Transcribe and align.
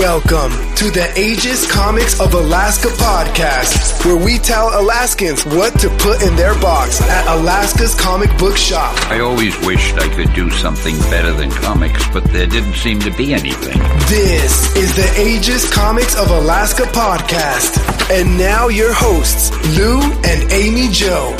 Welcome 0.00 0.52
to 0.76 0.90
the 0.90 1.12
Aegis 1.14 1.70
Comics 1.70 2.18
of 2.20 2.32
Alaska 2.32 2.88
podcast, 2.88 4.02
where 4.06 4.16
we 4.16 4.38
tell 4.38 4.68
Alaskans 4.80 5.44
what 5.44 5.78
to 5.80 5.90
put 5.98 6.22
in 6.22 6.34
their 6.36 6.58
box 6.58 7.02
at 7.02 7.36
Alaska's 7.36 7.94
comic 7.94 8.34
book 8.38 8.56
shop. 8.56 8.96
I 9.10 9.20
always 9.20 9.54
wished 9.66 9.96
I 9.98 10.08
could 10.08 10.32
do 10.32 10.48
something 10.52 10.96
better 11.10 11.32
than 11.32 11.50
comics, 11.50 12.02
but 12.14 12.24
there 12.32 12.46
didn't 12.46 12.76
seem 12.76 12.98
to 13.00 13.10
be 13.14 13.34
anything. 13.34 13.78
This 14.08 14.74
is 14.74 14.96
the 14.96 15.20
Aegis 15.20 15.70
Comics 15.70 16.18
of 16.18 16.30
Alaska 16.30 16.84
podcast. 16.84 17.76
And 18.10 18.38
now 18.38 18.68
your 18.68 18.94
hosts, 18.94 19.50
Lou 19.76 20.00
and 20.00 20.50
Amy 20.50 20.88
Joe. 20.90 21.36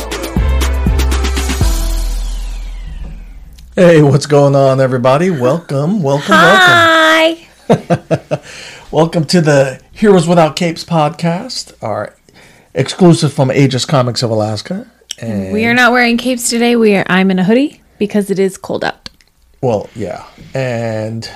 Hey, 3.74 4.02
what's 4.02 4.27
going 4.27 4.55
on, 4.55 4.83
everybody? 4.83 5.30
Welcome, 5.30 6.02
welcome, 6.02 6.34
Hi. 6.34 7.24
welcome. 7.24 7.49
Welcome 8.91 9.27
to 9.27 9.41
the 9.41 9.80
Heroes 9.92 10.27
Without 10.27 10.56
Capes 10.56 10.83
podcast, 10.83 11.73
our 11.80 12.16
exclusive 12.74 13.33
from 13.33 13.52
Aegis 13.52 13.84
Comics 13.84 14.24
of 14.24 14.30
Alaska. 14.30 14.91
And, 15.20 15.52
We 15.52 15.65
are 15.66 15.74
not 15.74 15.93
wearing 15.93 16.16
capes 16.16 16.51
today. 16.51 16.74
We 16.74 16.96
are. 16.96 17.05
I'm 17.09 17.30
in 17.30 17.38
a 17.38 17.45
hoodie 17.45 17.80
because 17.96 18.29
it 18.29 18.41
is 18.41 18.59
cold 18.59 18.83
out. 18.84 19.09
well, 19.62 19.88
yeah. 19.95 20.27
And 20.52 21.30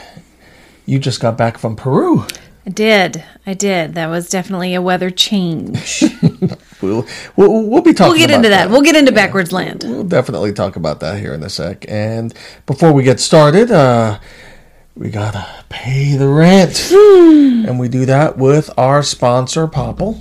you 0.86 0.98
just 0.98 1.20
got 1.20 1.38
back 1.38 1.56
from 1.56 1.76
Peru. 1.76 2.26
I 2.66 2.70
did. 2.70 3.22
I 3.46 3.54
did. 3.54 3.94
That 3.94 4.08
was 4.08 4.28
definitely 4.28 4.74
a 4.74 4.82
weather 4.82 5.10
change. 5.10 6.02
We'll, 6.82 7.06
we'll, 7.34 7.62
we'll 7.62 7.80
be 7.80 7.94
talking 7.94 8.10
we'll 8.10 8.18
get 8.18 8.30
into 8.30 8.50
that. 8.50 8.68
We'll 8.68 8.82
get 8.82 8.94
into 8.94 9.10
backwards 9.10 9.52
land. 9.52 9.84
We'll 9.86 10.04
definitely 10.04 10.52
talk 10.52 10.76
about 10.76 11.00
that 11.00 11.18
here 11.18 11.32
in 11.32 11.42
a 11.42 11.48
sec. 11.48 11.86
And 11.88 12.34
before 12.66 12.92
we 12.92 13.04
get 13.04 13.20
started, 13.20 13.70
uh, 13.70 14.18
we 14.96 15.10
gotta 15.10 15.46
pay 15.68 16.16
the 16.16 16.28
rent, 16.28 16.90
Hmm. 16.92 17.64
and 17.66 17.78
we 17.80 17.88
do 17.88 18.06
that 18.06 18.38
with 18.38 18.70
our 18.78 19.02
sponsor, 19.02 19.66
Popl. 19.66 20.20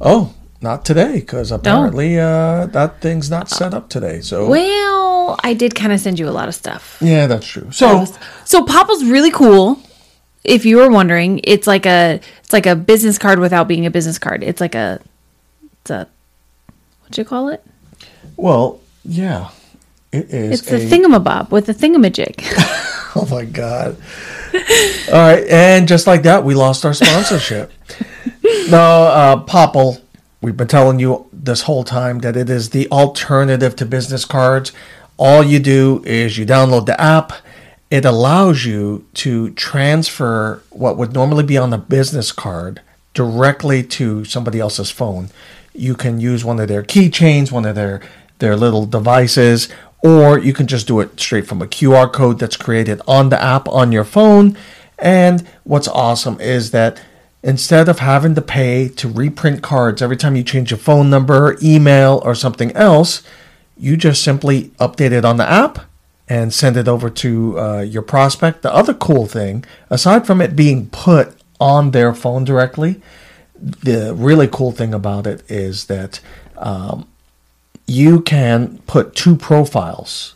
Oh, 0.00 0.34
not 0.60 0.84
today, 0.84 1.14
because 1.20 1.52
apparently 1.52 2.18
uh, 2.18 2.66
that 2.66 3.00
thing's 3.00 3.30
not 3.30 3.48
set 3.48 3.72
up 3.74 3.88
today. 3.88 4.20
So 4.20 4.48
Well, 4.48 5.38
I 5.44 5.54
did 5.54 5.74
kind 5.76 5.92
of 5.92 6.00
send 6.00 6.18
you 6.18 6.28
a 6.28 6.34
lot 6.34 6.48
of 6.48 6.54
stuff. 6.54 6.96
yeah, 7.00 7.26
that's 7.28 7.46
true. 7.46 7.70
So 7.70 8.04
So 8.44 8.64
Popl's 8.64 9.04
really 9.04 9.30
cool. 9.30 9.78
If 10.44 10.64
you 10.64 10.78
were 10.78 10.88
wondering, 10.90 11.40
it's 11.44 11.66
like 11.66 11.84
a 11.86 12.20
it's 12.42 12.52
like 12.52 12.66
a 12.66 12.74
business 12.74 13.18
card 13.18 13.38
without 13.38 13.68
being 13.68 13.86
a 13.86 13.90
business 13.90 14.18
card. 14.18 14.42
It's 14.42 14.60
like 14.60 14.74
a 14.74 15.00
it's 15.82 15.90
a 15.90 16.06
what 17.02 17.16
you 17.18 17.24
call 17.24 17.48
it? 17.50 17.62
well, 18.36 18.80
yeah, 19.04 19.50
it 20.12 20.30
is. 20.32 20.60
It's 20.60 20.70
the 20.70 20.76
a- 20.76 20.88
thingamabob 20.90 21.50
with 21.50 21.66
the 21.66 21.74
thingamajig. 21.74 22.42
Oh 23.20 23.26
my 23.26 23.44
god! 23.44 23.96
All 25.08 25.14
right, 25.14 25.44
and 25.48 25.88
just 25.88 26.06
like 26.06 26.22
that, 26.22 26.44
we 26.44 26.54
lost 26.54 26.84
our 26.84 26.94
sponsorship. 26.94 27.72
no, 28.70 28.78
uh, 28.78 29.44
Popl. 29.44 30.00
We've 30.40 30.56
been 30.56 30.68
telling 30.68 31.00
you 31.00 31.26
this 31.32 31.62
whole 31.62 31.82
time 31.82 32.20
that 32.20 32.36
it 32.36 32.48
is 32.48 32.70
the 32.70 32.88
alternative 32.92 33.74
to 33.76 33.86
business 33.86 34.24
cards. 34.24 34.70
All 35.16 35.42
you 35.42 35.58
do 35.58 36.00
is 36.06 36.38
you 36.38 36.46
download 36.46 36.86
the 36.86 37.00
app. 37.00 37.32
It 37.90 38.04
allows 38.04 38.64
you 38.64 39.04
to 39.14 39.50
transfer 39.50 40.62
what 40.70 40.96
would 40.96 41.12
normally 41.12 41.42
be 41.42 41.58
on 41.58 41.72
a 41.72 41.78
business 41.78 42.30
card 42.30 42.82
directly 43.14 43.82
to 43.82 44.24
somebody 44.24 44.60
else's 44.60 44.92
phone. 44.92 45.30
You 45.74 45.96
can 45.96 46.20
use 46.20 46.44
one 46.44 46.60
of 46.60 46.68
their 46.68 46.84
keychains, 46.84 47.50
one 47.50 47.64
of 47.64 47.74
their 47.74 48.00
their 48.38 48.54
little 48.54 48.86
devices, 48.86 49.68
or 50.02 50.38
you 50.38 50.52
can 50.52 50.66
just 50.66 50.86
do 50.86 51.00
it 51.00 51.18
straight 51.18 51.46
from 51.46 51.62
a 51.62 51.66
QR 51.66 52.12
code 52.12 52.38
that's 52.38 52.56
created 52.56 53.00
on 53.06 53.28
the 53.28 53.42
app 53.42 53.68
on 53.68 53.92
your 53.92 54.04
phone. 54.04 54.56
And 54.98 55.46
what's 55.64 55.88
awesome 55.88 56.40
is 56.40 56.70
that 56.70 57.00
instead 57.42 57.88
of 57.88 57.98
having 57.98 58.34
to 58.34 58.42
pay 58.42 58.88
to 58.88 59.08
reprint 59.08 59.62
cards 59.62 60.02
every 60.02 60.16
time 60.16 60.36
you 60.36 60.42
change 60.42 60.70
your 60.70 60.78
phone 60.78 61.10
number, 61.10 61.56
email, 61.62 62.20
or 62.24 62.34
something 62.34 62.72
else, 62.72 63.22
you 63.76 63.96
just 63.96 64.22
simply 64.22 64.64
update 64.80 65.12
it 65.12 65.24
on 65.24 65.36
the 65.36 65.48
app 65.48 65.80
and 66.28 66.52
send 66.52 66.76
it 66.76 66.88
over 66.88 67.08
to 67.08 67.58
uh, 67.58 67.80
your 67.80 68.02
prospect. 68.02 68.62
The 68.62 68.74
other 68.74 68.94
cool 68.94 69.26
thing, 69.26 69.64
aside 69.88 70.26
from 70.26 70.40
it 70.40 70.56
being 70.56 70.90
put 70.90 71.34
on 71.60 71.92
their 71.92 72.12
phone 72.12 72.44
directly, 72.44 73.00
the 73.60 74.14
really 74.14 74.46
cool 74.46 74.72
thing 74.72 74.92
about 74.94 75.26
it 75.26 75.48
is 75.50 75.86
that 75.86 76.20
um, 76.56 77.08
you 77.88 78.20
can 78.20 78.78
put 78.86 79.16
two 79.16 79.34
profiles. 79.34 80.34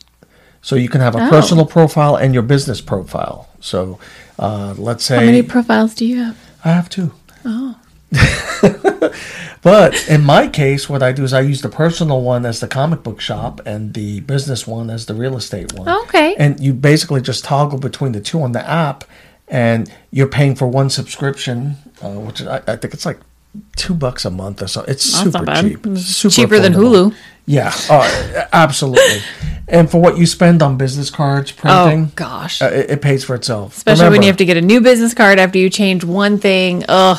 So 0.62 0.74
you 0.74 0.88
can 0.88 1.00
have 1.00 1.14
a 1.14 1.26
Oh. 1.26 1.30
personal 1.30 1.66
profile 1.66 2.16
and 2.16 2.32
your 2.32 2.42
business 2.42 2.80
profile. 2.80 3.48
So 3.60 3.98
uh, 4.38 4.74
let's 4.78 5.04
say 5.04 5.16
How 5.16 5.22
many 5.26 5.42
profiles 5.42 5.94
do 5.94 6.06
you 6.06 6.22
have? 6.22 6.36
I 6.64 6.70
have 6.70 6.88
two. 6.88 7.12
Oh. 7.44 7.76
but 9.62 10.08
in 10.08 10.24
my 10.24 10.48
case, 10.48 10.88
what 10.88 11.02
I 11.02 11.12
do 11.12 11.24
is 11.24 11.32
I 11.32 11.40
use 11.40 11.60
the 11.62 11.68
personal 11.68 12.22
one 12.22 12.46
as 12.46 12.60
the 12.60 12.68
comic 12.68 13.02
book 13.02 13.20
shop 13.20 13.60
and 13.66 13.94
the 13.94 14.20
business 14.20 14.66
one 14.66 14.90
as 14.90 15.06
the 15.06 15.14
real 15.14 15.36
estate 15.36 15.72
one. 15.74 15.88
Okay. 16.04 16.34
And 16.36 16.58
you 16.60 16.72
basically 16.72 17.20
just 17.20 17.44
toggle 17.44 17.78
between 17.78 18.12
the 18.12 18.20
two 18.20 18.42
on 18.42 18.52
the 18.52 18.66
app, 18.68 19.04
and 19.48 19.92
you're 20.10 20.28
paying 20.28 20.54
for 20.54 20.66
one 20.68 20.90
subscription, 20.90 21.76
uh, 22.02 22.10
which 22.10 22.42
I, 22.42 22.62
I 22.66 22.76
think 22.76 22.94
it's 22.94 23.06
like 23.06 23.18
two 23.76 23.94
bucks 23.94 24.24
a 24.24 24.30
month 24.30 24.62
or 24.62 24.66
so. 24.68 24.82
It's 24.82 25.04
That's 25.12 25.24
super 25.24 25.44
cheap. 25.60 25.78
Mm, 25.82 25.98
Super 25.98 26.34
cheaper 26.34 26.58
than. 26.58 26.72
Hulu. 26.74 27.14
Yeah, 27.44 27.72
uh, 27.90 28.44
absolutely. 28.52 29.18
and 29.66 29.90
for 29.90 30.00
what 30.00 30.16
you 30.16 30.26
spend 30.26 30.62
on 30.62 30.76
business 30.76 31.10
cards 31.10 31.50
printing, 31.50 32.04
Oh 32.04 32.10
gosh. 32.14 32.62
uh, 32.62 32.66
it, 32.66 32.90
it 32.90 33.02
pays 33.02 33.24
for 33.24 33.34
itself. 33.34 33.76
Especially 33.76 34.10
when 34.10 34.22
you 34.22 34.28
have 34.28 34.36
to 34.36 34.44
get 34.44 34.56
a 34.56 34.60
new 34.62 34.80
business 34.80 35.12
card 35.12 35.38
after 35.40 35.58
you 35.58 35.68
change 35.68 36.04
one 36.04 36.38
thing. 36.38 36.84
Ugh. 36.88 37.18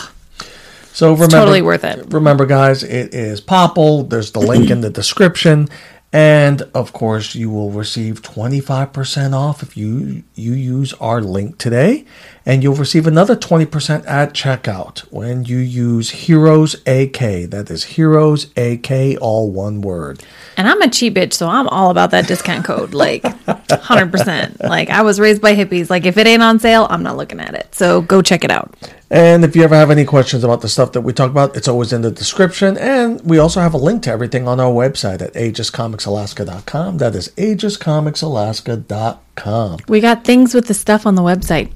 So 0.93 1.11
remember, 1.13 1.35
totally 1.35 1.61
worth 1.61 1.83
it. 1.83 2.05
Remember, 2.13 2.45
guys, 2.45 2.83
it 2.83 3.13
is 3.13 3.41
Popl. 3.41 4.09
There's 4.09 4.31
the 4.31 4.39
link 4.39 4.69
in 4.69 4.79
the 4.81 4.89
description, 5.01 5.67
and 6.13 6.61
of 6.75 6.93
course, 6.93 7.33
you 7.35 7.49
will 7.49 7.71
receive 7.71 8.21
25% 8.21 9.33
off 9.33 9.61
if 9.63 9.75
you 9.75 10.23
you 10.35 10.53
use 10.53 10.93
our 11.01 11.19
link 11.19 11.57
today, 11.57 12.05
and 12.45 12.61
you'll 12.61 12.75
receive 12.75 13.07
another 13.07 13.35
20% 13.35 14.07
at 14.07 14.33
checkout 14.33 14.99
when 15.11 15.45
you 15.45 15.57
use 15.57 16.09
Heroes 16.09 16.75
AK. 16.85 17.49
That 17.49 17.67
is 17.69 17.83
Heroes 17.83 18.51
AK, 18.57 19.17
all 19.21 19.51
one 19.51 19.81
word. 19.81 20.23
And 20.57 20.67
I'm 20.67 20.81
a 20.81 20.89
cheap 20.89 21.15
bitch, 21.15 21.33
so 21.33 21.47
I'm 21.47 21.67
all 21.69 21.89
about 21.89 22.11
that 22.11 22.27
discount 22.27 22.65
code. 22.65 22.93
Like 22.93 23.23
100%. 23.23 24.61
Like 24.61 24.89
I 24.89 25.03
was 25.03 25.19
raised 25.19 25.41
by 25.41 25.55
hippies. 25.55 25.89
Like 25.89 26.05
if 26.05 26.17
it 26.17 26.27
ain't 26.27 26.43
on 26.43 26.59
sale, 26.59 26.87
I'm 26.89 27.03
not 27.03 27.15
looking 27.17 27.39
at 27.39 27.53
it. 27.53 27.73
So 27.73 28.01
go 28.01 28.21
check 28.21 28.43
it 28.43 28.51
out. 28.51 28.75
And 29.09 29.45
if 29.45 29.55
you 29.55 29.63
ever 29.63 29.75
have 29.75 29.91
any 29.91 30.03
questions 30.05 30.43
about 30.43 30.61
the 30.61 30.69
stuff 30.69 30.93
that 30.93 31.01
we 31.01 31.13
talk 31.13 31.29
about, 31.29 31.55
it's 31.55 31.67
always 31.67 31.93
in 31.93 32.01
the 32.01 32.09
description. 32.09 32.75
And 32.77 33.21
we 33.21 33.37
also 33.37 33.61
have 33.61 33.75
a 33.75 33.77
link 33.77 34.01
to 34.03 34.09
everything 34.09 34.47
on 34.47 34.59
our 34.59 34.71
website 34.71 35.21
at 35.21 35.35
aegiscomicsalaska.com. 35.35 36.97
That 36.97 37.13
is 37.13 37.29
aegiscomicsalaska.com. 37.29 39.79
We 39.87 39.99
got 39.99 40.23
things 40.23 40.55
with 40.55 40.67
the 40.67 40.73
stuff 40.73 41.05
on 41.05 41.13
the 41.13 41.21
website. 41.21 41.71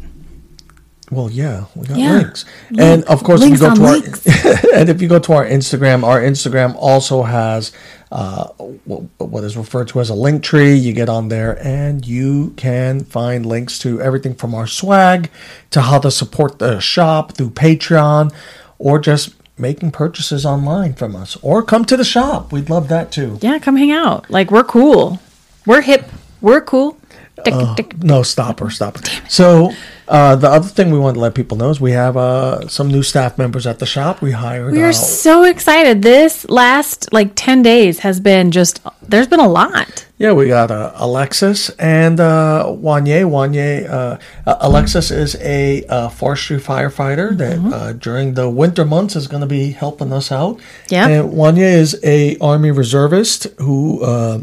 Well, 1.09 1.31
yeah, 1.31 1.65
we 1.75 1.87
got 1.87 1.97
Yeah. 1.97 2.17
links. 2.17 2.43
And 2.77 3.03
of 3.05 3.23
course, 3.23 3.41
if 3.41 3.49
you 3.51 3.57
go 3.57 3.73
to 3.73 3.85
our 3.85 3.95
and 4.75 4.89
if 4.89 5.01
you 5.01 5.07
go 5.07 5.19
to 5.19 5.33
our 5.33 5.45
Instagram, 5.45 6.03
our 6.03 6.19
Instagram 6.19 6.75
also 6.77 7.23
has 7.23 7.71
uh, 8.11 8.47
what 8.47 9.43
is 9.43 9.55
referred 9.55 9.87
to 9.89 10.01
as 10.01 10.09
a 10.09 10.13
link 10.13 10.43
tree. 10.43 10.73
You 10.75 10.91
get 10.93 11.07
on 11.07 11.29
there 11.29 11.57
and 11.65 12.05
you 12.05 12.53
can 12.57 13.05
find 13.05 13.45
links 13.45 13.79
to 13.79 14.01
everything 14.01 14.33
from 14.35 14.53
our 14.53 14.67
swag 14.67 15.29
to 15.71 15.81
how 15.81 15.99
to 15.99 16.11
support 16.11 16.59
the 16.59 16.79
shop 16.79 17.33
through 17.33 17.51
Patreon 17.51 18.33
or 18.77 18.99
just 18.99 19.33
making 19.57 19.91
purchases 19.91 20.45
online 20.45 20.93
from 20.93 21.15
us 21.15 21.37
or 21.41 21.63
come 21.63 21.83
to 21.85 21.97
the 21.97 22.03
shop. 22.05 22.51
We'd 22.51 22.69
love 22.69 22.89
that 22.89 23.11
too. 23.11 23.39
Yeah, 23.41 23.59
come 23.59 23.77
hang 23.77 23.91
out. 23.91 24.29
Like 24.29 24.51
we're 24.51 24.63
cool. 24.65 25.19
We're 25.65 25.81
hip. 25.81 26.05
We're 26.41 26.61
cool. 26.61 26.97
Tick. 27.45 28.03
No, 28.03 28.23
stop 28.23 28.59
her, 28.59 28.69
stop 28.69 28.97
her. 28.97 29.03
So, 29.29 29.71
uh, 30.07 30.35
the 30.35 30.49
other 30.49 30.67
thing 30.67 30.91
we 30.91 30.99
want 30.99 31.15
to 31.15 31.19
let 31.19 31.35
people 31.35 31.57
know 31.57 31.69
is 31.69 31.81
we 31.81 31.91
have 31.91 32.15
uh, 32.17 32.67
some 32.67 32.87
new 32.87 33.03
staff 33.03 33.37
members 33.37 33.67
at 33.67 33.79
the 33.79 33.85
shop. 33.85 34.21
We 34.21 34.31
hired. 34.31 34.71
We 34.71 34.83
uh, 34.83 34.87
are 34.87 34.93
so 34.93 35.43
excited. 35.43 36.01
This 36.01 36.49
last 36.49 37.11
like 37.11 37.31
10 37.35 37.61
days 37.61 37.99
has 37.99 38.19
been 38.19 38.51
just, 38.51 38.81
there's 39.01 39.27
been 39.27 39.39
a 39.39 39.47
lot. 39.47 40.05
Yeah, 40.17 40.31
we 40.31 40.47
got 40.47 40.71
uh, 40.71 40.93
Alexis 40.95 41.69
and 41.71 42.19
uh, 42.19 42.65
Wanye. 42.67 43.23
Wanye, 43.23 43.87
uh, 43.87 44.17
uh, 44.47 44.57
Alexis 44.61 45.11
is 45.11 45.35
a 45.35 45.83
uh, 45.85 46.09
forestry 46.09 46.57
firefighter 46.57 47.37
that 47.37 47.59
uh, 47.59 47.93
during 47.93 48.33
the 48.33 48.49
winter 48.49 48.83
months 48.83 49.15
is 49.15 49.27
going 49.27 49.41
to 49.41 49.47
be 49.47 49.71
helping 49.71 50.11
us 50.11 50.31
out. 50.31 50.59
Yeah. 50.89 51.07
And 51.07 51.33
Wanye 51.33 51.71
is 51.71 51.99
a 52.03 52.35
army 52.39 52.71
reservist 52.71 53.43
who 53.59 54.03
uh, 54.03 54.39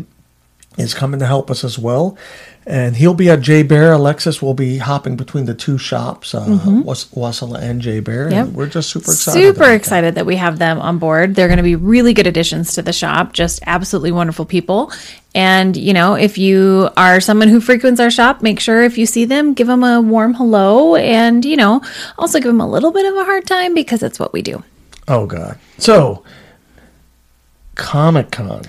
is 0.79 0.95
coming 0.95 1.19
to 1.21 1.27
help 1.27 1.51
us 1.51 1.65
as 1.65 1.77
well. 1.77 2.17
And 2.67 2.97
he'll 2.97 3.13
be 3.15 3.29
at 3.29 3.41
JBER. 3.41 3.95
Alexis 3.95 4.41
will 4.41 4.55
be 4.55 4.79
hopping 4.79 5.17
between 5.17 5.45
the 5.45 5.55
two 5.55 5.77
shops, 5.77 6.35
uh, 6.35 6.47
Was- 6.85 7.05
Wasilla 7.07 7.61
and 7.61 7.83
JBER. 7.83 8.05
Mm-hmm. 8.05 8.33
Yep. 8.33 8.47
And 8.47 8.55
we're 8.55 8.69
just 8.69 8.89
super 8.89 9.11
excited. 9.11 9.39
Super 9.39 9.57
about 9.57 9.67
that. 9.67 9.75
excited 9.75 10.15
that 10.15 10.25
we 10.25 10.37
have 10.37 10.59
them 10.59 10.81
on 10.81 10.97
board. 10.99 11.35
They're 11.35 11.49
going 11.49 11.59
to 11.59 11.63
be 11.63 11.77
really 11.77 12.15
good 12.15 12.27
additions 12.27 12.73
to 12.75 12.83
the 12.83 12.93
shop, 12.93 13.35
just 13.35 13.61
absolutely 13.67 14.13
wonderful 14.13 14.47
people. 14.47 14.91
And, 15.35 15.77
you 15.77 15.93
know, 15.93 16.15
if 16.15 16.39
you 16.39 16.89
are 16.97 17.21
someone 17.21 17.49
who 17.49 17.61
frequents 17.61 18.01
our 18.01 18.11
shop, 18.11 18.41
make 18.41 18.61
sure 18.61 18.83
if 18.83 18.97
you 18.97 19.05
see 19.05 19.27
them, 19.27 19.53
give 19.53 19.67
them 19.67 19.85
a 19.85 20.01
warm 20.01 20.33
hello 20.33 20.95
and, 20.97 21.45
you 21.45 21.57
know, 21.57 21.83
also 22.17 22.39
give 22.39 22.47
them 22.47 22.61
a 22.61 22.69
little 22.69 22.93
bit 22.93 23.05
of 23.05 23.15
a 23.15 23.25
hard 23.25 23.47
time 23.47 23.75
because 23.75 24.03
it's 24.03 24.19
what 24.19 24.33
we 24.33 24.41
do. 24.41 24.63
Oh, 25.07 25.27
God. 25.27 25.59
So, 25.77 26.25
Comic 27.75 28.31
Con. 28.31 28.63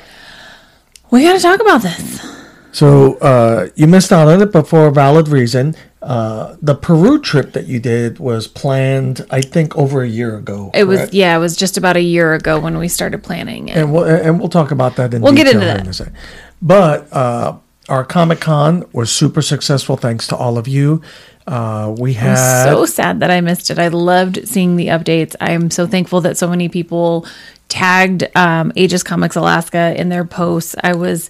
We 1.11 1.23
got 1.23 1.33
to 1.33 1.39
talk 1.39 1.61
about 1.61 1.81
this. 1.81 2.35
So 2.75 3.13
uh, 3.19 3.69
you 3.75 3.87
missed 3.87 4.11
out 4.11 4.27
on 4.27 4.41
it, 4.41 4.51
but 4.51 4.67
for 4.67 4.87
a 4.87 4.91
valid 4.91 5.29
reason. 5.29 5.75
Uh, 6.01 6.57
the 6.61 6.75
Peru 6.75 7.19
trip 7.21 7.53
that 7.53 7.67
you 7.67 7.79
did 7.79 8.19
was 8.19 8.47
planned, 8.49 9.25
I 9.31 9.39
think, 9.39 9.77
over 9.77 10.03
a 10.03 10.07
year 10.07 10.35
ago. 10.35 10.71
It 10.73 10.83
was, 10.83 11.13
yeah, 11.13 11.35
it 11.35 11.39
was 11.39 11.55
just 11.55 11.77
about 11.77 11.95
a 11.95 12.01
year 12.01 12.33
ago 12.33 12.59
when 12.59 12.77
we 12.77 12.89
started 12.89 13.23
planning 13.23 13.69
it. 13.69 13.77
and 13.77 13.93
we'll 13.93 14.03
and 14.03 14.39
we'll 14.39 14.49
talk 14.49 14.71
about 14.71 14.97
that 14.97 15.13
in 15.13 15.21
We'll 15.21 15.33
get 15.33 15.47
into 15.47 15.65
that. 15.65 15.79
in 15.79 15.87
a 15.87 15.93
second. 15.93 16.15
But 16.61 17.11
uh, 17.13 17.57
our 17.87 18.03
Comic 18.03 18.41
Con 18.41 18.83
was 18.91 19.09
super 19.09 19.41
successful, 19.41 19.95
thanks 19.95 20.27
to 20.27 20.35
all 20.35 20.57
of 20.57 20.67
you. 20.67 21.01
Uh, 21.47 21.95
we 21.97 22.13
had 22.13 22.65
so 22.65 22.85
sad 22.85 23.21
that 23.21 23.31
I 23.31 23.39
missed 23.39 23.69
it. 23.69 23.79
I 23.79 23.87
loved 23.87 24.47
seeing 24.47 24.75
the 24.75 24.87
updates. 24.87 25.33
I'm 25.39 25.71
so 25.71 25.87
thankful 25.87 26.19
that 26.21 26.37
so 26.37 26.49
many 26.49 26.67
people 26.67 27.25
tagged 27.69 28.25
um, 28.35 28.71
Aegis 28.75 29.01
Comics 29.01 29.35
Alaska 29.35 29.99
in 29.99 30.09
their 30.09 30.25
posts. 30.25 30.75
I 30.83 30.93
was 30.93 31.29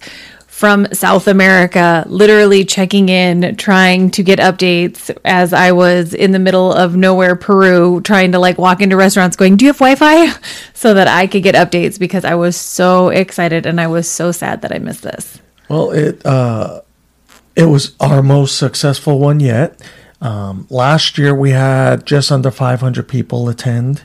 from 0.56 0.86
South 0.94 1.28
America, 1.28 2.02
literally 2.08 2.64
checking 2.64 3.10
in, 3.10 3.56
trying 3.56 4.10
to 4.10 4.22
get 4.22 4.38
updates 4.38 5.14
as 5.22 5.52
I 5.52 5.72
was 5.72 6.14
in 6.14 6.32
the 6.32 6.38
middle 6.38 6.72
of 6.72 6.96
nowhere, 6.96 7.36
Peru, 7.36 8.00
trying 8.00 8.32
to 8.32 8.38
like 8.38 8.56
walk 8.56 8.80
into 8.80 8.96
restaurants 8.96 9.36
going, 9.36 9.56
Do 9.56 9.66
you 9.66 9.72
have 9.74 9.78
Wi 9.78 9.96
Fi? 9.96 10.32
So 10.72 10.94
that 10.94 11.08
I 11.08 11.26
could 11.26 11.42
get 11.42 11.54
updates 11.54 11.98
because 11.98 12.24
I 12.24 12.36
was 12.36 12.56
so 12.56 13.08
excited 13.08 13.66
and 13.66 13.80
I 13.80 13.86
was 13.86 14.08
so 14.10 14.30
sad 14.30 14.62
that 14.62 14.72
I 14.72 14.78
missed 14.78 15.02
this. 15.02 15.40
Well, 15.68 15.90
it 15.90 16.24
uh, 16.24 16.82
it 17.54 17.64
was 17.64 17.94
our 18.00 18.22
most 18.22 18.56
successful 18.56 19.18
one 19.18 19.40
yet. 19.40 19.80
Um, 20.22 20.66
last 20.70 21.18
year 21.18 21.34
we 21.34 21.50
had 21.50 22.06
just 22.06 22.32
under 22.32 22.50
500 22.50 23.08
people 23.08 23.48
attend. 23.48 24.04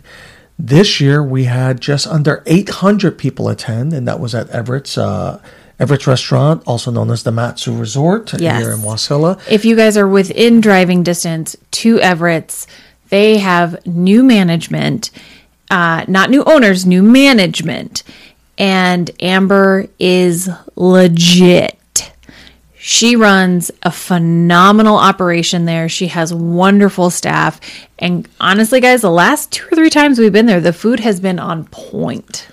This 0.59 0.99
year 0.99 1.23
we 1.23 1.45
had 1.45 1.79
just 1.79 2.07
under 2.07 2.43
800 2.45 3.17
people 3.17 3.47
attend, 3.47 3.93
and 3.93 4.07
that 4.07 4.19
was 4.19 4.33
at 4.33 4.49
Everett's 4.49 4.97
uh, 4.97 5.41
Everett's 5.81 6.05
Restaurant, 6.05 6.61
also 6.67 6.91
known 6.91 7.09
as 7.09 7.23
the 7.23 7.31
Matsu 7.31 7.75
Resort 7.75 8.33
Yes. 8.39 8.61
here 8.61 8.71
in 8.71 8.79
Wasilla. 8.81 9.39
if 9.49 9.65
you 9.65 9.75
guys 9.75 9.97
are 9.97 10.07
within 10.07 10.61
driving 10.61 11.01
distance 11.01 11.55
to 11.71 11.99
Everett's, 11.99 12.67
they 13.09 13.39
have 13.39 13.83
new 13.87 14.23
management, 14.23 15.09
uh, 15.71 16.05
not 16.07 16.29
new 16.29 16.43
owners, 16.43 16.85
new 16.85 17.01
management. 17.01 18.03
And 18.59 19.09
Amber 19.19 19.87
is 19.97 20.49
legit. 20.75 22.11
She 22.77 23.15
runs 23.15 23.71
a 23.83 23.91
phenomenal 23.91 24.97
operation 24.97 25.65
there. 25.65 25.89
She 25.89 26.07
has 26.07 26.31
wonderful 26.33 27.09
staff. 27.09 27.59
And 27.97 28.27
honestly, 28.39 28.79
guys, 28.79 29.01
the 29.01 29.09
last 29.11 29.51
two 29.51 29.65
or 29.71 29.75
three 29.75 29.89
times 29.89 30.19
we've 30.19 30.31
been 30.31 30.45
there, 30.45 30.61
the 30.61 30.73
food 30.73 30.99
has 30.99 31.19
been 31.19 31.39
on 31.39 31.65
point. 31.65 32.47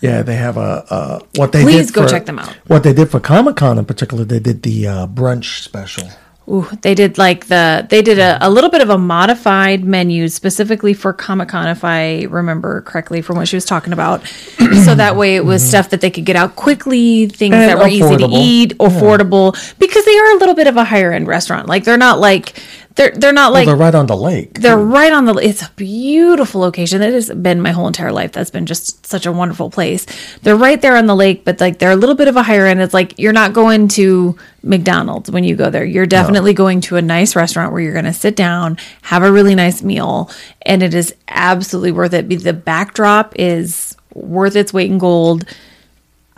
Yeah, 0.00 0.22
they 0.22 0.36
have 0.36 0.56
a 0.56 0.84
uh, 0.88 1.18
what 1.36 1.52
they 1.52 1.62
Please 1.62 1.86
did 1.86 1.94
go 1.94 2.02
for- 2.04 2.08
check 2.08 2.26
them 2.26 2.38
out. 2.38 2.48
What 2.66 2.82
they 2.82 2.92
did 2.92 3.10
for 3.10 3.20
Comic 3.20 3.56
Con 3.56 3.78
in 3.78 3.84
particular, 3.84 4.24
they 4.24 4.40
did 4.40 4.62
the 4.62 4.86
uh, 4.86 5.06
brunch 5.06 5.62
special. 5.62 6.08
Ooh, 6.48 6.66
they 6.82 6.96
did 6.96 7.16
like 7.16 7.46
the 7.46 7.86
they 7.88 8.02
did 8.02 8.18
a, 8.18 8.36
a 8.44 8.50
little 8.50 8.70
bit 8.70 8.80
of 8.80 8.90
a 8.90 8.98
modified 8.98 9.84
menu 9.84 10.26
specifically 10.26 10.94
for 10.94 11.12
Comic 11.12 11.50
Con, 11.50 11.68
if 11.68 11.84
I 11.84 12.22
remember 12.22 12.80
correctly 12.80 13.22
from 13.22 13.36
what 13.36 13.46
she 13.46 13.56
was 13.56 13.64
talking 13.64 13.92
about. 13.92 14.26
so 14.84 14.94
that 14.96 15.14
way 15.16 15.36
it 15.36 15.44
was 15.44 15.62
stuff 15.62 15.90
that 15.90 16.00
they 16.00 16.10
could 16.10 16.24
get 16.24 16.34
out 16.34 16.56
quickly, 16.56 17.26
things 17.28 17.54
And 17.54 17.68
that 17.68 17.78
were 17.78 17.86
easy 17.86 18.16
to 18.16 18.28
eat, 18.32 18.76
affordable, 18.78 19.52
because 19.78 20.04
they 20.04 20.18
are 20.18 20.32
a 20.32 20.38
little 20.38 20.54
bit 20.56 20.66
of 20.66 20.76
a 20.76 20.82
higher 20.82 21.12
end 21.12 21.28
restaurant. 21.28 21.68
Like 21.68 21.84
they're 21.84 21.96
not 21.96 22.18
like 22.18 22.54
they're 22.96 23.12
they're 23.12 23.32
not 23.32 23.52
like 23.52 23.66
they're 23.66 23.76
right 23.76 23.94
on 23.94 24.06
the 24.06 24.16
lake. 24.16 24.60
they're 24.60 24.76
right 24.76 25.12
on 25.12 25.24
the. 25.24 25.34
It's 25.34 25.62
a 25.62 25.70
beautiful 25.76 26.60
location. 26.60 27.02
It 27.02 27.12
has 27.12 27.30
been 27.30 27.60
my 27.60 27.70
whole 27.70 27.86
entire 27.86 28.12
life. 28.12 28.32
That's 28.32 28.50
been 28.50 28.66
just 28.66 29.06
such 29.06 29.26
a 29.26 29.32
wonderful 29.32 29.70
place. 29.70 30.06
They're 30.42 30.56
right 30.56 30.80
there 30.80 30.96
on 30.96 31.06
the 31.06 31.14
lake, 31.14 31.44
but 31.44 31.60
like 31.60 31.78
they're 31.78 31.92
a 31.92 31.96
little 31.96 32.16
bit 32.16 32.28
of 32.28 32.36
a 32.36 32.42
higher 32.42 32.66
end. 32.66 32.80
It's 32.80 32.92
like 32.92 33.18
you're 33.18 33.32
not 33.32 33.52
going 33.52 33.88
to 33.88 34.36
McDonald's 34.62 35.30
when 35.30 35.44
you 35.44 35.54
go 35.54 35.70
there. 35.70 35.84
You're 35.84 36.06
definitely 36.06 36.52
going 36.52 36.80
to 36.82 36.96
a 36.96 37.02
nice 37.02 37.36
restaurant 37.36 37.72
where 37.72 37.80
you're 37.80 37.92
going 37.92 38.04
to 38.06 38.12
sit 38.12 38.34
down, 38.36 38.76
have 39.02 39.22
a 39.22 39.30
really 39.30 39.54
nice 39.54 39.82
meal, 39.82 40.30
and 40.62 40.82
it 40.82 40.92
is 40.92 41.14
absolutely 41.28 41.92
worth 41.92 42.12
it. 42.12 42.28
The 42.28 42.52
backdrop 42.52 43.34
is 43.36 43.96
worth 44.14 44.56
its 44.56 44.72
weight 44.72 44.90
in 44.90 44.98
gold. 44.98 45.44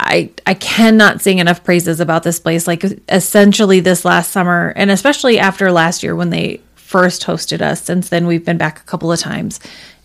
I 0.04 0.30
I 0.46 0.54
cannot 0.54 1.20
sing 1.22 1.38
enough 1.38 1.62
praises 1.64 2.00
about 2.00 2.22
this 2.22 2.38
place. 2.40 2.66
Like 2.66 2.84
essentially 3.08 3.80
this 3.80 4.04
last 4.04 4.30
summer, 4.32 4.72
and 4.76 4.90
especially 4.90 5.38
after 5.38 5.70
last 5.72 6.02
year 6.02 6.14
when 6.16 6.30
they 6.30 6.60
first 6.74 7.22
hosted 7.22 7.60
us. 7.62 7.82
Since 7.82 8.08
then, 8.10 8.26
we've 8.26 8.44
been 8.44 8.58
back 8.58 8.78
a 8.80 8.84
couple 8.84 9.10
of 9.10 9.18
times. 9.18 9.60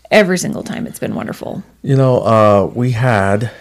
Every 0.09 0.37
single 0.37 0.63
time, 0.63 0.87
it's 0.87 0.99
been 0.99 1.15
wonderful. 1.15 1.63
You 1.83 1.97
know, 1.97 2.19
uh, 2.21 2.71
we 2.73 2.91
had 2.91 3.51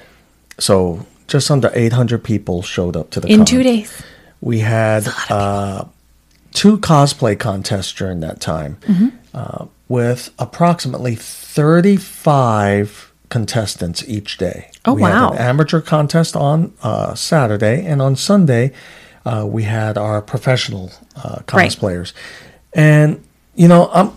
so 0.59 1.05
just 1.27 1.51
under 1.51 1.71
800 1.75 2.23
people 2.23 2.63
showed 2.63 2.97
up 2.97 3.11
to 3.11 3.21
the 3.21 3.27
In 3.29 3.39
con. 3.41 3.47
two 3.47 3.63
days, 3.65 4.03
We 4.41 4.61
had 4.61 5.09
uh, 5.29 5.87
two 6.53 6.79
cosplay 6.79 7.37
contests 7.37 7.93
during 7.93 8.21
that 8.21 8.41
time 8.41 8.77
Mm-hmm. 8.83 9.09
uh, 9.35 9.67
with 9.89 10.31
approximately 10.39 11.17
35 11.17 13.06
contestants 13.29 14.07
each 14.09 14.37
day. 14.39 14.71
Oh, 14.85 14.95
we 14.95 15.03
wow. 15.03 15.33
Had 15.33 15.41
an 15.41 15.47
amateur 15.47 15.81
contest 15.81 16.37
on 16.37 16.73
uh, 16.83 17.15
Saturday, 17.15 17.85
and 17.85 18.01
on 18.01 18.17
Sunday, 18.17 18.73
uh, 19.25 19.45
we 19.47 19.65
had 19.65 19.99
our 19.99 20.23
professional 20.23 20.93
uh, 21.17 21.41
Right. 21.53 22.13
And, 22.75 23.25
you 23.55 23.69
know, 23.69 23.91
I'm 23.93 24.13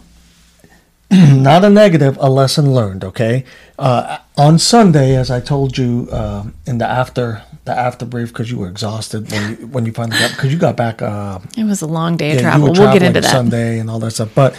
not 1.42 1.64
a 1.66 1.70
negative, 1.70 2.18
a 2.20 2.30
lesson 2.30 2.74
learned. 2.74 3.04
Okay, 3.04 3.44
uh, 3.80 4.20
on 4.38 4.60
Sunday, 4.60 5.16
as 5.16 5.32
I 5.32 5.40
told 5.40 5.76
you 5.78 6.08
uh, 6.12 6.44
in 6.68 6.78
the 6.78 6.86
after 6.86 7.42
the 7.66 7.72
after 7.72 8.06
brief, 8.06 8.30
because 8.30 8.52
you 8.52 8.60
were 8.60 8.70
exhausted 8.70 9.32
when 9.32 9.50
you 9.50 9.68
when 9.68 9.86
you 9.88 9.92
finally 9.92 10.20
got 10.20 10.32
because 10.32 10.54
you 10.54 10.60
got 10.60 10.78
back. 10.78 11.02
Uh, 11.02 11.40
it 11.58 11.64
was 11.64 11.82
a 11.82 11.88
long 11.88 12.16
day 12.16 12.30
of 12.30 12.36
yeah, 12.36 12.42
you 12.42 12.42
travel. 12.42 12.74
We'll 12.74 12.94
get 12.94 13.02
into 13.02 13.22
that. 13.22 13.32
Sunday 13.32 13.80
and 13.80 13.90
all 13.90 13.98
that 14.00 14.12
stuff, 14.12 14.30
but 14.36 14.56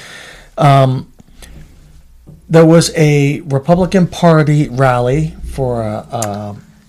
um, 0.58 1.12
there 2.50 2.67
was 2.67 2.93
a 2.97 3.41
Republican 3.43 4.06
Party 4.08 4.69
rally 4.69 5.35
for 5.52 5.82
uh, 5.82 6.05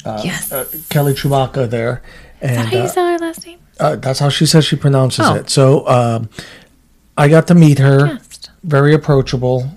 uh, 0.05 0.21
yes. 0.23 0.51
uh, 0.51 0.65
Kelly 0.89 1.13
Tshibaka 1.13 1.69
there, 1.69 2.01
and 2.41 2.67
How 2.67 2.75
you 2.77 2.83
uh, 2.83 2.87
spell 2.87 3.07
her 3.07 3.17
last 3.19 3.45
name? 3.45 3.59
uh, 3.79 3.95
that's 3.95 4.19
how 4.19 4.29
she 4.29 4.45
says 4.45 4.65
she 4.65 4.75
pronounces 4.75 5.25
Oh. 5.27 5.35
it. 5.35 5.49
So 5.49 5.87
um, 5.87 6.29
I 7.17 7.27
got 7.29 7.47
to 7.47 7.55
meet 7.55 7.77
her. 7.79 8.07
Yes. 8.07 8.39
Very 8.63 8.93
approachable. 8.93 9.71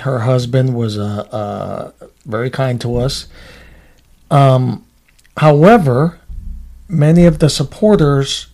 Her 0.00 0.20
husband 0.20 0.74
was 0.74 0.96
uh, 0.98 1.26
uh, 2.00 2.06
very 2.26 2.50
kind 2.50 2.80
to 2.82 2.96
us. 2.96 3.26
Um, 4.30 4.84
however, 5.36 6.20
many 6.88 7.24
of 7.26 7.38
the 7.38 7.48
supporters, 7.50 8.46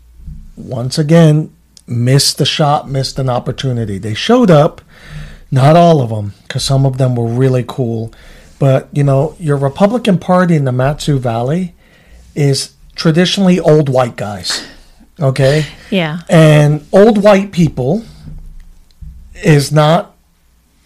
once 0.57 0.99
again, 0.99 1.53
missed 1.87 2.39
the 2.39 2.47
shot, 2.47 2.89
missed 2.89 3.19
an 3.19 3.29
opportunity. 3.29 3.99
They 3.99 4.15
showed 4.15 4.51
up, 4.51 4.81
not 5.51 5.77
all 5.77 6.01
of 6.03 6.11
them, 6.11 6.35
because 6.43 6.65
some 6.65 6.85
of 6.87 6.99
them 6.99 7.17
were 7.17 7.27
really 7.27 7.65
cool. 7.67 8.13
But 8.59 8.89
you 8.93 9.05
know, 9.05 9.37
your 9.39 9.57
Republican 9.57 10.19
Party 10.19 10.57
in 10.57 10.65
the 10.65 10.73
Matsu 10.73 11.19
Valley 11.19 11.75
is 12.35 12.75
traditionally 12.95 13.61
old 13.61 13.89
white 13.89 14.17
guys. 14.17 14.67
Okay? 15.19 15.67
Yeah. 15.91 16.21
And 16.29 16.87
old 16.93 17.23
white 17.23 17.53
people 17.53 18.05
is 19.35 19.73
not 19.73 20.15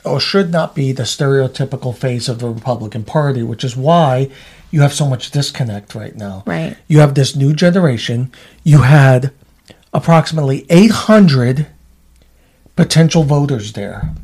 or 0.05 0.19
should 0.19 0.50
not 0.50 0.75
be 0.75 0.93
the 0.93 1.02
stereotypical 1.02 1.97
face 1.97 2.29
of 2.29 2.38
the 2.38 2.49
Republican 2.49 3.05
Party, 3.05 3.43
which 3.43 3.64
is 3.64 3.76
why 3.76 4.31
you 4.71 4.81
have 4.81 4.95
so 4.95 5.07
much 5.07 5.31
disconnect 5.31 5.95
right 5.95 6.17
now. 6.17 6.43
Right. 6.47 6.76
You 6.88 7.00
have 7.00 7.14
this 7.14 7.37
new 7.37 7.52
generation. 7.52 8.33
You 8.64 8.83
had 8.83 9.33
approximately 9.93 10.64
800 10.71 11.67
potential 12.76 13.25
voters 13.25 13.73
there. 13.75 14.14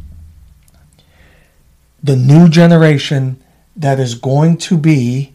The 2.06 2.16
new 2.16 2.48
generation 2.48 3.42
that 3.74 3.98
is 3.98 4.14
going 4.14 4.56
to 4.58 4.78
be 4.78 5.32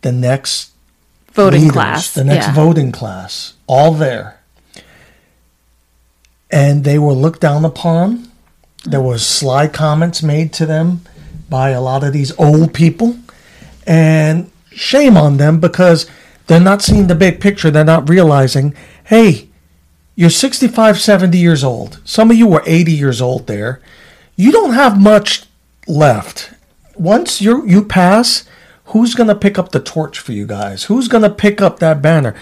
the 0.00 0.12
next 0.12 0.72
Voting 1.32 1.60
leaders, 1.60 1.72
class. 1.74 2.14
the 2.14 2.24
next 2.24 2.46
yeah. 2.48 2.54
voting 2.54 2.92
class, 2.92 3.54
all 3.66 3.92
there. 3.94 4.40
And 6.50 6.82
they 6.84 6.98
were 6.98 7.12
looked 7.12 7.40
down 7.40 7.64
upon. 7.64 8.30
There 8.84 9.02
was 9.02 9.24
sly 9.26 9.68
comments 9.68 10.22
made 10.22 10.52
to 10.54 10.66
them 10.66 11.02
by 11.48 11.70
a 11.70 11.80
lot 11.80 12.02
of 12.04 12.12
these 12.12 12.32
old 12.38 12.72
people. 12.72 13.18
And 13.86 14.50
shame 14.72 15.16
on 15.16 15.36
them 15.36 15.60
because 15.60 16.06
They're 16.48 16.58
not 16.58 16.82
seeing 16.82 17.06
the 17.06 17.14
big 17.14 17.40
picture. 17.40 17.70
They're 17.70 17.84
not 17.84 18.08
realizing, 18.08 18.74
hey, 19.04 19.48
you're 20.16 20.30
65, 20.30 20.98
70 20.98 21.36
years 21.38 21.62
old. 21.62 22.00
Some 22.04 22.30
of 22.30 22.36
you 22.38 22.46
were 22.46 22.62
80 22.66 22.90
years 22.92 23.20
old 23.20 23.46
there. 23.46 23.80
You 24.34 24.50
don't 24.50 24.72
have 24.72 24.98
much 25.00 25.44
left. 25.88 26.52
Once 26.96 27.40
you 27.40 27.66
you 27.66 27.84
pass, 27.84 28.44
who's 28.86 29.14
going 29.14 29.28
to 29.28 29.34
pick 29.34 29.58
up 29.58 29.70
the 29.72 29.80
torch 29.80 30.18
for 30.18 30.32
you 30.32 30.46
guys? 30.46 30.84
Who's 30.84 31.08
going 31.08 31.22
to 31.22 31.30
pick 31.30 31.60
up 31.60 31.78
that 31.78 32.02
banner? 32.02 32.34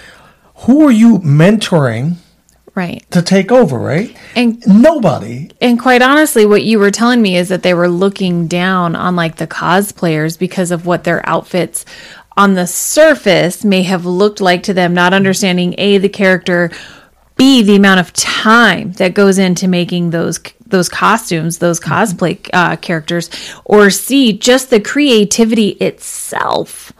Who 0.60 0.86
are 0.86 0.92
you 0.92 1.18
mentoring 1.18 2.16
Right. 2.74 3.10
to 3.10 3.22
take 3.22 3.50
over, 3.50 3.78
right? 3.78 4.14
And 4.34 4.62
Nobody. 4.66 5.50
And 5.62 5.80
quite 5.80 6.02
honestly, 6.02 6.44
what 6.44 6.62
you 6.62 6.78
were 6.78 6.90
telling 6.90 7.22
me 7.22 7.36
is 7.36 7.48
that 7.48 7.62
they 7.62 7.72
were 7.72 7.88
looking 7.88 8.48
down 8.48 8.94
on 8.94 9.16
like 9.16 9.36
the 9.36 9.46
cosplayers 9.46 10.38
because 10.38 10.70
of 10.70 10.84
what 10.84 11.04
their 11.04 11.26
outfits 11.26 11.86
on 12.36 12.52
the 12.52 12.66
surface 12.66 13.64
may 13.64 13.82
have 13.82 14.04
looked 14.04 14.42
like 14.42 14.62
to 14.64 14.74
them, 14.74 14.92
not 14.92 15.14
understanding 15.14 15.74
A, 15.78 15.96
the 15.96 16.10
character, 16.10 16.70
B, 17.36 17.62
the 17.62 17.76
amount 17.76 18.00
of 18.00 18.12
time 18.12 18.92
that 18.92 19.14
goes 19.14 19.38
into 19.38 19.68
making 19.68 20.10
those 20.10 20.40
those 20.66 20.88
costumes, 20.88 21.58
those 21.58 21.78
cosplay 21.78 22.48
uh, 22.52 22.76
characters, 22.76 23.30
or 23.64 23.88
C, 23.90 24.32
just 24.32 24.70
the 24.70 24.80
creativity 24.80 25.68
itself. 25.70 26.92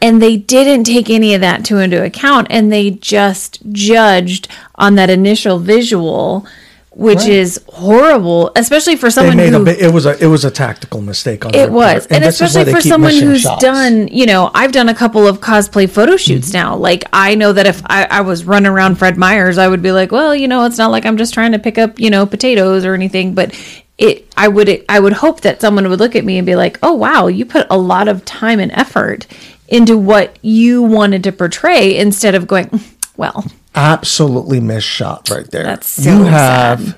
And 0.00 0.20
they 0.20 0.36
didn't 0.36 0.84
take 0.84 1.10
any 1.10 1.34
of 1.34 1.42
that 1.42 1.64
to 1.66 1.78
into 1.78 2.02
account, 2.02 2.48
and 2.50 2.72
they 2.72 2.90
just 2.90 3.60
judged 3.70 4.48
on 4.74 4.94
that 4.96 5.10
initial 5.10 5.58
visual, 5.58 6.46
which 6.94 7.20
Right. 7.20 7.28
is 7.30 7.60
horrible, 7.68 8.52
especially 8.54 8.96
for 8.96 9.10
someone 9.10 9.36
made 9.36 9.52
who 9.52 9.64
bit, 9.64 9.80
it 9.80 9.92
was 9.92 10.04
a 10.06 10.22
it 10.22 10.26
was 10.26 10.44
a 10.44 10.50
tactical 10.50 11.00
mistake 11.00 11.44
on 11.46 11.52
their 11.52 11.64
it 11.66 11.72
was, 11.72 12.06
part, 12.06 12.12
and, 12.12 12.24
this 12.24 12.40
especially 12.40 12.72
for 12.72 12.80
someone 12.82 13.14
who's 13.14 13.40
shots. 13.42 13.62
done, 13.62 14.08
you 14.08 14.26
know, 14.26 14.50
I've 14.54 14.72
done 14.72 14.88
a 14.90 14.94
couple 14.94 15.26
of 15.26 15.40
cosplay 15.40 15.88
photo 15.88 16.16
shoots 16.16 16.48
Mm-hmm. 16.48 16.58
now. 16.58 16.76
Like 16.76 17.04
I 17.12 17.34
know 17.34 17.52
that 17.54 17.66
if 17.66 17.82
I, 17.86 18.04
I 18.10 18.20
was 18.20 18.44
running 18.44 18.70
around 18.70 18.96
Fred 18.96 19.16
Meyers, 19.16 19.56
I 19.58 19.68
would 19.68 19.82
be 19.82 19.90
like, 19.92 20.12
well, 20.12 20.34
you 20.34 20.48
know, 20.48 20.64
it's 20.66 20.78
not 20.78 20.90
like 20.90 21.06
I'm 21.06 21.16
just 21.16 21.32
trying 21.34 21.52
to 21.52 21.58
pick 21.58 21.78
up, 21.78 21.98
you 21.98 22.10
know, 22.10 22.26
potatoes 22.26 22.84
or 22.84 22.94
anything, 22.94 23.34
but 23.34 23.54
it, 23.98 24.26
I 24.36 24.48
would, 24.48 24.84
I 24.88 24.98
would 25.00 25.12
hope 25.14 25.42
that 25.42 25.60
someone 25.60 25.88
would 25.88 25.98
look 25.98 26.14
at 26.16 26.24
me 26.24 26.36
and 26.38 26.44
be 26.46 26.56
like, 26.56 26.78
oh 26.82 26.92
wow, 26.94 27.26
you 27.28 27.44
put 27.46 27.66
a 27.70 27.78
lot 27.78 28.08
of 28.08 28.24
time 28.24 28.58
and 28.60 28.72
effort 28.72 29.26
into 29.68 29.96
what 29.96 30.38
you 30.42 30.82
wanted 30.82 31.24
to 31.24 31.32
portray 31.32 31.96
instead 31.96 32.34
of 32.34 32.46
going, 32.46 32.80
well, 33.16 33.46
absolutely 33.74 34.60
missed 34.60 34.86
shot 34.86 35.28
right 35.30 35.50
there. 35.50 35.64
That's 35.64 35.86
so 35.86 36.10
you 36.10 36.24
have 36.24 36.80
sad. 36.80 36.96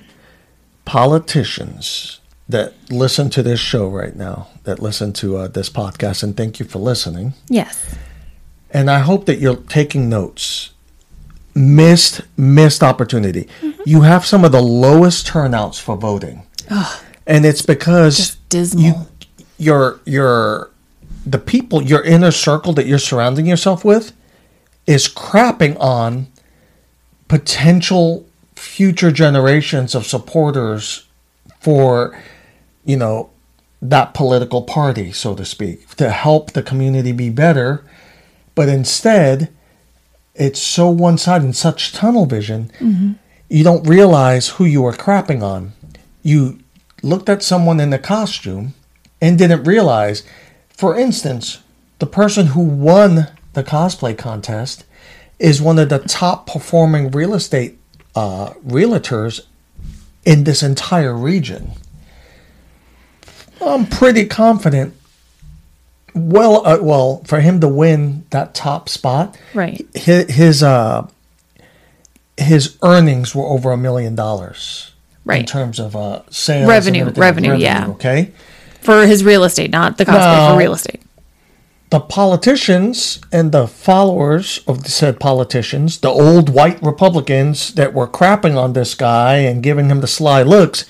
politicians 0.84 2.20
that 2.48 2.74
listen 2.90 3.30
to 3.30 3.42
this 3.42 3.60
show 3.60 3.88
right 3.88 4.14
now, 4.14 4.48
that 4.64 4.80
listen 4.80 5.12
to 5.14 5.36
uh, 5.38 5.48
this 5.48 5.70
podcast, 5.70 6.22
and 6.22 6.36
thank 6.36 6.58
you 6.60 6.66
for 6.66 6.78
listening. 6.78 7.32
yes, 7.48 7.94
And 8.70 8.90
I 8.90 8.98
hope 8.98 9.26
that 9.26 9.38
you're 9.38 9.56
taking 9.56 10.08
notes. 10.08 10.70
Missed 11.56 12.22
missed 12.36 12.82
opportunity. 12.82 13.48
Mm-hmm. 13.62 13.82
You 13.86 14.00
have 14.00 14.26
some 14.26 14.44
of 14.44 14.50
the 14.50 14.60
lowest 14.60 15.26
turnouts 15.28 15.78
for 15.78 15.96
voting, 15.96 16.42
and 17.28 17.46
it's 17.46 17.62
because 17.62 18.16
just 18.16 18.48
dismal. 18.48 18.82
you 18.84 18.94
your 19.58 20.00
your 20.04 20.70
the 21.24 21.38
people 21.38 21.80
your 21.80 22.02
inner 22.02 22.32
circle 22.32 22.72
that 22.72 22.86
you're 22.86 22.98
surrounding 22.98 23.46
yourself 23.46 23.84
with 23.84 24.12
is 24.84 25.06
crapping 25.08 25.78
on 25.78 26.26
potential 27.34 28.24
future 28.54 29.10
generations 29.10 29.96
of 29.96 30.06
supporters 30.06 31.08
for 31.58 32.16
you 32.84 32.96
know 32.96 33.28
that 33.82 34.14
political 34.14 34.62
party 34.62 35.10
so 35.10 35.34
to 35.34 35.44
speak 35.44 35.88
to 35.96 36.10
help 36.10 36.52
the 36.52 36.62
community 36.62 37.10
be 37.10 37.30
better. 37.30 37.84
But 38.54 38.68
instead 38.68 39.52
it's 40.36 40.60
so 40.60 40.88
one-sided 40.88 41.44
and 41.44 41.56
such 41.56 41.92
tunnel 41.92 42.24
vision 42.24 42.70
mm-hmm. 42.78 43.12
you 43.48 43.64
don't 43.64 43.82
realize 43.82 44.50
who 44.50 44.64
you 44.64 44.86
are 44.86 44.92
crapping 44.92 45.42
on. 45.42 45.72
You 46.22 46.60
looked 47.02 47.28
at 47.28 47.42
someone 47.42 47.80
in 47.80 47.92
a 47.92 47.98
costume 47.98 48.74
and 49.20 49.36
didn't 49.36 49.64
realize 49.64 50.22
for 50.68 50.96
instance 50.96 51.64
the 51.98 52.06
person 52.06 52.46
who 52.54 52.60
won 52.60 53.26
the 53.54 53.64
cosplay 53.64 54.16
contest 54.16 54.84
is 55.44 55.60
one 55.60 55.78
of 55.78 55.88
the 55.90 55.98
top 55.98 56.46
performing 56.46 57.10
real 57.10 57.34
estate 57.34 57.78
uh, 58.14 58.50
realtors 58.66 59.40
in 60.24 60.44
this 60.44 60.62
entire 60.62 61.14
region 61.14 61.70
i'm 63.60 63.86
pretty 63.86 64.24
confident 64.26 64.94
well 66.14 66.66
uh, 66.66 66.78
well 66.80 67.22
for 67.24 67.40
him 67.40 67.60
to 67.60 67.68
win 67.68 68.24
that 68.30 68.54
top 68.54 68.88
spot 68.88 69.36
Right. 69.52 69.86
his, 69.94 70.32
his 70.34 70.62
uh 70.62 71.06
his 72.36 72.76
earnings 72.82 73.34
were 73.34 73.44
over 73.46 73.70
a 73.72 73.76
million 73.76 74.14
dollars 74.14 74.92
right? 75.24 75.40
in 75.40 75.46
terms 75.46 75.78
of 75.78 75.94
uh 75.94 76.22
sales 76.30 76.60
and 76.62 76.68
Revenue, 76.68 77.10
revenue, 77.12 77.54
yeah. 77.56 77.88
okay 77.90 78.32
for 78.80 79.06
his 79.06 79.24
real 79.24 79.44
estate, 79.44 79.70
not 79.70 79.96
the 79.96 80.04
cosplay 80.04 80.46
No. 80.46 80.52
for 80.52 80.58
real 80.58 80.74
estate. 80.74 81.00
The 81.94 82.00
politicians 82.00 83.20
and 83.30 83.52
the 83.52 83.68
followers 83.68 84.58
of 84.66 84.82
the 84.82 84.90
said 84.90 85.20
politicians, 85.20 86.00
the 86.00 86.08
old 86.08 86.48
white 86.48 86.82
Republicans 86.82 87.72
that 87.74 87.94
were 87.94 88.08
crapping 88.08 88.56
on 88.56 88.72
this 88.72 88.96
guy 88.96 89.36
and 89.36 89.62
giving 89.62 89.88
him 89.88 90.00
the 90.00 90.08
sly 90.08 90.42
looks, 90.42 90.86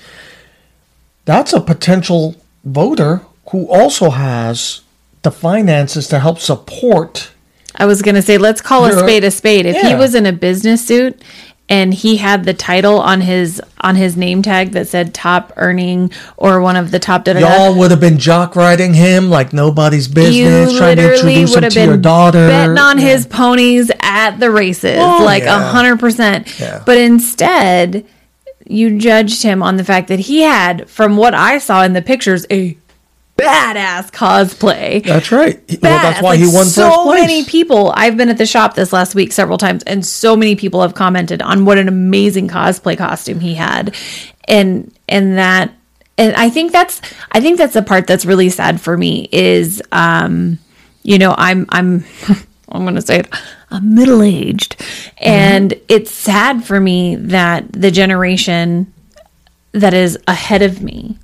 that's 1.25 1.53
a 1.53 1.61
potential 1.61 2.35
voter 2.63 3.21
who 3.51 3.69
also 3.69 4.09
has 4.09 4.81
the 5.21 5.29
finances 5.29 6.07
to 6.07 6.17
help 6.17 6.39
support. 6.39 7.29
I 7.75 7.85
was 7.85 8.01
going 8.01 8.15
to 8.15 8.23
say, 8.23 8.39
let's 8.39 8.59
call 8.61 8.85
a 8.85 8.93
spade 8.93 9.23
a 9.23 9.29
spade. 9.29 9.67
If 9.67 9.79
he 9.79 9.93
was 9.93 10.15
in 10.15 10.25
a 10.25 10.33
business 10.33 10.87
suit 10.87 11.21
and 11.67 11.93
he 11.93 12.17
had 12.17 12.43
the 12.43 12.53
title 12.53 12.99
on 12.99 13.21
his 13.21 13.61
on 13.81 13.95
his 13.95 14.15
name 14.15 14.41
tag 14.41 14.71
that 14.73 14.87
said 14.87 15.13
top 15.13 15.51
earning 15.57 16.11
or 16.37 16.61
one 16.61 16.75
of 16.75 16.91
the 16.91 16.99
top 16.99 17.23
da 17.23 17.33
da 17.33 17.39
da, 17.39 17.47
Y'all 17.65 17.77
would 17.77 17.89
have 17.91 17.99
been 17.99 18.17
jock 18.19 18.55
riding 18.55 18.93
him 18.93 19.29
like 19.29 19.51
nobody's 19.53 20.07
you 20.07 20.13
business, 20.13 20.77
trying 20.77 20.97
to 20.97 21.01
literally 21.03 21.33
introduce 21.41 21.49
would 21.51 21.57
him 21.57 21.63
have 21.63 21.73
to 21.73 21.79
your 21.79 21.93
been 21.93 22.01
daughter. 22.01 22.47
betting 22.47 22.77
on 22.77 22.99
Yeah. 22.99 23.05
his 23.05 23.25
ponies 23.27 23.91
at 23.99 24.37
the 24.39 24.51
races, 24.51 24.97
Oh, 24.99 25.21
like 25.25 25.43
a 25.43 25.59
hundred 25.59 25.99
percent. 25.99 26.47
But 26.85 26.97
instead, 26.97 28.05
you 28.67 28.97
judged 28.97 29.43
him 29.43 29.61
on 29.61 29.77
the 29.77 29.83
fact 29.83 30.07
that 30.07 30.19
he 30.21 30.41
had, 30.41 30.89
from 30.89 31.17
what 31.17 31.33
I 31.33 31.57
saw 31.59 31.83
in 31.83 31.93
the 31.93 32.01
pictures, 32.01 32.45
a 32.51 32.77
badass 33.45 34.11
cosplay. 34.11 35.03
That's 35.03 35.31
right. 35.31 35.59
Well, 35.81 36.01
that's 36.01 36.21
why 36.21 36.29
Like, 36.31 36.39
he 36.39 36.45
won 36.47 36.65
so 36.65 36.89
first 36.89 37.01
place. 37.03 37.21
many 37.21 37.45
people 37.45 37.91
i've 37.95 38.17
been 38.17 38.29
at 38.29 38.37
the 38.37 38.45
shop 38.45 38.75
this 38.75 38.91
last 38.93 39.15
week 39.15 39.31
several 39.31 39.57
times 39.57 39.83
and 39.83 40.05
so 40.05 40.35
many 40.35 40.55
people 40.55 40.81
have 40.81 40.93
commented 40.93 41.41
on 41.41 41.65
what 41.65 41.77
an 41.77 41.87
amazing 41.87 42.47
cosplay 42.47 42.97
costume 42.97 43.39
he 43.39 43.53
had 43.55 43.95
and 44.47 44.91
and 45.07 45.37
that 45.37 45.71
and 46.17 46.35
i 46.35 46.49
think 46.49 46.71
that's 46.71 47.01
i 47.31 47.39
think 47.41 47.57
that's 47.57 47.73
the 47.73 47.81
part 47.81 48.07
that's 48.07 48.25
really 48.25 48.49
sad 48.49 48.79
for 48.81 48.97
me 48.97 49.27
is 49.31 49.81
um 49.91 50.57
you 51.03 51.17
know 51.17 51.33
i'm 51.37 51.65
i'm 51.69 52.03
i'm 52.69 52.83
going 52.83 52.95
to 52.95 53.01
say 53.01 53.19
it 53.19 53.27
i'm 53.71 53.93
middle 53.95 54.21
aged 54.23 54.75
and 55.17 55.73
it's 55.87 56.11
sad 56.11 56.63
for 56.63 56.79
me 56.79 57.15
that 57.15 57.71
the 57.71 57.91
generation 57.91 58.91
that 59.71 59.93
is 59.93 60.17
ahead 60.27 60.61
of 60.61 60.81
me, 60.81 61.17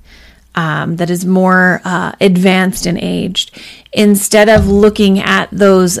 um, 0.54 0.96
that 0.96 1.10
is 1.10 1.24
more 1.24 1.80
uh, 1.84 2.12
advanced 2.20 2.86
and 2.86 2.98
aged, 2.98 3.58
instead 3.92 4.48
of 4.48 4.68
looking 4.68 5.18
at 5.18 5.48
those 5.50 5.98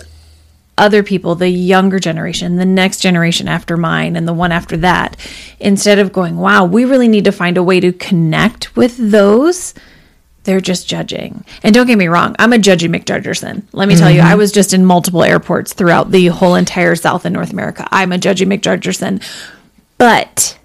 other 0.78 1.02
people, 1.02 1.34
the 1.34 1.48
younger 1.48 1.98
generation, 1.98 2.56
the 2.56 2.64
next 2.64 3.00
generation 3.00 3.46
after 3.46 3.76
mine, 3.76 4.16
and 4.16 4.26
the 4.26 4.32
one 4.32 4.52
after 4.52 4.76
that, 4.78 5.16
instead 5.60 5.98
of 5.98 6.12
going, 6.12 6.36
wow, 6.36 6.64
we 6.64 6.84
really 6.84 7.08
need 7.08 7.24
to 7.24 7.32
find 7.32 7.56
a 7.56 7.62
way 7.62 7.78
to 7.78 7.92
connect 7.92 8.74
with 8.74 8.96
those. 8.96 9.74
They're 10.44 10.60
just 10.60 10.88
judging. 10.88 11.44
And 11.62 11.74
don't 11.74 11.86
get 11.86 11.98
me 11.98 12.08
wrong, 12.08 12.34
I'm 12.38 12.52
a 12.52 12.58
judgy 12.58 12.92
McJudgerson. 12.92 13.62
Let 13.72 13.86
me 13.86 13.94
tell 13.94 14.10
you, 14.10 14.20
I 14.20 14.34
was 14.34 14.50
just 14.50 14.74
in 14.74 14.84
multiple 14.84 15.22
airports 15.22 15.72
throughout 15.72 16.10
the 16.10 16.26
whole 16.28 16.56
entire 16.56 16.96
South 16.96 17.24
and 17.24 17.32
North 17.32 17.52
America. 17.52 17.86
I'm 17.92 18.10
a 18.10 18.18
judgy 18.18 18.46
McJudgerson. 18.46 19.22
But 19.98 20.58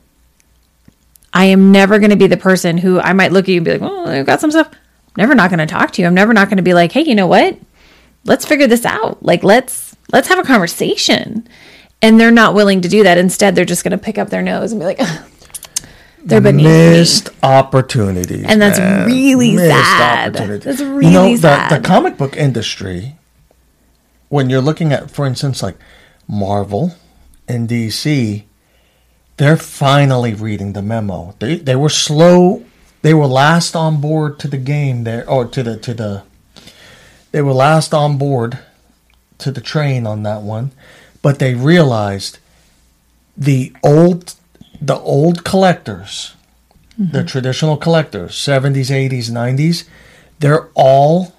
I 1.38 1.46
am 1.46 1.72
never 1.72 2.00
going 2.00 2.10
to 2.10 2.16
be 2.16 2.28
the 2.28 2.38
person 2.38 2.78
who 2.78 3.00
I 3.00 3.14
might 3.14 3.32
look 3.32 3.46
at 3.46 3.50
you 3.50 3.58
and 3.58 3.66
be 3.66 3.72
like, 3.72 3.82
well, 3.82 4.08
I've 4.08 4.26
got 4.26 4.42
some 4.42 4.52
stuff." 4.52 4.70
never 5.18 5.34
not 5.36 5.50
going 5.50 5.60
to 5.60 5.66
talk 5.66 5.92
to 5.92 6.02
you. 6.02 6.08
I'm 6.08 6.14
never 6.14 6.34
not 6.34 6.48
going 6.48 6.58
to 6.58 6.64
be 6.64 6.74
like, 6.74 6.92
"Hey, 6.92 7.02
you 7.02 7.16
know 7.16 7.28
what? 7.28 7.58
Let's 8.24 8.46
figure 8.46 8.68
this 8.68 8.86
out. 8.86 9.24
Like, 9.24 9.44
let's 9.44 9.96
let's 10.14 10.28
have 10.30 10.40
a 10.40 10.44
conversation." 10.44 11.48
And 12.02 12.20
they're 12.20 12.32
not 12.32 12.54
willing 12.54 12.82
to 12.82 12.88
do 12.88 13.04
that. 13.04 13.18
Instead, 13.18 13.56
they're 13.56 13.66
just 13.66 13.84
going 13.84 13.92
to 13.92 13.98
pick 13.98 14.20
up 14.20 14.30
their 14.30 14.44
nose 14.44 14.72
and 14.72 14.80
be 14.80 14.86
like, 14.86 15.00
"They're 16.24 16.42
beneath 16.42 16.66
missed 16.66 17.32
me." 17.32 17.38
opportunities, 17.42 18.46
And 18.48 18.62
that's 18.62 18.78
man. 18.80 19.08
really 19.08 19.56
Missed 19.56 19.68
sad. 19.68 20.34
That's 20.34 20.80
you 20.80 20.86
know 20.86 20.96
really 20.96 21.36
the, 21.36 21.42
sad. 21.42 21.72
the 21.72 21.88
comic 21.88 22.18
book 22.18 22.38
industry. 22.38 23.16
When 24.30 24.50
you're 24.50 24.62
looking 24.62 24.92
at, 24.92 25.10
for 25.10 25.26
instance, 25.26 25.64
like 25.64 25.78
Marvel 26.28 26.96
and 27.48 27.68
DC, 27.70 28.44
they're 29.38 29.58
finally 29.58 30.34
reading 30.34 30.74
the 30.74 30.82
memo. 30.82 31.36
They 31.40 31.58
they 31.58 31.76
were 31.76 31.90
slow. 31.90 32.66
They 33.04 33.14
were 33.14 33.28
last 33.28 33.76
on 33.76 34.02
board 34.02 34.40
to 34.40 34.48
the 34.48 34.58
game 34.58 35.04
there, 35.04 35.28
or 35.30 35.46
to 35.46 35.64
the 35.64 35.78
to 35.78 35.94
the. 35.94 36.24
They 37.32 37.42
were 37.42 37.54
last 37.54 37.94
on 37.94 38.18
board 38.18 38.60
to 39.38 39.52
the 39.52 39.62
train 39.62 40.08
on 40.08 40.24
that 40.24 40.42
one, 40.42 40.72
but 41.22 41.40
they 41.40 41.54
realized 41.54 42.40
the 43.38 43.74
old 43.84 44.34
the 44.82 45.00
old 45.00 45.44
collectors, 45.44 46.36
the 46.98 47.20
mm-hmm. 47.20 47.28
traditional 47.28 47.78
collectors, 47.78 48.34
70s, 48.34 48.90
80s, 48.90 49.30
90s, 49.30 49.88
they're 50.40 50.70
all 50.74 51.34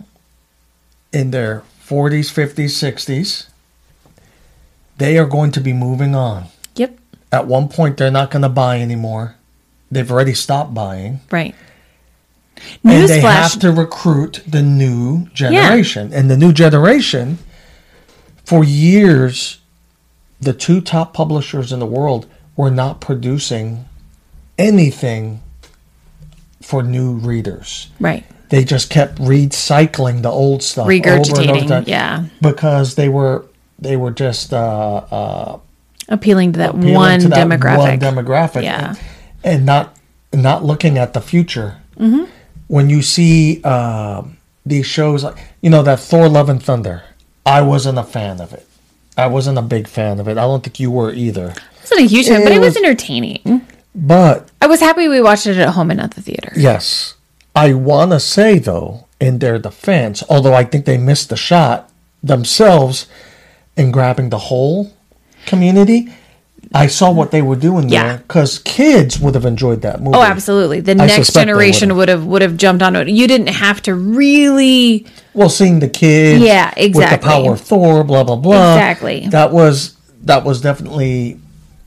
in 1.12 1.30
their 1.30 1.62
40s, 1.84 2.32
50s, 2.32 2.74
60s. 2.74 3.48
They 4.96 5.16
are 5.18 5.26
going 5.26 5.52
to 5.52 5.60
be 5.60 5.72
moving 5.72 6.14
on. 6.14 6.46
At 7.30 7.46
one 7.46 7.68
point, 7.68 7.96
they're 7.96 8.10
not 8.10 8.30
going 8.30 8.42
to 8.42 8.48
buy 8.48 8.80
anymore. 8.80 9.36
They've 9.90 10.10
already 10.10 10.34
stopped 10.34 10.74
buying. 10.74 11.20
Right. 11.30 11.54
and 12.84 13.08
they 13.08 13.20
have 13.20 13.58
to 13.60 13.70
recruit 13.70 14.42
the 14.46 14.62
new 14.62 15.28
generation. 15.28 16.12
And 16.12 16.30
the 16.30 16.36
new 16.36 16.52
generation, 16.52 17.38
for 18.44 18.64
years, 18.64 19.60
the 20.40 20.52
two 20.52 20.80
top 20.80 21.14
publishers 21.14 21.72
in 21.72 21.80
the 21.80 21.86
world 21.86 22.26
were 22.56 22.70
not 22.70 23.00
producing 23.00 23.84
anything 24.58 25.40
for 26.62 26.82
new 26.82 27.12
readers. 27.12 27.88
Right. 28.00 28.24
They 28.50 28.64
just 28.64 28.90
kept 28.90 29.16
recycling 29.16 30.22
the 30.22 30.30
old 30.30 30.62
stuff, 30.62 30.86
over 30.86 30.92
and 30.92 31.06
over 31.06 31.20
Regurgitating, 31.20 31.86
yeah. 31.86 32.24
because 32.40 32.94
they 32.94 33.08
were 33.08 33.44
they 33.78 33.96
were 33.96 34.10
just 34.10 34.52
uh, 34.52 35.04
uh, 35.10 35.58
Appealing 36.08 36.52
to 36.54 36.58
that 36.60 36.70
appealing 36.70 36.94
one 36.94 37.20
to 37.20 37.28
that 37.28 37.46
demographic. 37.46 37.78
one 37.78 37.98
demographic, 38.00 38.62
Yeah. 38.62 38.94
and, 39.44 39.56
and 39.56 39.66
not 39.66 39.96
not 40.32 40.64
looking 40.64 40.96
at 40.98 41.12
the 41.12 41.20
future. 41.20 41.76
Mm-hmm. 41.98 42.24
When 42.68 42.88
you 42.90 43.02
see 43.02 43.62
um 43.62 44.36
these 44.64 44.86
shows, 44.86 45.24
like 45.24 45.36
you 45.60 45.70
know 45.70 45.82
that 45.82 46.00
Thor: 46.00 46.28
Love 46.28 46.48
and 46.48 46.62
Thunder, 46.62 47.02
I 47.44 47.60
wasn't 47.62 47.98
a 47.98 48.04
fan 48.04 48.40
of 48.40 48.52
it. 48.52 48.66
I 49.16 49.26
wasn't 49.26 49.58
a 49.58 49.62
big 49.62 49.88
fan 49.88 50.20
of 50.20 50.28
it. 50.28 50.32
I 50.38 50.42
don't 50.42 50.62
think 50.62 50.78
you 50.80 50.90
were 50.90 51.12
either. 51.12 51.48
It 51.50 51.60
wasn't 51.82 52.00
a 52.00 52.04
huge 52.06 52.28
fan, 52.28 52.42
but 52.42 52.52
It 52.52 52.56
it 52.56 52.60
was 52.60 52.74
was- 52.74 52.76
entertaining. 52.84 53.66
But 53.94 54.48
I 54.62 54.66
was 54.66 54.80
happy 54.80 55.08
we 55.08 55.20
watched 55.20 55.46
it 55.46 55.56
at 55.56 55.70
home 55.70 55.90
and 55.90 55.98
not 55.98 56.12
the 56.14 56.22
theater. 56.22 56.52
yes, 56.56 57.14
I 57.56 57.74
want 57.74 58.12
to 58.12 58.20
say 58.20 58.58
though, 58.58 59.06
in 59.20 59.40
their 59.40 59.58
defense, 59.58 60.22
although 60.28 60.54
I 60.54 60.62
think 60.64 60.84
they 60.84 60.98
missed 60.98 61.30
the 61.30 61.36
shot 61.36 61.90
themselves 62.22 63.06
in 63.76 63.90
grabbing 63.90 64.28
the 64.30 64.38
whole 64.38 64.92
community. 65.46 66.08
I 66.74 66.86
saw 66.86 67.10
what 67.10 67.30
they 67.30 67.40
were 67.40 67.56
doing 67.56 67.88
Yeah. 67.88 68.02
there 68.08 68.18
because 68.18 68.58
kids 68.58 69.18
would 69.18 69.34
have 69.34 69.46
enjoyed 69.46 69.80
that 69.82 70.02
movie. 70.02 70.18
Oh, 70.18 70.22
absolutely. 70.22 70.80
The 70.80 70.92
I 70.92 71.06
next 71.06 71.32
generation 71.32 71.96
would've. 71.96 72.26
would 72.26 72.42
have 72.42 72.58
jumped 72.58 72.82
on 72.82 72.94
it. 72.94 73.08
You 73.08 73.26
didn't 73.26 73.46
have 73.48 73.80
to 73.82 73.94
really 73.94 75.06
Well, 75.32 75.48
seeing 75.48 75.78
the 75.80 75.88
kids, 75.88 76.42
Yeah, 76.44 76.66
with 76.76 76.84
exactly. 76.86 77.16
the 77.16 77.22
power 77.42 77.52
of 77.54 77.60
Thor, 77.60 78.04
blah 78.04 78.22
blah 78.24 78.36
blah. 78.36 78.74
Exactly. 78.74 79.28
That 79.30 79.50
was 79.52 79.94
that 80.24 80.44
was 80.44 80.60
definitely 80.60 81.38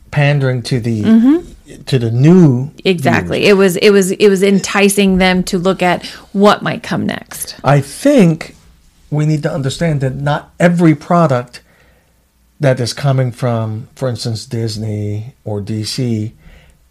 pandering 0.10 0.62
to 0.64 0.80
the 0.80 1.04
Mm-hmm. 1.04 1.82
to 1.86 2.00
the 2.00 2.10
new 2.10 2.72
exactly. 2.84 3.46
It 3.46 3.54
was 3.54 3.76
it 3.78 3.92
was 3.92 4.12
it 4.12 4.30
was 4.30 4.42
enticing 4.42 5.18
them 5.20 5.44
to 5.44 5.60
look 5.60 5.84
at 5.84 6.06
what 6.34 6.64
might 6.64 6.82
come 6.82 7.06
next. 7.06 7.56
I 7.64 7.82
think 7.82 8.56
we 9.12 9.26
need 9.28 9.44
to 9.44 9.52
understand 9.54 10.02
that 10.02 10.16
not 10.16 10.52
every 10.60 10.96
product 10.96 11.62
that 12.62 12.80
is 12.80 12.94
coming 12.94 13.32
from, 13.32 13.90
for 13.96 14.08
instance, 14.08 14.46
Disney 14.46 15.34
or 15.44 15.62
DC, 15.62 16.32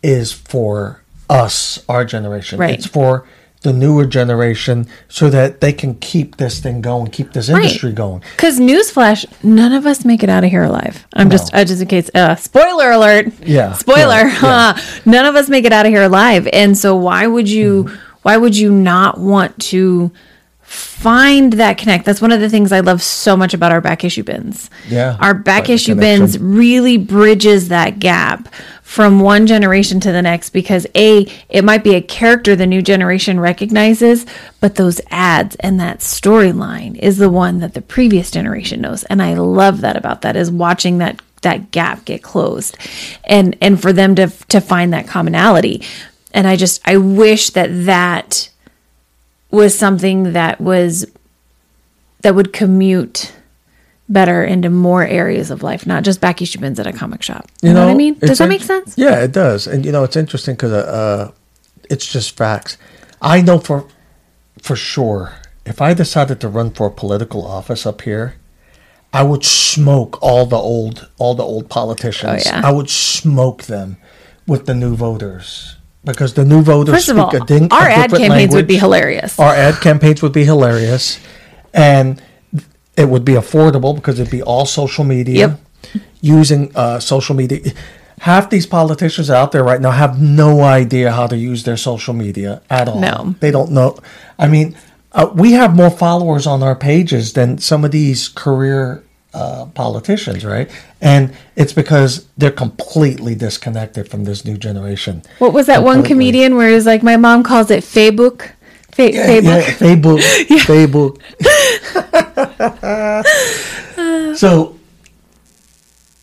is 0.03 0.33
for 0.33 1.03
us, 1.31 1.83
our 1.89 2.05
generation. 2.05 2.59
Right. 2.59 2.75
It's 2.75 2.87
for 2.87 3.25
the 3.62 3.73
newer 3.73 4.05
generation 4.05 4.89
so 5.09 5.31
that 5.31 5.61
they 5.61 5.73
can 5.73 5.95
keep 5.97 6.39
this 6.39 6.59
thing 6.61 6.81
going, 6.81 7.11
keep 7.12 7.35
this 7.35 7.49
industry 7.49 7.93
going. 7.93 8.23
Because 8.37 8.59
newsflash, 8.59 9.25
none 9.45 9.73
of 9.73 9.87
us 9.87 10.05
make 10.05 10.25
it 10.25 10.29
out 10.29 10.43
of 10.43 10.50
here 10.50 10.65
alive. 10.65 11.07
I'm 11.12 11.31
just, 11.31 11.55
uh, 11.55 11.65
just 11.65 11.81
in 11.83 11.87
case. 11.87 12.11
Uh, 12.15 12.35
spoiler 12.35 12.91
alert. 12.91 13.27
Yeah, 13.41 13.75
Spoiler. 13.75 14.27
yeah, 14.27 14.41
yeah. 14.43 14.81
None 15.05 15.27
of 15.27 15.37
us 15.37 15.49
make 15.49 15.65
it 15.65 15.73
out 15.73 15.87
of 15.87 15.93
here 15.93 16.03
alive, 16.03 16.49
and 16.53 16.77
so 16.77 16.97
why 16.97 17.27
would 17.27 17.49
you? 17.49 17.85
Mm-hmm. 17.85 17.97
Why 18.23 18.37
would 18.37 18.57
you 18.57 18.71
not 18.71 19.19
want 19.19 19.59
to 19.71 20.11
find 20.71 21.55
that 21.55 21.79
connect? 21.79 22.05
That's 22.05 22.21
one 22.21 22.31
of 22.31 22.41
the 22.41 22.49
things 22.49 22.71
I 22.71 22.79
love 22.79 23.03
so 23.03 23.37
much 23.37 23.55
about 23.55 23.73
our 23.73 23.81
back 23.81 24.05
issue 24.05 24.23
bins. 24.23 24.71
Yeah, 24.89 25.17
Our 25.19 25.35
back 25.35 25.69
issue 25.69 25.97
bins 25.97 26.39
really 26.39 26.97
bridges 26.97 27.69
that 27.69 27.99
gap 27.99 28.55
from 28.83 29.19
one 29.19 29.49
generation 29.49 29.99
to 29.99 30.12
the 30.12 30.23
next 30.23 30.50
because 30.50 30.87
a 30.95 31.27
it 31.49 31.65
might 31.65 31.83
be 31.83 31.95
a 31.95 32.00
character 32.00 32.54
the 32.54 32.67
new 32.67 32.83
generation 32.83 33.39
recognizes 33.39 34.26
but 34.59 34.75
those 34.75 35.00
ads 35.11 35.54
and 35.61 35.78
that 35.78 36.00
storyline 36.00 36.97
is 36.99 37.17
the 37.17 37.30
one 37.30 37.61
that 37.61 37.75
the 37.75 37.80
previous 37.80 38.33
generation 38.33 38.80
knows 38.80 39.04
and 39.04 39.23
i 39.23 39.33
love 39.35 39.80
that 39.80 39.97
about 39.97 40.23
that 40.23 40.35
is 40.35 40.50
watching 40.50 40.99
that 40.99 41.23
that 41.43 41.71
gap 41.71 42.04
get 42.04 42.21
closed 42.21 42.76
and 43.23 43.56
and 43.61 43.80
for 43.80 43.93
them 43.93 44.17
to 44.17 44.26
to 44.49 44.61
find 44.61 44.93
that 44.93 45.06
commonality 45.06 45.80
and 46.33 46.49
i 46.49 46.56
just 46.56 46.80
i 46.85 46.97
wish 46.97 47.50
that 47.50 47.69
that 47.87 48.50
was 49.50 49.76
something 49.76 50.32
that 50.32 50.60
was 50.60 51.06
that 52.23 52.34
would 52.34 52.52
commute 52.52 53.32
better 54.08 54.43
into 54.43 54.69
more 54.69 55.04
areas 55.04 55.50
of 55.50 55.63
life, 55.63 55.86
not 55.86 56.02
just 56.02 56.21
back 56.21 56.43
issue 56.43 56.58
bins 56.58 56.78
at 56.80 56.86
a 56.86 56.93
comic 56.93 57.23
shop. 57.23 57.47
You, 57.63 57.73
know, 57.73 57.86
what 57.86 57.93
I 57.93 57.95
mean? 57.95 58.15
Does 58.19 58.39
that 58.39 58.49
make 58.49 58.63
sense? 58.63 58.95
Yeah, 58.99 59.23
it 59.23 59.32
does. 59.32 59.67
And 59.67 59.86
you 59.86 59.93
know, 59.93 60.04
it's 60.04 60.17
interesting 60.17 60.54
because 60.54 60.73
uh, 60.73 61.32
it's 61.89 62.10
just 62.10 62.36
facts. 62.36 62.76
I 63.23 63.41
know 63.41 63.58
for 63.58 63.86
for 64.60 64.76
sure 64.76 65.34
if 65.65 65.80
I 65.80 65.95
decided 65.95 66.41
to 66.41 66.49
run 66.49 66.71
for 66.71 66.89
a 66.89 66.91
political 66.91 67.47
office 67.47 67.86
up 67.86 68.02
here, 68.02 68.36
I 69.13 69.23
would 69.23 69.45
smoke 69.45 70.19
all 70.23 70.47
the 70.47 70.56
old 70.56 71.08
all 71.19 71.34
the 71.34 71.45
old 71.45 71.69
politicians. 71.69 72.45
Oh, 72.47 72.50
yeah. 72.50 72.63
I 72.65 72.73
would 72.73 72.91
smoke 72.91 73.65
them 73.65 73.97
with 74.47 74.67
the 74.67 74.75
new 74.75 74.97
voters 74.97 75.76
because 76.04 76.34
the 76.34 76.45
new 76.45 76.63
voters 76.63 76.95
First 76.95 77.08
of 77.10 77.17
speak 77.17 77.34
all, 77.34 77.43
a, 77.43 77.47
ding, 77.47 77.73
our 77.73 77.89
ad 77.89 78.10
campaigns 78.10 78.54
would 78.54 78.67
be 78.67 78.76
hilarious. 78.76 79.39
Our 79.39 79.54
ad 79.54 79.75
campaigns 79.80 80.23
would 80.23 80.32
be 80.32 80.45
hilarious, 80.45 81.19
and 81.75 82.21
it 82.97 83.08
would 83.08 83.25
be 83.25 83.32
affordable 83.34 83.95
because 83.95 84.19
it'd 84.19 84.30
be 84.30 84.43
all 84.43 84.67
social 84.67 85.04
media, 85.04 85.58
Yep. 85.84 86.00
using 86.21 86.73
uh, 86.75 87.00
social 87.00 87.34
media. 87.34 87.60
Half 88.21 88.50
these 88.50 88.67
politicians 88.67 89.30
out 89.30 89.52
there 89.52 89.65
right 89.65 89.80
now 89.80 89.93
have 89.93 90.21
no 90.21 90.60
idea 90.63 91.10
how 91.10 91.26
to 91.26 91.36
use 91.36 91.65
their 91.65 91.78
social 91.78 92.13
media 92.13 92.60
at 92.69 92.86
all. 92.89 93.00
No. 93.00 93.34
they 93.41 93.50
don't 93.50 93.71
know. 93.73 93.97
I 94.39 94.47
mean, 94.47 94.76
uh, 95.13 95.30
we 95.34 95.52
have 95.52 95.75
more 95.75 95.91
followers 95.91 96.47
on 96.47 96.63
our 96.63 96.76
pages 96.76 97.32
than 97.32 97.58
some 97.58 97.82
of 97.84 97.93
these 97.93 98.28
career 98.28 99.02
uh, 99.32 99.66
politicians, 99.75 100.45
right? 100.45 100.71
And 101.00 101.34
it's 101.56 101.73
because 101.73 102.26
they're 102.36 102.50
completely 102.50 103.34
disconnected 103.34 104.08
from 104.08 104.25
this 104.25 104.45
new 104.45 104.56
generation. 104.56 105.23
What 105.38 105.52
was 105.52 105.66
that 105.66 105.82
one 105.82 106.02
comedian 106.02 106.56
where 106.56 106.71
it's 106.71 106.86
like 106.86 107.02
my 107.02 107.16
mom 107.16 107.43
calls 107.43 107.71
it 107.71 107.84
Facebook? 107.84 108.52
Fa- 108.93 109.12
Yeah, 109.12 109.26
Facebook. 109.26 110.21
yeah, 110.50 110.58
Facebook. 110.66 111.19
Facebook. 113.95 114.36
so, 114.36 114.78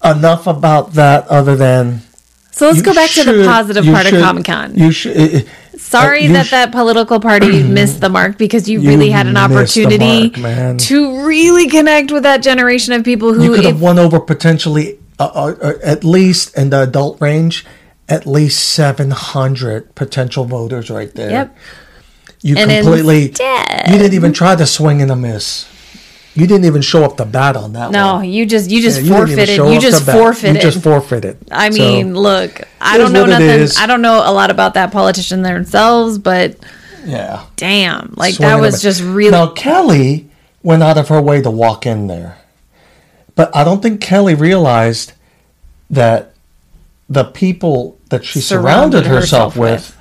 enough 0.04 0.48
about 0.48 0.94
that. 0.94 1.28
Other 1.28 1.56
than 1.56 2.02
So 2.52 2.68
let's 2.68 2.82
go 2.82 2.94
back 2.94 3.10
to 3.12 3.24
the 3.24 3.46
positive 3.46 3.86
part 3.86 4.06
of 4.06 4.14
Comic 4.14 4.46
Con. 4.46 4.76
You 4.78 4.92
should. 4.92 5.48
Sorry 5.78 6.28
uh, 6.28 6.34
that 6.34 6.46
sh- 6.48 6.52
that 6.52 6.72
political 6.72 7.20
party 7.20 7.64
missed 7.80 8.02
the 8.02 8.10
mark 8.10 8.38
because 8.38 8.68
you, 8.70 8.82
You 8.82 8.90
really 8.90 9.10
had 9.10 9.28
an 9.28 9.38
opportunity 9.38 10.30
mark, 10.40 10.80
to 10.80 11.26
really 11.26 11.70
connect 11.70 12.12
with 12.12 12.24
that 12.24 12.42
generation 12.44 12.94
of 12.94 13.04
people 13.04 13.34
You 13.36 13.50
who, 13.52 13.56
could 13.56 13.66
have 13.66 13.76
if, 13.76 13.82
won 13.82 14.00
over 14.00 14.20
potentially, 14.20 15.00
uh, 15.20 15.26
uh, 15.34 15.56
uh, 15.62 15.74
at 15.84 16.04
least 16.04 16.58
in 16.58 16.70
the 16.70 16.82
adult 16.84 17.22
range, 17.22 17.66
at 18.10 18.26
least 18.26 18.70
seven 18.70 19.12
hundred 19.12 19.94
potential 19.96 20.46
voters 20.46 20.90
right 20.90 21.14
there. 21.14 21.30
Yep. 21.30 21.58
You 22.42 22.56
And 22.58 22.70
completely. 22.72 23.30
instead- 23.30 23.90
you 23.90 23.98
didn't 23.98 24.14
even 24.14 24.34
try 24.34 24.56
to 24.56 24.66
swing 24.66 25.02
and 25.02 25.12
a 25.12 25.16
miss. 25.16 25.66
You 26.38 26.46
didn't 26.46 26.66
even 26.66 26.84
show 26.84 27.04
up 27.04 27.18
to 27.18 27.26
bat 27.26 27.58
on 27.58 27.74
that 27.74 27.90
no, 27.90 28.18
one. 28.18 28.30
you 28.30 28.46
just 28.46 28.70
you 28.70 28.80
just 28.80 29.02
Yeah, 29.02 29.08
you 29.08 29.26
forfeited. 29.26 29.58
You 29.58 29.80
just 29.80 30.06
forfeited. 30.06 30.56
You 30.58 30.62
just 30.62 30.84
forfeited. 30.84 31.38
I 31.50 31.72
So, 31.72 31.80
mean, 31.80 32.14
look, 32.14 32.62
I 32.80 33.00
don't 33.00 33.12
know 33.12 33.26
nothing. 33.26 33.68
I 33.80 33.88
don't 33.88 34.04
know 34.04 34.22
a 34.24 34.32
lot 34.32 34.52
about 34.52 34.76
that 34.76 34.92
politician 34.92 35.42
themselves, 35.42 36.20
but 36.20 36.58
yeah. 37.06 37.44
damn, 37.56 38.14
like 38.18 38.36
that 38.38 38.62
was 38.62 38.84
just 38.84 39.02
really 39.02 39.32
Now 39.32 39.48
Kelly 39.50 40.30
went 40.62 40.84
out 40.84 41.00
of 41.00 41.08
her 41.08 41.20
way 41.20 41.42
to 41.42 41.50
walk 41.50 41.88
in 41.88 42.06
there, 42.06 42.38
but 43.34 43.54
I 43.56 43.64
don't 43.64 43.82
think 43.82 44.00
Kelly 44.00 44.36
realized 44.36 45.14
that 45.90 46.34
the 47.10 47.24
people 47.24 47.98
that 48.10 48.26
she 48.26 48.42
surrounded, 48.42 49.04
Surrounded 49.04 49.06
herself, 49.08 49.56
herself 49.56 49.58
with, 49.58 49.97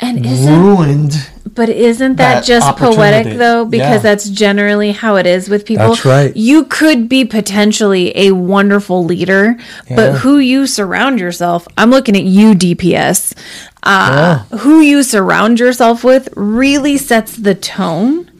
and 0.00 0.24
isn't 0.24 0.62
ruined. 0.62 1.28
But 1.54 1.68
isn't 1.70 2.16
that, 2.16 2.34
that 2.40 2.44
just 2.44 2.76
poetic 2.76 3.36
though? 3.36 3.64
Because 3.64 3.96
Yeah. 3.96 3.98
that's 3.98 4.28
generally 4.28 4.92
how 4.92 5.16
it 5.16 5.26
is 5.26 5.48
with 5.48 5.64
people. 5.64 5.88
That's 5.88 6.04
right. 6.04 6.36
You 6.36 6.64
could 6.64 7.08
be 7.08 7.24
potentially 7.24 8.12
a 8.16 8.30
wonderful 8.32 9.04
leader, 9.04 9.56
Yeah. 9.88 9.96
but 9.96 10.12
who 10.18 10.38
you 10.38 10.66
surround 10.68 11.18
yourself, 11.18 11.66
I'm 11.76 11.90
looking 11.90 12.16
at 12.16 12.22
you, 12.22 12.54
DPS. 12.54 13.34
Uh, 13.82 14.38
Who 14.60 14.80
you 14.80 15.02
surround 15.02 15.58
yourself 15.58 16.04
with 16.04 16.28
really 16.36 16.96
sets 16.98 17.34
the 17.36 17.54
tone 17.54 18.30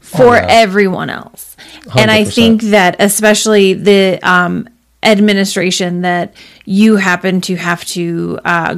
for 0.00 0.36
Oh, 0.36 0.40
yeah. 0.40 0.46
everyone 0.48 1.10
else. 1.10 1.56
And 1.96 2.10
I 2.10 2.24
think 2.24 2.62
that 2.62 2.96
especially 2.98 3.74
the 3.74 4.18
um, 4.22 4.68
administration 5.02 6.02
that 6.02 6.34
you 6.64 6.96
happen 6.96 7.40
to 7.42 7.56
have 7.56 7.84
to 7.86 8.38
uh, 8.44 8.76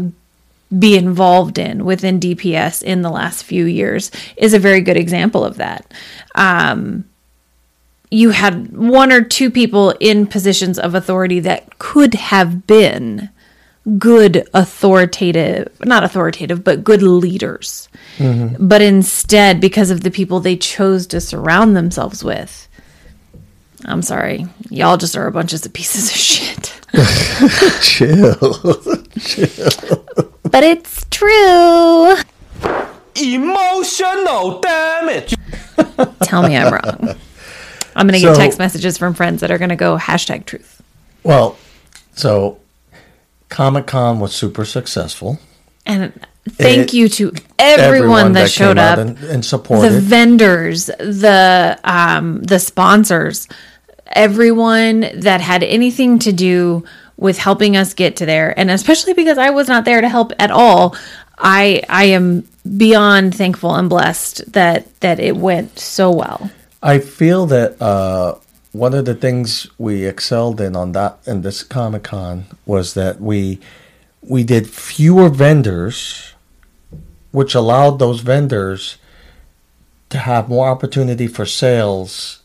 be 0.79 0.97
involved 0.97 1.59
in 1.59 1.85
within 1.85 2.21
DPS 2.21 2.83
in 2.83 3.03
the 3.03 3.11
last 3.11 3.43
few 3.43 3.65
years 3.65 4.11
is 4.37 4.55
a 4.55 4.59
very 4.59 4.81
good 4.81 4.97
example 4.97 5.45
of 5.45 5.57
that. 5.57 5.93
Um, 6.35 7.05
you 8.11 8.31
had 8.31 8.77
one 8.77 9.13
or 9.13 9.23
two 9.23 9.51
people 9.51 9.91
in 10.01 10.27
positions 10.27 10.79
of 10.79 10.95
authority 10.95 11.41
that 11.41 11.79
could 11.79 12.15
have 12.15 12.67
been 12.67 13.31
good 13.99 14.49
authoritative, 14.53 15.69
not 15.85 16.05
authoritative, 16.05 16.63
but 16.63 16.85
good 16.85 17.03
leaders. 17.03 17.89
But 18.59 18.83
instead, 18.83 19.61
because 19.61 19.91
of 19.91 20.03
the 20.03 20.11
people 20.11 20.41
they 20.41 20.57
chose 20.57 21.07
to 21.09 21.21
surround 21.21 21.77
themselves 21.77 22.23
with, 22.23 22.69
I'm 23.85 24.03
sorry, 24.03 24.47
y'all 24.69 24.99
just 24.99 25.17
are 25.17 25.27
a 25.27 25.33
bunch 25.33 25.53
of 25.53 25.73
pieces 25.73 26.11
of 26.11 26.17
shit. 26.17 26.80
Chill. 27.81 28.35
Chill. 29.21 30.05
But 30.43 30.65
it's 30.65 31.05
true. 31.11 32.17
Emotional 33.17 34.61
damage. 34.61 35.35
Tell 36.23 36.43
me 36.43 36.57
I'm 36.57 36.73
wrong. 36.73 37.17
I'm 37.97 38.07
going 38.07 38.21
to 38.21 38.27
get 38.27 38.37
text 38.37 38.59
messages 38.59 38.97
from 38.99 39.15
friends 39.15 39.41
that 39.41 39.51
are 39.51 39.59
going 39.59 39.71
to 39.71 39.77
go 39.77 39.97
hashtag 39.99 40.47
truth. 40.47 40.81
well, 41.23 41.57
so 42.15 42.59
Comic 43.49 43.87
Con 43.87 44.21
was 44.21 44.35
super 44.35 44.65
successful. 44.65 45.39
And 45.87 46.13
thank 46.49 46.89
It- 46.89 46.95
you 46.95 47.09
to 47.11 47.33
everyone, 47.59 48.33
that, 48.35 48.51
showed 48.51 48.79
up. 48.79 48.99
and, 48.99 49.19
and 49.19 49.45
supported. 49.45 49.91
the 49.93 50.01
vendors, 50.01 50.87
the 50.87 51.79
um, 51.85 52.43
the 52.43 52.59
sponsors, 52.59 53.49
everyone 54.11 55.01
that 55.15 55.41
had 55.41 55.63
anything 55.63 56.19
to 56.21 56.33
do 56.33 56.85
with 57.17 57.39
helping 57.39 57.77
us 57.77 57.95
get 57.95 58.17
to 58.17 58.27
there, 58.27 58.59
and 58.59 58.71
especially 58.71 59.15
because 59.15 59.39
I 59.39 59.51
was 59.51 59.69
not 59.69 59.85
there 59.85 60.01
to 60.01 60.09
help 60.09 60.33
at 60.39 60.51
all, 60.51 60.97
I 61.39 61.83
I 61.89 62.05
am 62.07 62.49
beyond 62.77 63.35
thankful 63.35 63.75
and 63.75 63.89
blessed 63.89 64.53
that 64.53 65.01
that 65.01 65.21
it 65.21 65.37
went 65.37 65.79
so 65.79 66.11
well. 66.11 66.51
I 66.83 66.99
feel 66.99 67.47
that 67.47 67.81
uh, 67.81 68.37
one 68.73 68.95
of 68.95 69.05
the 69.05 69.15
things 69.15 69.67
we 69.79 70.07
excelled 70.07 70.61
in 70.61 70.77
on 70.77 70.93
that 70.93 71.19
in 71.27 71.43
this 71.43 71.63
Comic 71.63 72.05
Con 72.05 72.47
was 72.67 72.95
that 72.95 73.21
we 73.21 73.61
we 74.23 74.45
did 74.45 74.69
fewer 74.69 75.29
vendors, 75.29 76.35
which 77.33 77.55
allowed 77.55 77.99
those 77.99 78.21
vendors 78.21 78.97
to 80.11 80.19
have 80.19 80.49
more 80.49 80.69
opportunity 80.69 81.27
for 81.27 81.47
sales 81.47 82.40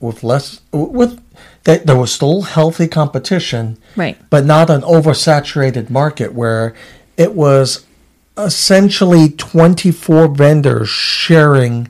with 0.00 0.22
less 0.22 0.60
with 0.72 1.20
that 1.64 1.86
there 1.86 1.96
was 1.96 2.12
still 2.12 2.42
healthy 2.42 2.88
competition, 2.88 3.78
Right. 3.96 4.16
But 4.30 4.44
not 4.44 4.70
an 4.70 4.82
oversaturated 4.82 5.90
market 5.90 6.32
where 6.32 6.74
it 7.16 7.34
was 7.34 7.84
essentially 8.36 9.30
twenty 9.30 9.90
four 9.90 10.28
vendors 10.28 10.88
sharing 10.88 11.88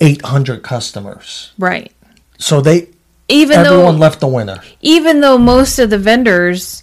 800 0.00 0.62
customers. 0.64 1.52
Right. 1.58 1.92
So 2.38 2.60
they 2.60 2.88
Even 3.28 3.62
though 3.62 3.74
everyone 3.74 3.94
though 3.94 4.00
left 4.00 4.20
the 4.20 4.26
winner. 4.28 4.60
even 4.80 5.20
though 5.20 5.38
most 5.38 5.78
of 5.78 5.90
the 5.90 5.98
vendors 5.98 6.82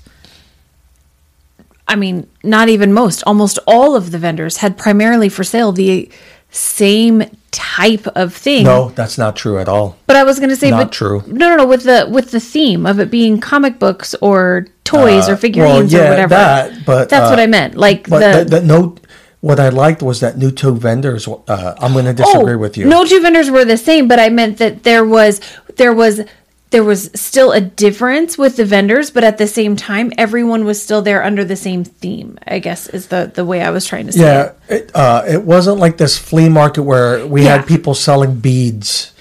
I 1.87 1.95
mean, 1.95 2.29
not 2.43 2.69
even 2.69 2.93
most, 2.93 3.23
almost 3.25 3.57
all 3.65 3.95
of 3.95 4.11
the 4.11 4.19
vendors 4.19 4.57
had 4.57 4.77
primarily 4.77 5.27
for 5.27 5.43
sale 5.43 5.71
the 5.71 6.09
same 6.51 7.23
type 7.51 8.07
of 8.15 8.33
thing. 8.35 8.63
No, 8.63 8.89
that's 8.89 9.17
not 9.17 9.35
true 9.35 9.59
at 9.59 9.67
all. 9.67 9.97
But 10.07 10.15
I 10.15 10.23
was 10.23 10.39
going 10.39 10.49
to 10.49 10.55
say, 10.55 10.71
Not 10.71 10.85
but 10.85 10.91
true. 10.91 11.23
No, 11.27 11.49
no, 11.49 11.57
no. 11.57 11.65
With 11.65 11.83
the 11.83 12.07
with 12.09 12.31
the 12.31 12.39
theme 12.39 12.85
of 12.85 12.99
it 12.99 13.09
being 13.11 13.39
comic 13.39 13.79
books 13.79 14.15
or 14.21 14.67
toys 14.83 15.29
or 15.29 15.37
figurines 15.37 15.93
Uh, 15.93 15.97
well, 15.97 16.03
yeah, 16.03 16.07
or 16.07 16.09
whatever. 16.11 16.35
that, 16.35 16.85
but, 16.85 17.09
that's 17.09 17.27
uh, 17.27 17.29
what 17.29 17.39
I 17.39 17.47
meant. 17.47 17.75
Like 17.75 18.05
the, 18.07 18.45
the, 18.47 18.59
the 18.59 18.61
no, 18.61 18.95
what 19.41 19.59
I 19.59 19.69
liked 19.69 20.01
was 20.01 20.19
that 20.19 20.37
new 20.37 20.51
two 20.51 20.75
vendors. 20.75 21.27
Uh, 21.27 21.75
I'm 21.79 21.93
going 21.93 22.05
to 22.05 22.13
disagree 22.13 22.55
with 22.55 22.77
you. 22.77 22.85
Oh, 22.85 22.89
No 22.89 23.05
two 23.05 23.21
vendors 23.21 23.49
were 23.49 23.65
the 23.65 23.77
same, 23.77 24.07
but 24.07 24.19
I 24.19 24.29
meant 24.29 24.57
that 24.57 24.83
there 24.83 25.05
was 25.05 25.39
there 25.75 25.93
was 25.93 26.21
there 26.71 26.83
was 26.83 27.09
still 27.15 27.51
a 27.51 27.59
difference 27.61 28.37
with 28.37 28.55
the 28.57 28.65
vendors, 28.65 29.09
but 29.09 29.23
at 29.23 29.37
the 29.39 29.47
same 29.47 29.75
time, 29.75 30.11
everyone 30.17 30.65
was 30.65 30.81
still 30.81 31.01
there 31.01 31.23
under 31.23 31.43
the 31.43 31.55
same 31.55 31.83
theme. 31.83 32.37
I 32.47 32.59
guess 32.59 32.87
is 32.87 33.07
the 33.07 33.31
the 33.33 33.43
way 33.45 33.61
I 33.61 33.71
was 33.71 33.85
trying 33.85 34.05
to 34.05 34.11
say. 34.11 34.21
Yeah, 34.21 34.51
it. 34.67 34.83
it, 34.83 34.91
uh, 34.95 35.23
it 35.27 35.43
wasn't 35.43 35.77
like 35.79 35.97
this 35.97 36.17
flea 36.17 36.49
market 36.49 36.83
where 36.83 37.25
we 37.25 37.43
Yeah. 37.43 37.57
had 37.57 37.67
people 37.67 37.93
selling 37.95 38.35
beads 38.35 39.13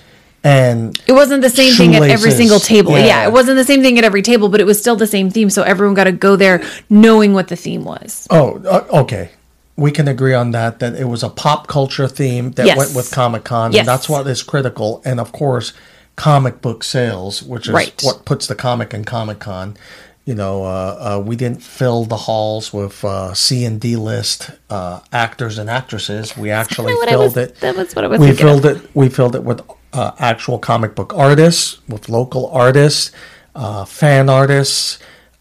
and 0.45 0.99
It 1.07 1.13
wasn't 1.13 1.43
the 1.43 1.51
same 1.51 1.75
thing 1.75 1.95
at 1.97 2.03
every 2.03 2.31
single 2.31 2.61
table. 2.61 2.93
Yeah. 2.93 3.07
Yeah. 3.07 3.27
it 3.27 3.33
wasn't 3.33 3.57
the 3.57 3.65
same 3.65 3.83
thing 3.83 3.99
at 3.99 4.05
every 4.05 4.23
table, 4.23 4.49
but 4.49 4.61
it 4.61 4.65
was 4.67 4.79
still 4.79 4.97
the 4.97 5.07
same 5.07 5.31
theme. 5.31 5.51
So 5.51 5.63
everyone 5.63 5.95
got 5.95 6.05
to 6.05 6.13
go 6.13 6.37
there 6.37 6.63
knowing 6.89 7.33
what 7.35 7.49
the 7.49 7.57
theme 7.57 7.85
was. 7.85 8.27
oh, 8.31 8.61
uh, 8.65 9.01
okay. 9.03 9.31
We 9.77 9.91
can 9.93 10.09
agree 10.09 10.35
on 10.35 10.51
that. 10.53 10.81
That 10.81 10.95
it 10.97 11.05
was 11.09 11.23
a 11.23 11.29
pop 11.29 11.67
culture 11.69 12.09
theme 12.09 12.51
that 12.53 12.67
Yes. 12.67 12.77
went 12.77 12.95
with 12.95 13.11
Comic 13.13 13.45
Con, 13.45 13.73
Yes. 13.73 13.81
and 13.81 13.89
that's 13.89 14.09
what 14.09 14.27
is 14.27 14.43
critical. 14.43 15.01
And 15.05 15.21
of 15.21 15.31
course, 15.33 15.73
comic 16.19 16.61
book 16.61 16.83
sales, 16.83 17.43
which 17.43 17.69
is 17.69 17.73
Right. 17.73 17.99
what 18.03 18.25
puts 18.25 18.47
the 18.49 18.55
comic 18.57 18.93
in 18.93 19.05
Comic 19.05 19.39
Con. 19.39 19.77
You 20.25 20.35
know, 20.35 20.65
uh, 20.65 20.69
uh, 21.17 21.23
we 21.25 21.37
didn't 21.37 21.63
fill 21.63 22.05
the 22.05 22.17
halls 22.17 22.71
with 22.73 23.03
uh, 23.05 23.33
C 23.33 23.65
and 23.65 23.81
D 23.81 23.97
list 23.97 24.51
uh, 24.69 25.01
actors 25.13 25.57
and 25.59 25.71
actresses. 25.71 26.37
We 26.37 26.51
actually 26.51 26.93
filled 27.07 27.37
was- 27.37 27.37
it. 27.49 27.61
that 27.61 27.77
was 27.77 27.95
what 27.97 28.05
I 28.05 28.09
was 28.09 28.21
We 28.21 28.33
filled 28.33 28.67
it. 28.67 28.79
We 28.95 29.09
filled 29.09 29.37
it 29.37 29.45
with 29.45 29.63
uh, 29.95 30.11
actual 30.19 30.59
comic 30.59 30.95
book 30.95 31.15
artists, 31.17 31.79
with 31.89 32.09
local 32.11 32.51
artists, 32.51 33.11
uh, 33.55 33.85
fan 33.87 34.29
artists, 34.29 34.99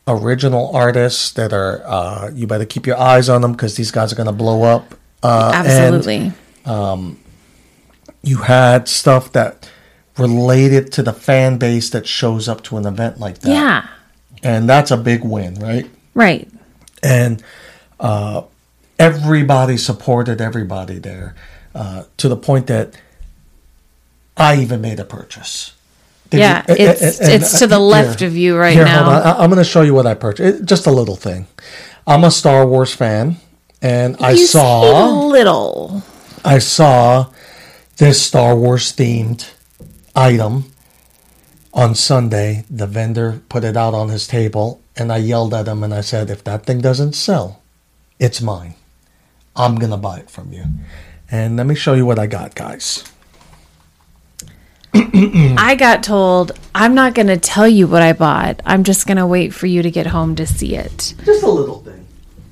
original 0.08 0.74
artists 0.74 1.32
that 1.34 1.52
are. 1.52 1.82
Uh, 1.86 2.30
you 2.34 2.48
better 2.48 2.66
keep 2.66 2.86
your 2.88 2.98
eyes 3.00 3.28
on 3.30 3.42
them 3.42 3.52
because 3.54 3.76
these 3.76 3.92
guys 3.92 4.14
are 4.14 4.16
going 4.16 4.28
to 4.28 4.32
blow 4.46 4.62
up. 4.64 4.94
Uh, 5.24 5.52
and 5.56 5.68
Absolutely. 5.68 6.32
you 8.24 8.38
had 8.38 8.88
stuff 8.88 9.32
that 9.34 9.70
related 10.18 10.92
to 10.94 11.04
the 11.04 11.14
fan 11.14 11.58
base 11.58 11.90
that 11.92 12.08
shows 12.08 12.48
up 12.48 12.64
to 12.64 12.78
an 12.78 12.86
event 12.86 13.20
like 13.20 13.40
that. 13.40 13.50
yeah. 13.52 13.88
And 14.44 14.70
that's 14.70 14.92
a 14.92 14.98
big 14.98 15.24
win, 15.24 15.56
right? 15.56 15.90
Right. 16.14 16.48
And 17.02 17.42
uh, 18.00 18.44
everybody 19.00 19.78
supported 19.78 20.40
everybody 20.42 21.00
there 21.00 21.36
uh, 21.74 22.04
to 22.18 22.30
the 22.30 22.38
point 22.38 22.68
that 22.68 22.94
I 24.36 24.58
even 24.62 24.82
made 24.82 25.00
a 25.00 25.06
purchase. 25.06 25.74
Did 26.30 26.40
Yeah, 26.42 26.64
you- 26.68 26.76
it's- 26.76 27.20
and- 27.20 27.30
and- 27.32 27.44
it's 27.44 27.58
to 27.60 27.68
the 27.68 27.80
left 27.80 28.22
of 28.22 28.36
you 28.38 28.56
right 28.58 28.74
here, 28.76 28.86
now. 28.86 29.04
Hold 29.06 29.16
on. 29.16 29.22
I- 29.24 29.44
I'm 29.44 29.50
going 29.50 29.58
to 29.64 29.70
show 29.70 29.82
you 29.82 29.94
what 29.94 30.06
I 30.06 30.14
purchased. 30.14 30.62
It- 30.62 30.66
just 30.66 30.86
a 30.86 30.92
little 30.92 31.16
thing. 31.16 31.48
I'm 32.06 32.24
a 32.24 32.32
Star 32.32 32.66
Wars 32.68 32.94
fan, 32.94 33.38
and 33.82 34.18
I 34.20 34.32
You 34.32 34.46
saw 34.46 35.10
little. 35.28 36.04
I 36.46 36.60
saw 36.60 37.28
this 37.98 38.22
Star 38.22 38.56
Wars 38.56 38.94
themed 38.94 39.50
item 40.18 40.66
on 41.74 41.96
Sunday. 41.96 42.66
The 42.70 42.88
vendor 42.88 43.42
put 43.50 43.64
it 43.64 43.78
out 43.78 43.94
on 43.94 44.10
his 44.10 44.28
table, 44.28 44.82
and 44.96 45.12
I 45.12 45.18
yelled 45.18 45.54
at 45.54 45.68
him 45.68 45.84
and 45.84 45.94
I 45.94 46.02
said, 46.02 46.30
If 46.30 46.44
that 46.44 46.66
thing 46.66 46.82
doesn't 46.82 47.14
sell, 47.14 47.62
it's 48.20 48.42
mine. 48.42 48.74
I'm 49.56 49.76
going 49.76 49.92
to 49.92 49.98
buy 49.98 50.20
it 50.20 50.30
from 50.30 50.52
you. 50.52 50.66
And 51.30 51.58
let 51.58 51.68
me 51.68 51.76
show 51.76 51.94
you 51.94 52.06
what 52.06 52.20
I 52.20 52.28
got, 52.28 52.56
guys. 52.56 53.04
I 54.94 55.76
got 55.78 56.04
told 56.04 56.52
I'm 56.74 56.96
not 56.96 57.14
going 57.14 57.28
to 57.28 57.38
tell 57.38 57.68
you 57.68 57.88
what 57.88 58.02
I 58.02 58.14
bought. 58.14 58.62
I'm 58.66 58.84
just 58.84 59.06
going 59.06 59.18
to 59.18 59.28
wait 59.28 59.54
for 59.54 59.68
you 59.68 59.82
to 59.82 59.92
get 59.92 60.08
home 60.08 60.36
to 60.36 60.48
see 60.48 60.76
it. 60.76 61.14
Just 61.24 61.44
a 61.44 61.50
little 61.50 61.82
thing. 61.82 62.06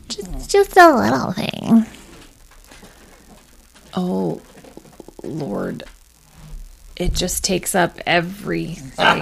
It's 0.10 0.47
just 0.47 0.78
a 0.78 0.95
little 0.95 1.32
thing. 1.32 1.86
Oh, 3.95 4.41
Lord. 5.23 5.84
It 6.95 7.13
just 7.13 7.43
takes 7.43 7.75
up 7.75 7.99
everything. 8.05 9.21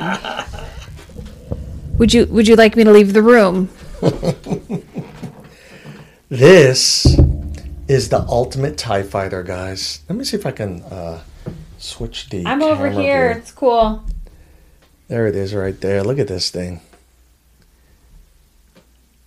would 1.97 2.13
you 2.13 2.25
would 2.27 2.47
you 2.47 2.55
like 2.55 2.75
me 2.75 2.83
to 2.83 2.91
leave 2.91 3.13
the 3.13 3.21
room? 3.23 3.69
This 6.29 7.05
is 7.88 8.09
the 8.09 8.21
ultimate 8.27 8.75
TIE 8.75 9.03
fighter, 9.03 9.43
guys. 9.43 10.01
Let 10.09 10.17
me 10.17 10.23
see 10.23 10.36
if 10.36 10.47
I 10.47 10.51
can 10.51 10.81
uh, 10.81 11.21
switch 11.77 12.29
the. 12.29 12.43
I'm 12.47 12.63
over 12.63 12.88
camera 12.89 13.03
here. 13.03 13.31
It's 13.38 13.51
cool. 13.51 14.03
There 15.09 15.27
it 15.27 15.36
is 15.36 15.53
right 15.53 15.79
there. 15.79 16.03
Look 16.03 16.17
at 16.17 16.27
this 16.27 16.49
thing. 16.49 16.81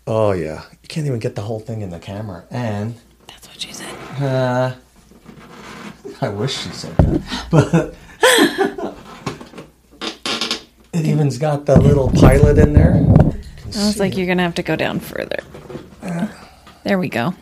Oh 0.04 0.32
yeah. 0.32 0.64
You 0.82 0.88
can't 0.88 1.06
even 1.06 1.20
get 1.20 1.36
the 1.36 1.42
whole 1.42 1.60
thing 1.60 1.80
in 1.82 1.90
the 1.90 2.00
camera. 2.00 2.44
And 2.50 2.96
That's 3.28 3.46
what 3.46 3.60
she 3.60 3.72
said. 3.72 3.94
uh 4.20 4.74
I 6.20 6.28
wish 6.28 6.58
she 6.58 6.70
said 6.70 6.96
that. 6.96 7.22
But 7.52 7.94
it 10.92 11.04
even's 11.06 11.38
got 11.38 11.66
the 11.66 11.78
little 11.80 12.10
pilot 12.10 12.58
in 12.58 12.72
there. 12.72 12.94
I 13.76 13.86
was 13.86 13.98
like, 13.98 14.16
you're 14.16 14.26
gonna 14.26 14.42
have 14.42 14.54
to 14.54 14.62
go 14.62 14.76
down 14.76 15.00
further. 15.00 15.38
There 16.84 16.98
we 16.98 17.08
go. 17.08 17.34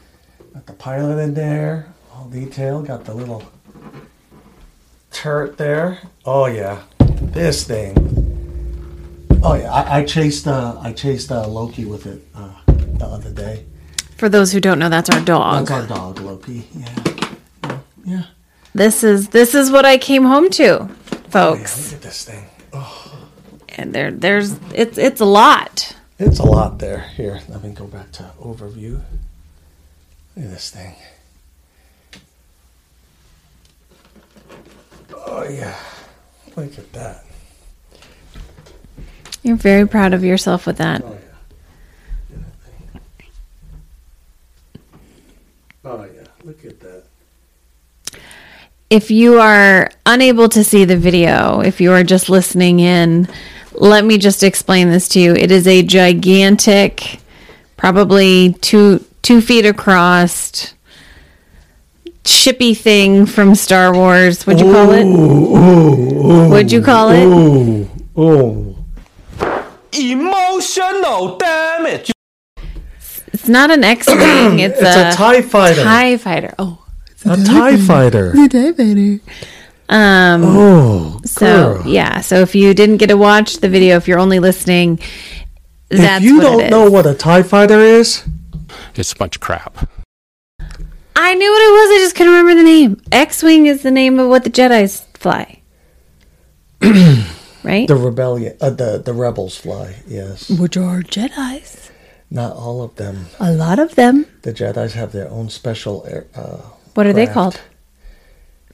Got 0.54 0.66
the 0.66 0.72
pilot 0.72 1.18
in 1.18 1.34
there. 1.34 1.92
All 2.12 2.28
detailed. 2.28 2.86
Got 2.86 3.04
the 3.04 3.12
little 3.14 3.42
turret 5.10 5.56
there. 5.58 5.98
Oh 6.24 6.46
yeah. 6.46 6.82
this 6.98 7.64
thing. 7.64 7.94
Oh 9.42 9.54
yeah, 9.54 9.70
I, 9.72 9.98
I 9.98 10.04
chased 10.04 10.46
uh, 10.46 10.78
I 10.80 10.92
chased 10.92 11.30
uh, 11.30 11.46
Loki 11.46 11.84
with 11.84 12.06
it 12.06 12.26
uh, 12.34 12.54
the 12.66 13.04
other 13.04 13.30
day. 13.30 13.66
For 14.16 14.28
those 14.28 14.52
who 14.52 14.60
don't 14.60 14.78
know, 14.78 14.88
that's 14.88 15.10
our 15.10 15.20
dog. 15.20 15.66
That's 15.66 15.70
our 15.70 15.86
dog, 15.86 16.20
Loki. 16.20 16.66
Yeah, 16.74 17.78
yeah. 18.04 18.22
This 18.74 19.04
is 19.04 19.28
this 19.28 19.54
is 19.54 19.70
what 19.70 19.84
I 19.84 19.98
came 19.98 20.24
home 20.24 20.50
to, 20.50 20.80
Oh, 20.80 20.88
yeah 20.90 21.28
folks. 21.30 21.92
look 21.92 21.94
at 21.96 22.02
this 22.02 22.24
thing. 22.24 22.44
And 23.76 23.92
there 23.94 24.10
there's 24.10 24.52
it's 24.74 24.98
it's 24.98 25.20
a 25.20 25.24
lot. 25.24 25.96
It's 26.18 26.38
a 26.38 26.44
lot 26.44 26.78
there. 26.78 27.00
Here, 27.16 27.40
let 27.48 27.62
me 27.62 27.70
go 27.70 27.86
back 27.86 28.10
to 28.12 28.30
overview. 28.40 29.00
Look 30.36 30.44
at 30.46 30.50
this 30.50 30.70
thing. 30.70 30.94
Oh 35.26 35.44
yeah, 35.48 35.76
look 36.56 36.78
at 36.78 36.92
that. 36.92 37.24
You're 39.42 39.56
very 39.56 39.86
proud 39.86 40.14
of 40.14 40.22
yourself 40.24 40.66
with 40.66 40.78
that. 40.78 41.02
Oh 41.04 41.08
yeah. 41.10 42.36
Look 42.36 42.44
at 42.46 42.92
that 42.92 43.02
thing. 43.18 43.30
Oh 45.84 46.04
yeah, 46.14 46.26
look 46.44 46.64
at 46.64 46.80
that. 46.80 46.93
If 48.94 49.10
you 49.10 49.40
are 49.40 49.90
unable 50.06 50.48
to 50.50 50.62
see 50.62 50.84
the 50.84 50.96
video, 50.96 51.58
if 51.58 51.80
you 51.80 51.90
are 51.90 52.04
just 52.04 52.28
listening 52.28 52.78
in, 52.78 53.26
let 53.72 54.04
me 54.04 54.18
just 54.18 54.44
explain 54.44 54.88
this 54.88 55.08
to 55.08 55.18
you. 55.20 55.34
It 55.34 55.50
is 55.50 55.66
a 55.66 55.82
gigantic, 55.82 57.18
probably 57.76 58.52
two 58.60 59.04
two 59.22 59.40
feet 59.40 59.66
across, 59.66 60.74
shippy 62.22 62.76
thing 62.76 63.26
from 63.26 63.56
Star 63.56 63.92
Wars. 63.92 64.46
What'd 64.46 64.64
you 64.64 64.72
call 64.72 64.92
it? 64.92 66.50
What'd 66.50 66.70
you 66.70 66.80
call 66.80 67.10
it? 67.10 67.24
Ooh, 67.24 67.90
ooh. 68.16 68.76
Emotional 69.92 71.36
damage. 71.36 72.12
It's 73.32 73.48
not 73.48 73.72
an 73.72 73.82
X-wing. 73.82 74.60
It's, 74.60 74.78
It's 74.80 74.86
a 74.86 75.16
Tie 75.16 75.42
Fighter. 75.42 75.82
Tie 75.82 76.16
fighter. 76.16 76.54
Oh, 76.60 76.83
a 77.24 77.36
Tie 77.44 77.76
Fighter. 77.78 78.32
The 78.32 78.48
Tie 78.48 78.72
fighter. 78.72 79.20
Um. 79.88 80.42
Oh, 80.44 81.20
So 81.24 81.74
girl. 81.82 81.86
yeah. 81.86 82.20
So 82.20 82.36
if 82.40 82.54
you 82.54 82.72
didn't 82.74 82.96
get 82.98 83.08
to 83.08 83.16
watch 83.16 83.58
the 83.58 83.68
video, 83.68 83.96
if 83.96 84.08
you're 84.08 84.18
only 84.18 84.38
listening, 84.40 84.98
that's 85.90 86.22
if 86.24 86.28
you 86.28 86.36
what 86.38 86.42
don't 86.42 86.60
it 86.62 86.70
know 86.70 86.90
what 86.90 87.06
a 87.06 87.14
Tie 87.14 87.42
Fighter 87.42 87.80
is, 87.80 88.24
It's 88.94 89.12
a 89.12 89.16
bunch 89.16 89.36
of 89.36 89.40
crap. 89.42 89.88
I 91.16 91.34
knew 91.34 91.50
what 91.50 91.62
it 91.62 91.72
was. 91.72 91.90
I 92.00 92.02
just 92.02 92.16
couldn't 92.16 92.32
remember 92.32 92.54
the 92.56 92.64
name. 92.64 93.00
X-wing 93.12 93.66
is 93.66 93.82
the 93.82 93.90
name 93.90 94.18
of 94.18 94.28
what 94.28 94.42
the 94.44 94.50
Jedi's 94.50 95.00
fly. 95.14 95.60
right? 97.62 97.86
the 97.88 97.94
rebellion, 97.96 98.56
uh, 98.60 98.70
the 98.70 98.98
the 99.04 99.12
rebels 99.12 99.56
fly. 99.56 99.96
Yes, 100.06 100.50
Which 100.50 100.76
are 100.76 101.02
Jedi's. 101.02 101.90
not 102.30 102.52
all 102.56 102.82
of 102.82 102.96
them. 102.96 103.26
A 103.38 103.52
lot 103.52 103.78
of 103.78 103.94
them. 103.94 104.26
The 104.42 104.52
Jedi's 104.52 104.94
have 104.94 105.12
their 105.12 105.30
own 105.30 105.48
special. 105.50 106.04
air- 106.08 106.26
Uh, 106.34 106.58
What 106.94 107.06
are 107.06 107.12
they 107.12 107.26
called? 107.26 107.60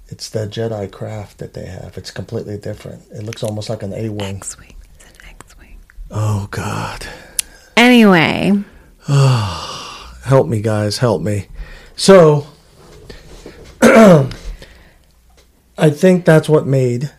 It's 0.09 0.29
the 0.29 0.47
Jedi 0.47 0.91
craft 0.91 1.39
that 1.39 1.55
they 1.55 1.67
have. 1.67 1.97
It's 1.97 2.11
completely 2.11 2.59
different. 2.59 3.03
It 3.13 3.23
looks 3.23 3.43
almost 3.43 3.69
like 3.69 3.83
an 3.83 3.93
A-wing. 3.93 4.37
X-wing. 4.37 4.75
It's 4.95 5.05
an 5.05 5.27
X-wing. 5.29 5.79
Oh 6.11 6.49
God, 6.51 7.07
Anyway, 7.77 8.53
help 9.07 10.47
me, 10.47 10.61
guys, 10.61 10.99
help 10.99 11.23
me. 11.23 11.47
So, 11.97 12.47
I 13.81 14.29
think 15.91 16.27
that's 16.27 16.47
what 16.47 16.67
made 16.67 17.11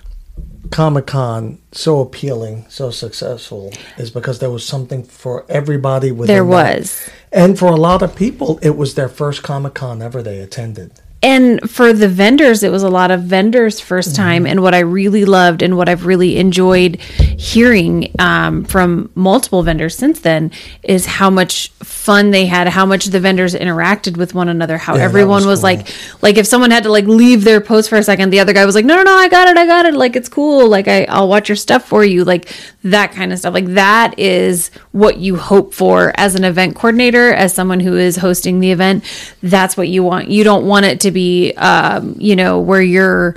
Comic 0.71 1.07
Con 1.07 1.59
so 1.71 1.99
appealing, 1.99 2.65
so 2.69 2.89
successful, 2.91 3.73
is 3.97 4.09
because 4.09 4.39
there 4.39 4.49
was 4.49 4.65
something 4.65 5.03
for 5.03 5.45
everybody. 5.49 6.11
Within 6.11 6.33
there 6.33 6.43
that. 6.43 6.77
was. 6.77 7.09
and 7.31 7.59
for 7.59 7.67
a 7.67 7.75
lot 7.75 8.01
of 8.01 8.15
people, 8.15 8.59
it 8.61 8.75
was 8.77 8.95
their 8.95 9.09
first 9.09 9.43
Comic 9.43 9.73
Con 9.73 10.01
ever 10.01 10.21
they 10.23 10.39
attended. 10.39 10.91
and 11.23 11.69
for 11.69 11.93
the 11.93 12.07
vendors 12.07 12.63
it 12.63 12.71
was 12.71 12.83
a 12.83 12.89
lot 12.89 13.11
of 13.11 13.21
vendors 13.21 13.79
1st 13.79 14.07
mm-hmm. 14.07 14.15
time 14.15 14.47
and 14.47 14.61
what 14.61 14.73
i 14.73 14.79
really 14.79 15.25
loved 15.25 15.61
and 15.61 15.77
what 15.77 15.87
i've 15.87 16.05
really 16.05 16.37
enjoyed 16.37 16.99
hearing 17.41 18.13
um, 18.19 18.63
from 18.63 19.09
multiple 19.15 19.63
vendors 19.63 19.97
since 19.97 20.19
then 20.19 20.51
is 20.83 21.07
how 21.07 21.27
much 21.27 21.69
fun 21.79 22.29
they 22.29 22.45
had 22.45 22.67
how 22.67 22.85
much 22.85 23.05
the 23.05 23.19
vendors 23.19 23.55
interacted 23.55 24.15
with 24.15 24.35
one 24.35 24.47
another 24.47 24.77
how 24.77 24.93
that 24.93 25.01
everyone 25.01 25.37
was 25.37 25.47
was, 25.47 25.59
cool. 25.61 25.63
like 25.63 25.87
like 26.21 26.37
if 26.37 26.45
someone 26.45 26.69
had 26.69 26.83
to 26.83 26.91
like 26.91 27.05
leave 27.05 27.43
their 27.43 27.59
post 27.59 27.89
for 27.89 27.95
a 27.95 28.03
second 28.03 28.29
the 28.29 28.39
other 28.39 28.53
guy 28.53 28.63
was 28.63 28.75
like 28.75 28.85
no 28.85 28.95
no 28.95 29.01
no 29.01 29.15
i 29.15 29.27
got 29.27 29.47
it 29.47 29.57
i 29.57 29.65
got 29.65 29.87
it 29.87 29.95
like 29.95 30.15
it's 30.15 30.29
cool 30.29 30.67
like 30.67 30.87
I, 30.87 31.05
i'll 31.05 31.27
watch 31.27 31.49
your 31.49 31.55
stuff 31.55 31.83
for 31.87 32.05
you 32.05 32.23
like 32.23 32.47
that 32.83 33.11
kind 33.11 33.33
of 33.33 33.39
stuff 33.39 33.55
like 33.55 33.73
that 33.73 34.19
is 34.19 34.69
what 34.91 35.17
you 35.17 35.35
hope 35.35 35.73
for 35.73 36.13
as 36.17 36.35
an 36.35 36.43
event 36.43 36.75
coordinator 36.75 37.33
as 37.33 37.55
someone 37.55 37.79
who 37.79 37.97
is 37.97 38.17
hosting 38.17 38.59
the 38.59 38.71
event 38.71 39.03
that's 39.41 39.75
what 39.75 39.87
you 39.87 40.03
want 40.03 40.27
you 40.27 40.43
don't 40.43 40.67
want 40.67 40.85
it 40.85 40.99
to 40.99 41.09
be 41.09 41.53
um, 41.53 42.13
you 42.19 42.35
know 42.35 42.59
where 42.59 42.83
you're 42.83 43.35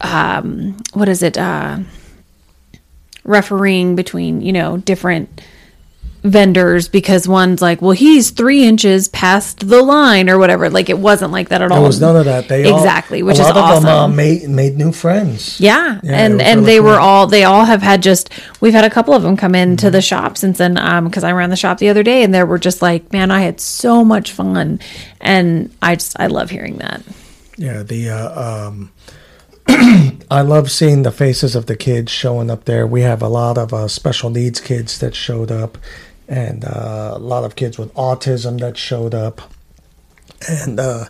um, 0.00 0.78
what 0.94 1.08
is 1.08 1.22
it 1.22 1.36
uh, 1.36 1.78
refereeing 3.26 3.96
between 3.96 4.40
you 4.40 4.52
know 4.52 4.76
different 4.78 5.40
vendors 6.22 6.88
because 6.88 7.28
one's 7.28 7.62
like 7.62 7.80
well 7.80 7.92
he's 7.92 8.30
three 8.30 8.64
inches 8.64 9.06
past 9.06 9.68
the 9.68 9.80
line 9.80 10.28
or 10.28 10.38
whatever 10.38 10.68
like 10.68 10.88
it 10.90 10.98
wasn't 10.98 11.30
like 11.30 11.50
that 11.50 11.62
at 11.62 11.70
all 11.70 11.78
There 11.78 11.86
was 11.86 12.00
none 12.00 12.16
of 12.16 12.24
that. 12.24 12.48
They 12.48 12.68
all- 12.68 12.76
exactly 12.78 13.22
which 13.22 13.38
a 13.38 13.42
is 13.42 13.46
lot 13.46 13.56
awesome 13.56 13.76
of 13.76 13.82
them 13.82 13.92
uh, 13.92 14.08
made 14.08 14.48
made 14.48 14.76
new 14.76 14.90
friends. 14.90 15.60
yeah, 15.60 16.00
Yeah, 16.02 16.12
and 16.18 16.42
and 16.42 16.60
really 16.62 16.72
they 16.72 16.80
were 16.80 16.98
all 16.98 17.28
they 17.28 17.44
all 17.44 17.64
have 17.64 17.80
had 17.80 18.02
just 18.02 18.30
we've 18.60 18.72
had 18.72 18.84
a 18.84 18.90
couple 18.90 19.14
of 19.14 19.22
them 19.22 19.36
come 19.36 19.54
into 19.54 19.86
Mm-hmm. 19.86 19.92
the 19.92 20.02
shop 20.02 20.36
since 20.36 20.58
then 20.58 20.76
um 20.78 21.04
because 21.04 21.22
I 21.22 21.30
ran 21.30 21.50
the 21.50 21.56
shop 21.56 21.78
the 21.78 21.90
other 21.90 22.02
day 22.02 22.24
and 22.24 22.34
they 22.34 22.42
were 22.42 22.58
just 22.58 22.82
like 22.82 23.12
man 23.12 23.30
I 23.30 23.42
had 23.42 23.60
so 23.60 24.02
much 24.04 24.32
fun 24.32 24.80
and 25.20 25.70
I 25.80 25.94
just 25.94 26.18
I 26.18 26.26
love 26.26 26.50
hearing 26.50 26.78
that 26.78 27.02
Yeah, 27.56 27.84
the 27.84 28.10
uh, 28.10 28.66
um, 28.68 28.90
I 30.30 30.40
love 30.42 30.70
seeing 30.70 31.02
the 31.02 31.12
faces 31.12 31.54
of 31.54 31.66
the 31.66 31.76
kids 31.76 32.10
showing 32.10 32.50
up 32.50 32.64
there. 32.64 32.86
We 32.86 33.02
have 33.02 33.22
a 33.22 33.28
lot 33.28 33.58
of 33.58 33.72
uh, 33.72 33.88
special 33.88 34.30
needs 34.30 34.60
kids 34.60 34.98
that 34.98 35.14
showed 35.14 35.50
up, 35.52 35.78
and 36.28 36.64
uh, 36.64 37.12
a 37.14 37.18
lot 37.18 37.44
of 37.44 37.54
kids 37.56 37.78
with 37.78 37.92
autism 37.94 38.58
that 38.60 38.76
showed 38.76 39.14
up, 39.14 39.40
and 40.48 40.80
uh, 40.80 41.04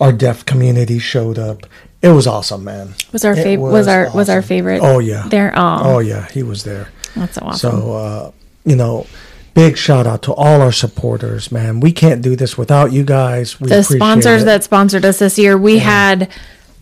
our 0.00 0.12
deaf 0.12 0.44
community 0.44 0.98
showed 0.98 1.38
up. 1.38 1.66
It 2.02 2.10
was 2.10 2.26
awesome, 2.26 2.64
man. 2.64 2.94
was 3.12 3.24
our 3.24 3.32
It 3.32 3.42
favorite 3.42 3.70
was, 3.72 3.88
our 3.88 4.10
was 4.14 4.28
our 4.28 4.42
favorite 4.42 4.80
Oh 4.82 4.98
yeah. 4.98 5.26
there 5.28 5.52
oh, 5.56 5.80
Oh 5.82 5.98
yeah, 5.98 6.28
he 6.30 6.42
was 6.42 6.62
there. 6.64 6.88
that's 7.14 7.34
so 7.36 7.42
awesome 7.42 7.70
So, 7.70 7.92
uh, 7.94 8.30
you 8.64 8.76
know, 8.76 9.06
big 9.54 9.76
shout 9.76 10.06
out 10.06 10.22
to 10.22 10.32
all 10.34 10.60
our 10.60 10.72
supporters, 10.72 11.50
man. 11.50 11.80
We 11.80 11.92
can't 11.92 12.20
do 12.20 12.36
this 12.36 12.58
without 12.58 12.92
you 12.92 13.02
guys. 13.04 13.60
We 13.60 13.70
the 13.70 13.82
sponsors 13.82 14.42
it. 14.42 14.44
that 14.44 14.62
sponsored 14.62 15.04
us 15.04 15.18
this 15.18 15.38
year, 15.38 15.56
we 15.56 15.78
had 15.78 16.30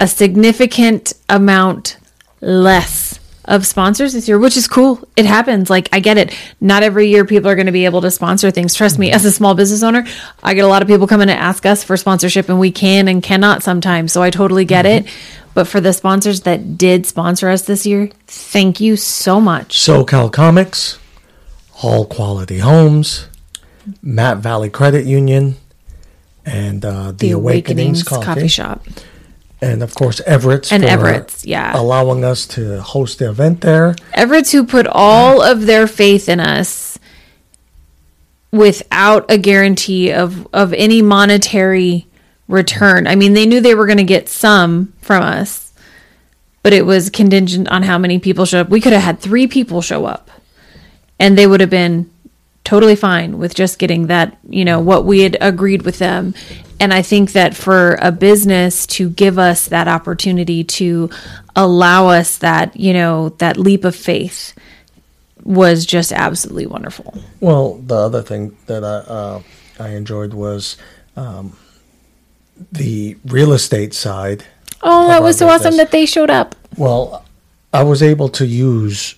a 0.05 0.07
significant 0.07 1.14
amount 1.31 1.97
less 2.43 3.19
of 3.47 3.67
sponsors 3.67 4.12
this 4.12 4.29
year, 4.29 4.38
which 4.38 4.55
is 4.55 4.69
cool. 4.69 5.09
It 5.17 5.25
happens. 5.25 5.71
Like 5.71 5.88
I 5.93 6.01
get 6.01 6.19
it. 6.19 6.37
Not 6.61 6.83
every 6.83 7.09
year 7.09 7.25
people 7.25 7.49
are 7.49 7.55
going 7.55 7.64
to 7.67 7.73
be 7.73 7.87
able 7.87 8.03
to 8.03 8.11
sponsor 8.11 8.51
things. 8.51 8.75
Trust 8.75 8.99
me, 8.99 9.11
as 9.11 9.25
a 9.25 9.33
small 9.33 9.55
business 9.55 9.83
owner, 9.83 10.05
I 10.43 10.53
get 10.53 10.67
a 10.67 10.69
lot 10.69 10.83
of 10.83 10.88
people 10.88 11.07
coming 11.07 11.29
to 11.29 11.35
ask 11.35 11.64
us 11.64 11.83
for 11.83 11.97
sponsorship 11.97 12.51
and 12.51 12.61
we 12.61 12.71
can 12.71 13.09
and 13.09 13.23
cannot 13.23 13.62
sometimes. 13.62 14.12
So 14.12 14.23
I 14.23 14.29
totally 14.29 14.67
get 14.67 14.85
it. 14.85 15.07
But 15.55 15.69
for 15.69 15.81
the 15.81 15.95
sponsors 15.95 16.43
that 16.43 16.77
did 16.77 17.07
sponsor 17.07 17.49
us 17.49 17.62
this 17.62 17.87
year, 17.87 18.11
thank 18.27 18.81
you 18.81 18.99
so 18.99 19.40
much. 19.40 19.79
SoCal 19.79 20.31
Comics, 20.31 20.99
Hall 21.71 22.05
Quality 22.05 22.59
Homes, 22.59 23.29
Matt 24.03 24.38
Valley 24.38 24.69
Credit 24.69 25.07
Union, 25.07 25.57
and 26.45 26.85
uh, 26.85 27.12
the, 27.12 27.12
The 27.12 27.31
Awakenings, 27.31 28.03
Awakenings 28.03 28.03
Coffee, 28.03 28.25
Coffee 28.27 28.49
Shop. 28.49 28.85
And 29.64 29.83
of 29.83 29.94
course 29.94 30.20
Everett's 30.27 30.70
And 30.70 30.83
for 30.83 30.88
Everett's, 30.88 31.44
yeah. 31.46 31.72
allowing 31.74 32.24
us 32.24 32.46
to 32.55 32.81
host 32.81 33.18
the 33.18 33.29
event 33.31 33.61
there. 33.61 33.96
Everett's 34.12 34.53
who 34.53 34.64
put 34.64 34.87
all 34.87 35.42
of 35.42 35.66
their 35.66 35.87
faith 35.87 36.29
in 36.29 36.40
us 36.40 36.98
without 38.53 39.31
a 39.31 39.38
guarantee 39.38 40.12
of 40.12 40.46
of 40.53 40.72
any 40.74 41.03
monetary 41.03 42.07
return. 42.46 43.07
I 43.07 43.14
mean, 43.16 43.33
they 43.33 43.46
knew 43.46 43.61
they 43.61 43.74
were 43.74 43.87
going 43.87 43.98
to 43.98 44.05
get 44.05 44.29
some 44.29 44.92
from 45.00 45.22
us, 45.22 45.72
but 46.62 46.72
it 46.72 46.85
was 46.85 47.11
contingent 47.11 47.68
on 47.68 47.83
how 47.83 47.98
many 47.98 48.18
people 48.18 48.44
showed 48.44 48.61
up. 48.61 48.68
We 48.68 48.81
could 48.81 48.92
have 48.92 49.03
had 49.03 49.18
3 49.18 49.46
people 49.46 49.83
show 49.83 50.05
up 50.05 50.31
and 51.18 51.38
they 51.38 51.46
would 51.46 51.61
have 51.61 51.70
been 51.70 52.11
totally 52.64 52.96
fine 52.96 53.38
with 53.38 53.55
just 53.55 53.79
getting 53.79 54.07
that, 54.09 54.37
you 54.48 54.64
know, 54.64 54.81
what 54.81 55.05
we 55.05 55.20
had 55.20 55.37
agreed 55.40 55.83
with 55.83 55.98
them. 55.98 56.35
And 56.85 56.92
I 56.92 57.01
think 57.01 57.33
that 57.33 57.57
for 57.57 57.97
a 58.03 58.12
business 58.12 58.87
to 58.88 59.09
give 59.09 59.38
us 59.38 59.68
that 59.68 59.88
opportunity 59.88 60.62
to 60.64 61.09
allow 61.57 62.09
us 62.09 62.37
that, 62.38 62.77
you 62.77 62.92
know, 62.92 63.31
that 63.38 63.57
leap 63.57 63.87
of 63.87 63.97
faith 63.97 64.53
was 65.42 65.87
just 65.87 66.12
absolutely 66.12 66.66
wonderful. 66.66 67.16
Well, 67.40 67.77
the 67.77 67.94
other 67.94 68.20
thing 68.20 68.59
that 68.66 68.85
I 68.85 68.97
uh, 68.99 69.42
I 69.81 69.88
enjoyed 69.92 70.35
was 70.35 70.77
um, 71.16 71.57
the 72.70 73.16
real 73.25 73.55
estate 73.55 73.94
side. 73.94 74.44
Oh, 74.83 75.09
that 75.09 75.23
was 75.23 75.38
so 75.38 75.49
awesome 75.49 75.79
that 75.79 75.90
they 75.90 76.05
showed 76.05 76.29
up. 76.29 76.55
Well, 76.77 77.25
I 77.73 77.83
was 77.83 78.03
able 78.03 78.29
to 78.29 78.47
use 78.47 79.14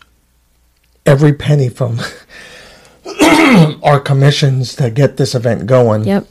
every 1.04 1.32
penny 1.32 1.68
from 1.68 1.98
our 3.82 3.98
commissions 3.98 4.76
to 4.76 4.88
get 4.88 5.16
this 5.16 5.34
event 5.34 5.66
going. 5.66 6.04
Yep. 6.04 6.28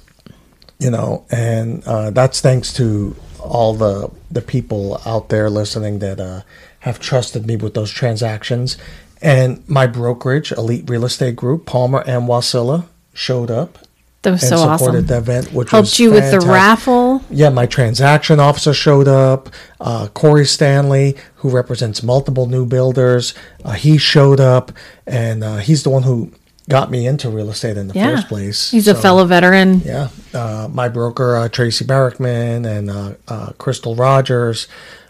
You 0.80 0.92
know, 0.92 1.26
and 1.32 1.84
uh, 1.86 2.12
that's 2.12 2.42
thanks 2.42 2.74
to 2.74 3.16
all 3.40 3.74
the 3.74 4.12
the 4.30 4.42
people 4.42 5.02
out 5.06 5.30
there 5.30 5.50
listening 5.50 6.00
that 6.00 6.20
uh, 6.20 6.42
have 6.80 7.00
trusted 7.00 7.46
me 7.46 7.56
with 7.56 7.74
those 7.74 7.92
transactions. 7.92 8.78
And 9.22 9.68
my 9.70 9.88
brokerage, 9.88 10.52
Elite 10.52 10.90
Real 10.90 11.06
Estate 11.06 11.36
Group, 11.36 11.66
Palmer 11.66 12.04
and 12.06 12.24
Wasilla, 12.24 12.86
showed 13.14 13.50
up 13.50 13.80
That 14.24 14.32
was 14.32 14.44
and 14.44 14.50
so 14.50 14.58
supported 14.58 15.06
awesome. 15.06 15.06
the 15.08 15.18
event, 15.18 15.54
which 15.54 15.72
Helped 15.72 15.98
you 15.98 16.12
with 16.12 16.30
the 16.30 16.42
raffle. 16.42 17.24
Yeah, 17.30 17.50
my 17.50 17.66
transaction 17.66 18.40
officer 18.40 18.74
showed 18.74 19.08
up. 19.08 19.50
Uh, 19.80 20.10
Corey 20.10 20.46
Stanley, 20.46 21.16
who 21.38 21.50
represents 21.50 22.04
multiple 22.04 22.46
new 22.48 22.66
builders, 22.66 23.34
uh, 23.64 23.72
he 23.72 23.98
showed 23.98 24.40
up, 24.42 24.72
and 25.08 25.44
uh, 25.44 25.58
he's 25.58 25.84
the 25.84 25.90
one 25.90 26.04
who 26.04 26.32
got 26.70 26.90
me 26.92 27.06
into 27.08 27.30
real 27.30 27.50
estate 27.50 27.78
in 27.78 27.88
the 27.88 27.94
Yeah. 27.94 28.16
first 28.16 28.28
place. 28.28 28.72
He's 28.72 28.88
a 28.88 28.96
fellow 28.96 29.26
veteran. 29.26 29.82
Yeah, 29.86 30.08
uh, 30.34 30.68
my 30.72 30.88
broker 30.90 31.36
uh, 31.38 31.48
Tracy 31.50 31.86
Barrickman 31.86 32.66
and 32.66 32.90
uh, 32.90 33.12
uh, 33.28 33.52
Crystal 33.58 33.96
Rogers, 33.96 34.68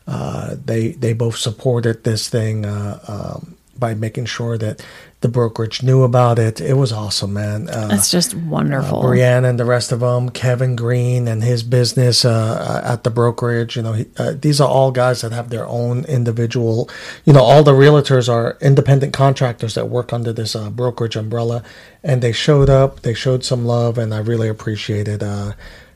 uh, 0.08 0.56
they 0.66 0.90
they 0.92 1.14
both 1.14 1.38
supported 1.38 2.04
this 2.04 2.28
thing 2.30 2.66
uh, 2.66 3.00
um, 3.08 3.56
by 3.78 3.94
making 3.94 4.26
sure 4.26 4.58
that 4.58 4.84
the 5.22 5.28
brokerage 5.28 5.82
knew 5.82 6.04
about 6.04 6.38
it. 6.38 6.62
It 6.62 6.76
was 6.76 6.92
awesome, 6.92 7.34
man. 7.34 7.68
Uh, 7.68 7.88
That's 7.88 8.12
just 8.12 8.36
wonderful. 8.36 9.02
Brianna 9.02 9.50
and 9.50 9.60
the 9.60 9.66
rest 9.66 9.92
of 9.92 10.02
them, 10.02 10.30
Kevin 10.30 10.76
Green 10.76 11.28
and 11.28 11.44
his 11.44 11.64
business 11.64 12.24
uh, 12.24 12.82
at 12.86 13.04
the 13.04 13.10
brokerage. 13.10 13.76
You 13.76 13.82
know, 13.82 13.94
he, 13.94 14.06
uh, 14.18 14.34
these 14.40 14.62
are 14.62 14.70
all 14.70 14.92
guys 14.92 15.22
that 15.22 15.32
have 15.32 15.50
their 15.50 15.66
own 15.68 16.06
individual. 16.06 16.90
You 17.26 17.34
know, 17.34 17.44
all 17.44 17.64
the 17.64 17.74
realtors 17.74 18.32
are 18.32 18.58
independent 18.62 19.14
contractors 19.14 19.74
that 19.76 19.90
work 19.90 20.14
under 20.14 20.32
this 20.32 20.56
uh, 20.56 20.70
brokerage 20.70 21.16
umbrella, 21.16 21.64
and 22.04 22.22
they 22.22 22.32
showed 22.32 22.70
up. 22.70 23.02
They 23.02 23.14
showed 23.14 23.44
some 23.44 23.66
love, 23.66 23.98
and 23.98 24.14
I 24.14 24.20
really 24.20 24.48
appreciated. 24.48 25.24
Uh, 25.24 25.54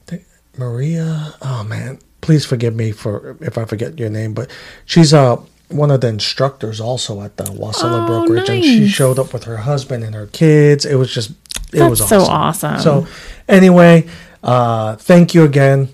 the, 0.07 0.21
Maria, 0.57 1.35
oh 1.41 1.63
man, 1.63 1.99
please 2.21 2.45
forgive 2.45 2.75
me 2.75 2.91
for 2.91 3.37
if 3.41 3.57
I 3.57 3.65
forget 3.65 3.99
your 3.99 4.09
name, 4.09 4.33
but 4.33 4.49
she's 4.85 5.13
uh 5.13 5.41
one 5.69 5.91
of 5.91 6.01
the 6.01 6.07
instructors 6.07 6.79
also 6.81 7.21
at 7.21 7.37
the 7.37 7.43
Wasilla 7.45 8.03
Oh, 8.03 8.07
brokerage, 8.25 8.49
and 8.49 8.63
she 8.63 8.87
showed 8.87 9.19
up 9.19 9.33
with 9.33 9.43
her 9.45 9.57
husband 9.57 10.03
and 10.03 10.15
her 10.15 10.27
kids. 10.27 10.85
It 10.85 10.95
was 10.95 11.13
just 11.13 11.31
it 11.71 11.79
That's 11.79 11.89
was 11.91 12.07
so 12.09 12.21
awesome. 12.21 12.75
awesome. 12.75 13.05
So 13.05 13.07
anyway, 13.47 14.07
uh, 14.43 14.95
thank 14.95 15.33
you 15.33 15.43
again, 15.43 15.89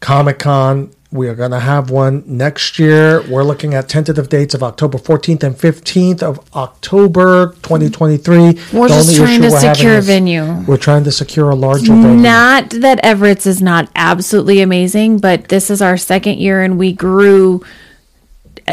Comic 0.00 0.38
Con. 0.40 0.90
We 1.10 1.26
are 1.28 1.34
going 1.34 1.52
to 1.52 1.60
have 1.60 1.88
one 1.88 2.22
next 2.26 2.78
year. 2.78 3.22
We're 3.30 3.42
looking 3.42 3.72
at 3.72 3.88
tentative 3.88 4.28
dates 4.28 4.52
of 4.52 4.62
October 4.62 4.98
14th 4.98 5.42
and 5.42 5.56
15th 5.56 6.22
of 6.22 6.38
October 6.54 7.52
2023. 7.62 8.38
We're 8.74 8.88
The 8.88 8.88
just 8.88 9.16
trying 9.16 9.40
to 9.40 9.50
secure 9.50 9.94
a 9.94 9.96
is 9.98 10.06
venue. 10.06 10.44
We're 10.66 10.76
trying 10.76 11.04
to 11.04 11.10
secure 11.12 11.48
a 11.48 11.54
larger 11.54 11.94
venue. 11.94 12.20
Not 12.20 12.68
that 12.70 13.00
Everett's 13.02 13.46
is 13.46 13.62
not 13.62 13.88
absolutely 13.96 14.60
amazing, 14.60 15.18
but 15.20 15.48
this 15.48 15.70
is 15.70 15.80
our 15.80 15.96
second 15.96 16.40
year 16.40 16.62
and 16.62 16.78
we 16.78 16.92
grew 16.92 17.64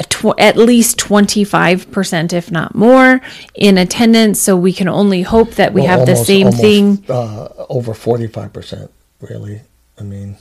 tw- 0.03 0.38
at 0.39 0.58
least 0.58 0.97
25%, 0.97 2.34
if 2.34 2.51
not 2.51 2.75
more, 2.75 3.21
in 3.53 3.77
attendance. 3.77 4.39
So 4.41 4.55
we 4.55 4.73
can 4.73 4.88
only 4.88 5.21
hope 5.21 5.51
that 5.51 5.73
we 5.73 5.81
Well, 5.81 5.97
have 5.97 6.05
the 6.05 6.15
same 6.15 6.47
almost, 6.47 6.62
thing. 6.62 7.03
Uh, 7.10 7.47
over 7.69 7.93
45%, 7.93 8.89
really. 9.21 9.62
I 9.99 10.03
mean, 10.03 10.36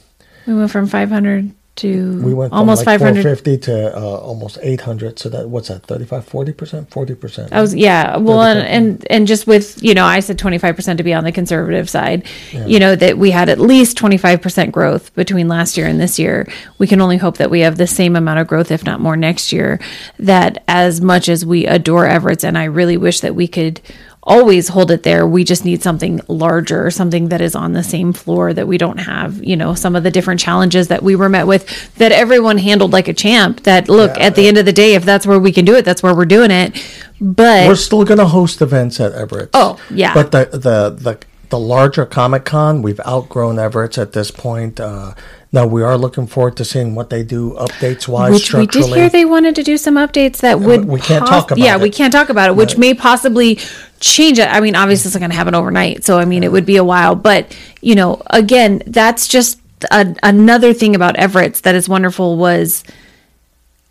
We 0.46 0.54
went 0.54 0.70
from 0.70 0.86
500 0.86 1.52
to 1.76 2.22
we 2.22 2.32
went 2.34 2.52
almost 2.52 2.86
like 2.86 3.00
500. 3.00 3.22
450 3.22 3.58
to 3.66 3.98
uh, 3.98 4.00
almost 4.00 4.58
800. 4.62 5.18
So 5.18 5.28
that 5.30 5.48
what's 5.48 5.68
that? 5.68 5.84
35, 5.84 6.28
40%? 6.28 6.86
40%. 6.86 7.52
I 7.52 7.60
was 7.60 7.74
yeah, 7.74 8.16
well, 8.16 8.42
and, 8.42 8.60
30%. 8.60 8.64
and 8.64 9.06
and 9.10 9.26
just 9.26 9.46
with 9.46 9.82
you 9.82 9.94
know, 9.94 10.04
I 10.04 10.20
said 10.20 10.38
twenty 10.38 10.58
five 10.58 10.76
percent 10.76 10.98
to 10.98 11.04
be 11.04 11.12
on 11.12 11.24
the 11.24 11.32
conservative 11.32 11.90
side. 11.90 12.26
You 12.52 12.78
know 12.78 12.94
that 12.94 13.18
we 13.18 13.30
had 13.30 13.48
at 13.48 13.58
least 13.58 13.96
twenty 13.96 14.16
five 14.16 14.40
percent 14.40 14.72
growth 14.72 15.14
between 15.14 15.48
last 15.48 15.76
year 15.76 15.86
and 15.86 16.00
this 16.00 16.18
year. 16.18 16.46
We 16.78 16.86
can 16.86 17.00
only 17.00 17.16
hope 17.16 17.38
that 17.38 17.50
we 17.50 17.60
have 17.60 17.76
the 17.76 17.86
same 17.86 18.16
amount 18.16 18.40
of 18.40 18.46
growth, 18.46 18.70
if 18.70 18.84
not 18.84 19.00
more, 19.00 19.16
next 19.16 19.52
year. 19.52 19.80
That 20.18 20.62
as 20.68 21.00
much 21.00 21.28
as 21.28 21.44
we 21.44 21.66
adore 21.66 22.06
Everett's, 22.06 22.44
and 22.44 22.56
I 22.56 22.64
really 22.64 22.96
wish 22.96 23.20
that 23.20 23.34
we 23.34 23.48
could 23.48 23.80
always 24.24 24.68
hold 24.68 24.90
it 24.90 25.02
there. 25.02 25.26
We 25.26 25.44
just 25.44 25.64
need 25.64 25.82
something 25.82 26.20
larger, 26.28 26.90
something 26.90 27.28
that 27.28 27.40
is 27.40 27.54
on 27.54 27.72
the 27.72 27.82
same 27.82 28.12
floor 28.12 28.52
that 28.52 28.66
we 28.66 28.78
don't 28.78 28.98
have, 28.98 29.44
you 29.44 29.56
know, 29.56 29.74
some 29.74 29.94
of 29.94 30.02
the 30.02 30.10
different 30.10 30.40
challenges 30.40 30.88
that 30.88 31.02
we 31.02 31.14
were 31.14 31.28
met 31.28 31.46
with 31.46 31.94
that 31.96 32.10
everyone 32.10 32.58
handled 32.58 32.92
like 32.92 33.06
a 33.08 33.12
champ. 33.14 33.62
That 33.64 33.88
look, 33.88 34.18
at 34.18 34.34
the 34.34 34.48
end 34.48 34.58
of 34.58 34.64
the 34.64 34.72
day, 34.72 34.94
if 34.94 35.04
that's 35.04 35.26
where 35.26 35.38
we 35.38 35.52
can 35.52 35.64
do 35.64 35.74
it, 35.76 35.84
that's 35.84 36.02
where 36.02 36.14
we're 36.14 36.24
doing 36.24 36.50
it. 36.50 36.82
But 37.20 37.68
We're 37.68 37.76
still 37.76 38.04
going 38.04 38.18
to 38.18 38.26
host 38.26 38.60
events 38.60 38.98
at 38.98 39.12
Everett. 39.12 39.50
Oh, 39.54 39.80
yeah. 39.90 40.14
But 40.14 40.32
the 40.32 40.46
the 40.52 40.90
the 40.90 41.18
the 41.50 41.58
larger 41.58 42.04
Comic 42.06 42.44
Con, 42.44 42.82
we've 42.82 43.00
outgrown 43.06 43.58
Everett's 43.58 43.98
at 43.98 44.12
this 44.12 44.30
point. 44.30 44.80
Uh, 44.80 45.14
now 45.54 45.66
we 45.66 45.82
are 45.82 45.96
looking 45.96 46.26
forward 46.26 46.56
to 46.56 46.64
seeing 46.64 46.94
what 46.94 47.08
they 47.08 47.22
do 47.22 47.52
updates 47.52 48.06
wise 48.08 48.32
which 48.32 48.52
we 48.52 48.66
did 48.66 48.84
hear 48.86 49.08
they 49.08 49.24
wanted 49.24 49.54
to 49.54 49.62
do 49.62 49.78
some 49.78 49.94
updates 49.94 50.38
that 50.38 50.60
would 50.60 50.84
we 50.84 51.00
can't 51.00 51.26
talk 51.26 51.50
about 51.50 51.58
it. 51.58 51.64
yeah 51.64 51.76
it. 51.76 51.80
we 51.80 51.88
can't 51.88 52.12
talk 52.12 52.28
about 52.28 52.50
it 52.50 52.56
which 52.56 52.76
may 52.76 52.92
possibly 52.92 53.58
change 54.00 54.38
it 54.38 54.48
i 54.48 54.60
mean 54.60 54.74
obviously 54.74 55.08
it's 55.08 55.14
not 55.14 55.20
going 55.20 55.30
to 55.30 55.36
happen 55.36 55.54
overnight 55.54 56.04
so 56.04 56.18
i 56.18 56.24
mean 56.24 56.42
it 56.42 56.52
would 56.52 56.66
be 56.66 56.76
a 56.76 56.84
while 56.84 57.14
but 57.14 57.56
you 57.80 57.94
know 57.94 58.20
again 58.26 58.82
that's 58.86 59.26
just 59.28 59.60
a, 59.90 60.14
another 60.22 60.74
thing 60.74 60.94
about 60.94 61.16
everett's 61.16 61.62
that 61.62 61.74
is 61.74 61.88
wonderful 61.88 62.36
was 62.36 62.84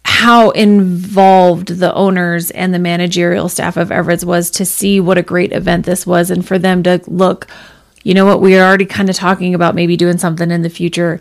how 0.06 0.52
involved 0.52 1.68
the 1.80 1.94
owners 1.94 2.52
and 2.52 2.74
the 2.74 2.80
managerial 2.80 3.50
staff 3.50 3.78
of 3.78 3.92
Everett's 3.92 4.26
was 4.26 4.50
to 4.52 4.66
see 4.66 5.00
what 5.00 5.18
a 5.18 5.22
great 5.24 5.52
event 5.52 5.86
this 5.86 6.06
was 6.06 6.30
and 6.30 6.46
for 6.46 6.60
them 6.60 6.84
to 6.84 7.02
look, 7.08 7.48
you 8.04 8.14
know 8.14 8.26
what, 8.26 8.42
we 8.42 8.58
are 8.58 8.68
already 8.68 8.86
kind 8.86 9.10
of 9.10 9.16
talking 9.16 9.56
about 9.56 9.76
maybe 9.76 9.98
doing 9.98 10.18
something 10.18 10.52
in 10.52 10.62
the 10.62 10.70
future. 10.70 11.20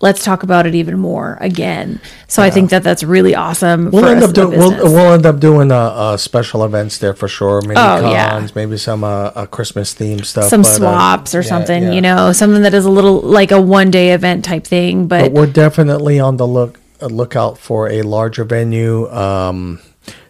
Let's 0.00 0.22
talk 0.24 0.44
about 0.44 0.66
it 0.66 0.74
even 0.76 0.98
more 0.98 1.36
again. 1.40 2.00
So 2.28 2.40
I 2.40 2.50
think 2.50 2.70
that 2.70 2.84
that's 2.84 3.02
really 3.02 3.34
awesome. 3.34 3.90
We'll 3.90 4.04
end 4.04 4.22
up 4.22 4.32
doing 4.32 4.56
we'll, 4.56 4.70
we'll 4.70 5.12
end 5.12 5.26
up 5.26 5.40
doing 5.40 5.72
uh, 5.72 5.76
uh, 5.76 6.16
special 6.16 6.64
events 6.64 6.98
there 6.98 7.14
for 7.14 7.26
sure. 7.26 7.60
Maybe 7.62 7.72
Oh, 7.80 8.00
cons, 8.00 8.12
yeah. 8.12 8.50
maybe 8.54 8.76
some 8.76 9.02
uh, 9.02 9.46
Christmas 9.46 9.94
theme 9.94 10.22
stuff. 10.22 10.44
some 10.44 10.62
but, 10.62 10.68
uh, 10.68 10.74
swaps 10.74 11.34
or 11.34 11.40
yeah, 11.40 11.48
something, 11.48 11.82
yeah. 11.82 11.92
you 11.92 12.00
know, 12.00 12.32
something 12.32 12.62
that 12.62 12.74
is 12.74 12.84
a 12.84 12.90
little 12.90 13.20
like 13.20 13.50
a 13.50 13.60
one 13.60 13.90
day 13.90 14.12
event 14.12 14.44
type 14.44 14.64
thing. 14.64 15.08
But 15.08 15.22
But, 15.22 15.32
we're 15.32 15.52
definitely 15.52 16.20
on 16.20 16.36
the 16.36 16.46
look 16.46 16.78
uh, 17.02 17.06
lookout 17.06 17.58
for 17.58 17.88
a 17.90 18.02
larger 18.02 18.44
venue. 18.44 19.08
Um, 19.10 19.80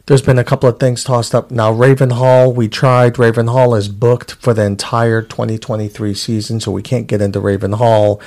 there's 0.06 0.22
been 0.22 0.38
a 0.38 0.44
couple 0.44 0.70
of 0.70 0.80
things 0.80 1.04
tossed 1.04 1.34
up. 1.34 1.50
Now, 1.50 1.70
Raven 1.70 2.08
Hall, 2.08 2.50
we 2.50 2.66
tried. 2.66 3.18
Raven 3.18 3.48
Hall 3.48 3.74
is 3.74 3.88
booked 3.88 4.36
for 4.36 4.54
the 4.54 4.64
entire 4.64 5.20
2023 5.20 6.14
season, 6.14 6.60
so 6.60 6.72
we 6.72 6.80
can't 6.80 7.06
get 7.06 7.20
into 7.20 7.40
Raven 7.40 7.72
Hall. 7.72 8.18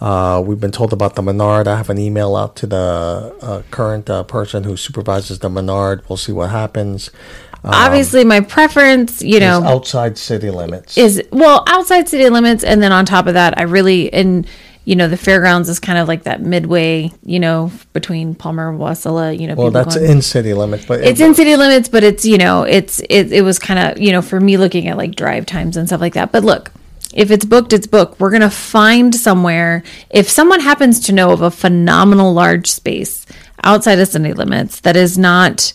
Uh, 0.00 0.40
we've 0.44 0.60
been 0.60 0.70
told 0.70 0.92
about 0.92 1.16
the 1.16 1.22
Menard. 1.22 1.66
I 1.66 1.76
have 1.76 1.90
an 1.90 1.98
email 1.98 2.36
out 2.36 2.54
to 2.56 2.66
the 2.66 3.36
uh, 3.42 3.62
current 3.70 4.08
uh, 4.08 4.22
person 4.22 4.64
who 4.64 4.76
supervises 4.76 5.40
the 5.40 5.48
Menard. 5.50 6.02
We'll 6.08 6.16
see 6.16 6.32
what 6.32 6.50
happens. 6.50 7.10
obviously, 7.64 8.24
my 8.24 8.40
preference, 8.40 9.20
you 9.22 9.40
know, 9.40 9.62
outside 9.64 10.16
city 10.16 10.50
limits. 10.50 10.96
is 10.96 11.20
well 11.32 11.64
outside 11.66 12.08
city 12.08 12.30
limits 12.30 12.62
and 12.62 12.80
then 12.80 12.92
on 12.92 13.04
top 13.04 13.26
of 13.26 13.34
that 13.34 13.58
i 13.58 13.62
really 13.62 14.12
and 14.12 14.46
you 14.84 14.94
know 14.96 15.08
the 15.08 15.16
fairgrounds 15.16 15.68
is 15.68 15.78
kind 15.80 15.98
of 15.98 16.06
like 16.08 16.22
that 16.22 16.40
midway 16.40 17.10
you 17.24 17.38
know 17.40 17.70
between 17.92 18.34
palmer 18.34 18.70
and 18.70 18.78
wasilla 18.78 19.38
you 19.38 19.46
know 19.48 19.54
well, 19.54 19.70
that's 19.70 19.96
going- 19.96 20.10
in 20.10 20.22
city 20.22 20.54
limits, 20.54 20.86
but 20.86 21.00
it's 21.02 21.20
in 21.20 21.34
city 21.34 21.56
limits 21.56 21.88
but 21.88 22.02
it's 22.04 22.24
you 22.24 22.38
know 22.38 22.62
it's 22.62 23.00
it, 23.10 23.32
it 23.32 23.42
was 23.42 23.58
kind 23.58 23.78
of 23.80 23.98
you 24.00 24.12
know 24.12 24.22
for 24.22 24.40
me 24.40 24.56
looking 24.56 24.86
at 24.88 24.96
like 24.96 25.14
drive 25.16 25.44
times 25.44 25.76
and 25.76 25.88
stuff 25.88 26.00
like 26.00 26.14
that 26.14 26.30
but 26.32 26.44
look 26.44 26.70
if 27.14 27.30
it's 27.30 27.44
booked 27.44 27.72
it's 27.72 27.86
booked. 27.86 28.20
We're 28.20 28.30
gonna 28.30 28.50
find 28.50 29.14
somewhere. 29.14 29.82
If 30.10 30.28
someone 30.28 30.60
happens 30.60 31.00
to 31.00 31.12
know 31.12 31.30
of 31.32 31.42
a 31.42 31.50
phenomenal 31.50 32.32
large 32.32 32.66
space 32.68 33.26
outside 33.64 33.98
of 33.98 34.08
city 34.08 34.32
limits 34.32 34.80
that 34.80 34.96
is 34.96 35.18
not 35.18 35.72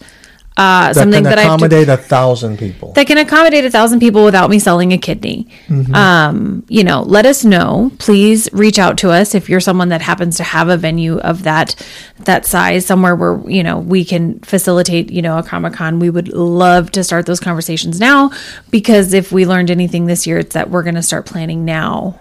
uh, 0.56 0.88
that 0.88 0.96
something 0.96 1.24
can 1.24 1.24
that 1.24 1.39
I 1.39 1.44
to 1.44 1.48
accommodate 1.48 1.89
a 1.89 1.98
thousand 1.98 2.60
people. 2.60 2.94
that 2.94 3.08
can 3.08 3.18
accommodate 3.18 3.66
a 3.66 3.72
thousand 3.72 4.00
people 4.00 4.24
without 4.24 4.50
me 4.50 4.60
selling 4.60 4.94
a 4.94 4.98
kidney. 4.98 5.48
Um, 5.94 6.63
you 6.70 6.84
know, 6.84 7.02
let 7.02 7.26
us 7.26 7.44
know. 7.44 7.92
Please 7.98 8.48
reach 8.54 8.78
out 8.78 8.98
to 9.00 9.10
us 9.10 9.34
if 9.34 9.50
you're 9.50 9.60
someone 9.60 9.89
that 9.89 10.02
happens 10.02 10.38
to 10.38 10.44
have 10.44 10.70
a 10.70 10.78
venue 10.78 11.18
of 11.20 11.44
that 11.44 11.76
that 12.20 12.46
size 12.46 12.86
somewhere 12.86 13.16
where 13.16 13.42
you 13.50 13.63
know 13.63 13.80
we 13.80 14.06
can 14.06 14.39
facilitate. 14.39 15.12
You 15.12 15.21
know, 15.21 15.38
a 15.38 15.44
comic 15.44 15.73
con. 15.73 16.00
We 16.00 16.10
would 16.10 16.27
love 16.30 16.92
to 16.92 17.04
start 17.04 17.25
those 17.25 17.40
conversations 17.40 18.00
now 18.00 18.32
because 18.69 19.13
if 19.13 19.32
we 19.32 19.46
learned 19.46 19.71
anything 19.71 20.06
this 20.06 20.27
year, 20.27 20.38
it's 20.38 20.54
that 20.54 20.69
we're 20.69 20.84
going 20.84 20.96
to 20.96 21.04
start 21.04 21.25
planning 21.25 21.65
now 21.65 22.19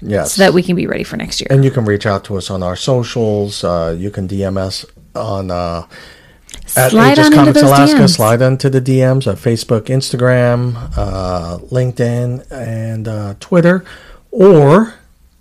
yes, 0.00 0.34
so 0.34 0.42
that 0.42 0.54
we 0.54 0.62
can 0.62 0.76
be 0.76 0.86
ready 0.86 1.04
for 1.04 1.16
next 1.16 1.40
year. 1.40 1.48
And 1.50 1.64
you 1.64 1.70
can 1.70 1.84
reach 1.84 2.06
out 2.06 2.24
to 2.24 2.36
us 2.36 2.50
on 2.50 2.62
our 2.62 2.76
socials. 2.76 3.64
Uh, 3.64 3.94
you 3.98 4.10
can 4.10 4.28
DM 4.28 4.56
us 4.56 4.86
on 5.14 5.50
uh, 5.50 5.86
at 6.76 6.90
Slide 6.90 7.18
Aegis 7.18 7.30
Comics 7.30 7.62
Alaska. 7.62 7.96
DMs. 7.98 8.10
Slide 8.10 8.42
into 8.42 8.70
the 8.70 8.80
DMs 8.80 9.26
of 9.26 9.40
Facebook, 9.40 9.82
Instagram, 9.82 10.90
uh, 10.96 11.58
LinkedIn, 11.58 12.50
and 12.50 13.08
uh, 13.08 13.34
Twitter. 13.40 13.84
Or 14.30 14.94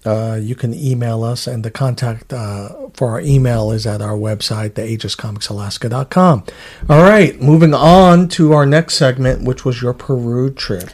uh, 0.06 0.38
you 0.42 0.56
can 0.56 0.74
email 0.74 1.24
us, 1.24 1.48
and 1.48 1.64
the 1.64 1.72
contact 1.72 2.34
uh, 2.34 2.90
for 2.94 3.10
our 3.10 3.22
email 3.22 3.72
is 3.72 3.88
at 3.88 4.02
our 4.02 4.18
website, 4.18 4.72
theaegiscomicsalaska.com. 4.72 6.44
All 6.90 7.04
right, 7.04 7.42
moving 7.42 7.74
on 7.74 8.28
to 8.30 8.54
our 8.54 8.66
next 8.66 8.96
segment, 8.96 9.44
which 9.44 9.64
was 9.66 9.82
your 9.82 9.94
Peru 9.94 10.54
trip. 10.54 10.90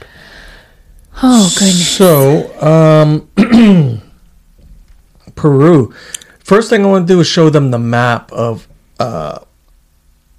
Oh 1.21 1.53
goodness. 1.57 1.87
So, 1.89 2.61
um, 2.61 3.29
Peru. 5.35 5.93
First 6.39 6.69
thing 6.69 6.85
I 6.85 6.87
want 6.87 7.07
to 7.07 7.13
do 7.13 7.19
is 7.19 7.27
show 7.27 7.49
them 7.49 7.71
the 7.71 7.79
map 7.79 8.31
of. 8.31 8.67
Uh, 8.99 9.39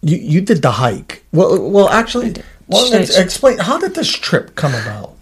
you 0.02 0.16
you 0.16 0.40
did 0.40 0.62
the 0.62 0.72
hike. 0.72 1.24
Well, 1.32 1.70
well, 1.70 1.88
actually, 1.88 2.34
well, 2.66 2.86
Should 2.86 3.18
explain. 3.18 3.58
How 3.58 3.78
did 3.78 3.94
this 3.94 4.10
trip 4.10 4.54
come 4.54 4.74
about? 4.74 5.16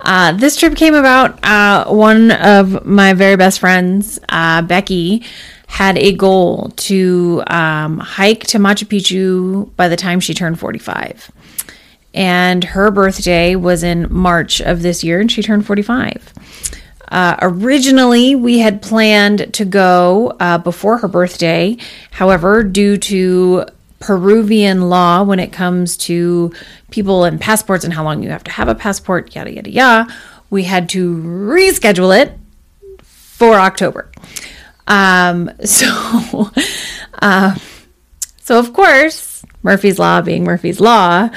Uh, 0.00 0.32
this 0.32 0.56
trip 0.56 0.76
came 0.76 0.94
about. 0.94 1.38
Uh, 1.44 1.84
one 1.92 2.30
of 2.30 2.86
my 2.86 3.12
very 3.12 3.36
best 3.36 3.60
friends, 3.60 4.18
uh, 4.30 4.62
Becky, 4.62 5.24
had 5.66 5.98
a 5.98 6.12
goal 6.12 6.72
to 6.76 7.42
um, 7.46 7.98
hike 7.98 8.44
to 8.48 8.58
Machu 8.58 8.86
Picchu 8.86 9.74
by 9.76 9.88
the 9.88 9.96
time 9.96 10.18
she 10.18 10.34
turned 10.34 10.58
45. 10.58 11.30
And 12.12 12.64
her 12.64 12.90
birthday 12.90 13.54
was 13.56 13.82
in 13.82 14.12
March 14.12 14.60
of 14.60 14.82
this 14.82 15.04
year, 15.04 15.20
and 15.20 15.30
she 15.30 15.42
turned 15.42 15.66
45. 15.66 16.32
Uh, 17.08 17.36
originally, 17.42 18.34
we 18.34 18.58
had 18.58 18.82
planned 18.82 19.52
to 19.54 19.64
go 19.64 20.34
uh, 20.40 20.58
before 20.58 20.98
her 20.98 21.08
birthday. 21.08 21.76
However, 22.10 22.62
due 22.62 22.96
to 22.96 23.66
Peruvian 24.00 24.88
law 24.88 25.22
when 25.22 25.38
it 25.38 25.52
comes 25.52 25.96
to 25.98 26.52
people 26.90 27.24
and 27.24 27.40
passports 27.40 27.84
and 27.84 27.92
how 27.92 28.02
long 28.02 28.22
you 28.22 28.30
have 28.30 28.44
to 28.44 28.50
have 28.50 28.66
a 28.66 28.74
passport, 28.74 29.34
yada, 29.34 29.54
yada, 29.54 29.70
yada, 29.70 30.14
we 30.48 30.64
had 30.64 30.88
to 30.88 31.16
reschedule 31.16 32.18
it 32.18 32.36
for 33.02 33.54
October. 33.54 34.10
Um, 34.88 35.50
so, 35.64 36.50
uh, 37.20 37.54
so 38.40 38.58
of 38.58 38.72
course, 38.72 39.44
Murphy's 39.62 39.98
Law 39.98 40.22
being 40.22 40.44
Murphy's 40.44 40.80
Law, 40.80 41.28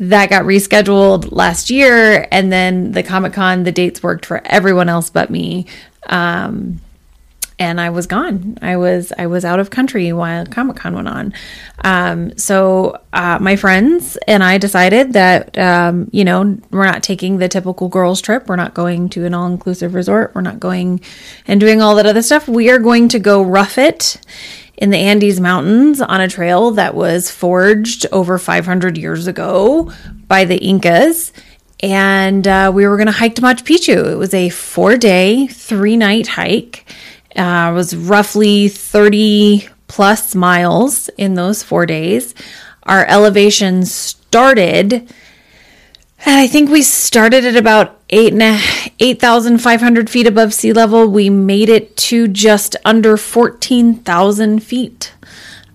that 0.00 0.30
got 0.30 0.44
rescheduled 0.44 1.30
last 1.30 1.70
year, 1.70 2.26
and 2.32 2.50
then 2.50 2.92
the 2.92 3.02
Comic 3.02 3.34
Con, 3.34 3.64
the 3.64 3.72
dates 3.72 4.02
worked 4.02 4.26
for 4.26 4.40
everyone 4.46 4.88
else 4.88 5.10
but 5.10 5.30
me. 5.30 5.66
Um, 6.06 6.80
and 7.60 7.78
I 7.78 7.90
was 7.90 8.06
gone. 8.06 8.58
I 8.62 8.78
was 8.78 9.12
I 9.16 9.26
was 9.26 9.44
out 9.44 9.60
of 9.60 9.70
country 9.70 10.12
while 10.12 10.46
Comic 10.46 10.76
Con 10.76 10.94
went 10.94 11.08
on. 11.08 11.34
Um, 11.84 12.36
so 12.38 13.00
uh, 13.12 13.38
my 13.40 13.54
friends 13.54 14.16
and 14.26 14.42
I 14.42 14.56
decided 14.56 15.12
that 15.12 15.56
um, 15.58 16.08
you 16.10 16.24
know 16.24 16.58
we're 16.70 16.86
not 16.86 17.02
taking 17.02 17.36
the 17.36 17.48
typical 17.48 17.88
girls 17.88 18.22
trip. 18.22 18.48
We're 18.48 18.56
not 18.56 18.72
going 18.72 19.10
to 19.10 19.26
an 19.26 19.34
all 19.34 19.46
inclusive 19.46 19.94
resort. 19.94 20.34
We're 20.34 20.40
not 20.40 20.58
going 20.58 21.02
and 21.46 21.60
doing 21.60 21.82
all 21.82 21.94
that 21.96 22.06
other 22.06 22.22
stuff. 22.22 22.48
We 22.48 22.70
are 22.70 22.78
going 22.78 23.08
to 23.10 23.18
go 23.18 23.42
rough 23.42 23.76
it 23.76 24.18
in 24.78 24.88
the 24.88 24.96
Andes 24.96 25.38
Mountains 25.38 26.00
on 26.00 26.22
a 26.22 26.28
trail 26.28 26.70
that 26.72 26.94
was 26.94 27.30
forged 27.30 28.06
over 28.10 28.38
500 28.38 28.96
years 28.96 29.26
ago 29.26 29.92
by 30.26 30.46
the 30.46 30.56
Incas. 30.56 31.34
And 31.82 32.46
uh, 32.46 32.70
we 32.74 32.86
were 32.86 32.96
going 32.96 33.06
to 33.06 33.12
hike 33.12 33.34
to 33.36 33.42
Machu 33.42 33.64
Picchu. 33.64 34.12
It 34.12 34.16
was 34.16 34.32
a 34.32 34.48
four 34.48 34.96
day, 34.96 35.46
three 35.46 35.96
night 35.98 36.26
hike. 36.26 36.86
Uh, 37.36 37.72
was 37.74 37.94
roughly 37.94 38.68
30 38.68 39.68
plus 39.86 40.34
miles 40.34 41.08
in 41.16 41.34
those 41.34 41.62
four 41.62 41.86
days. 41.86 42.34
Our 42.84 43.04
elevation 43.06 43.84
started 43.84 45.08
and 46.26 46.38
I 46.38 46.46
think 46.46 46.68
we 46.70 46.82
started 46.82 47.46
at 47.46 47.56
about 47.56 47.98
eight 48.10 48.34
and 48.34 48.60
8,500 49.00 50.10
feet 50.10 50.26
above 50.26 50.52
sea 50.52 50.72
level. 50.72 51.08
We 51.08 51.30
made 51.30 51.70
it 51.70 51.96
to 51.96 52.28
just 52.28 52.76
under 52.84 53.16
14,000 53.16 54.62
feet 54.62 55.14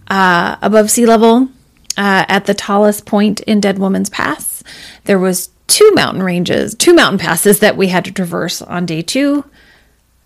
uh, 0.07 0.57
above 0.61 0.91
sea 0.91 1.07
level 1.07 1.49
uh, 1.97 2.25
at 2.27 2.45
the 2.45 2.53
tallest 2.53 3.05
point 3.05 3.39
in 3.41 3.59
Dead 3.59 3.79
Woman's 3.79 4.09
Pass. 4.09 4.63
There 5.05 5.17
was 5.17 5.49
two 5.65 5.91
mountain 5.95 6.21
ranges, 6.21 6.75
two 6.75 6.93
mountain 6.93 7.19
passes 7.19 7.59
that 7.59 7.75
we 7.75 7.87
had 7.87 8.05
to 8.05 8.11
traverse 8.11 8.61
on 8.61 8.85
day 8.85 9.01
two. 9.01 9.45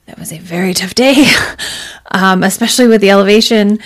That 0.09 0.17
was 0.17 0.33
a 0.33 0.39
very 0.39 0.73
tough 0.73 0.95
day, 0.95 1.23
um, 2.11 2.41
especially 2.41 2.87
with 2.87 2.99
the 2.99 3.11
elevation. 3.11 3.77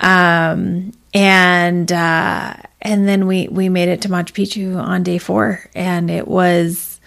Um, 0.00 0.94
and 1.12 1.92
uh, 1.92 2.54
and 2.80 3.06
then 3.06 3.26
we 3.26 3.48
we 3.48 3.68
made 3.68 3.90
it 3.90 4.00
to 4.00 4.08
Machu 4.08 4.32
Picchu 4.32 4.82
on 4.82 5.02
day 5.02 5.18
four, 5.18 5.68
and 5.74 6.10
it 6.10 6.26
was 6.26 6.98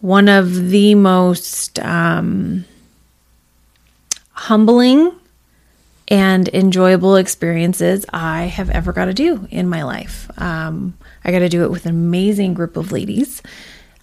one 0.00 0.28
of 0.28 0.68
the 0.68 0.94
most 0.94 1.80
um, 1.80 2.64
humbling 4.30 5.10
and 6.06 6.48
enjoyable 6.50 7.16
experiences 7.16 8.06
I 8.12 8.44
have 8.44 8.70
ever 8.70 8.92
got 8.92 9.06
to 9.06 9.14
do 9.14 9.48
in 9.50 9.68
my 9.68 9.82
life. 9.82 10.30
Um, 10.40 10.96
I 11.24 11.32
got 11.32 11.40
to 11.40 11.48
do 11.48 11.64
it 11.64 11.72
with 11.72 11.86
an 11.86 11.90
amazing 11.90 12.54
group 12.54 12.76
of 12.76 12.92
ladies, 12.92 13.42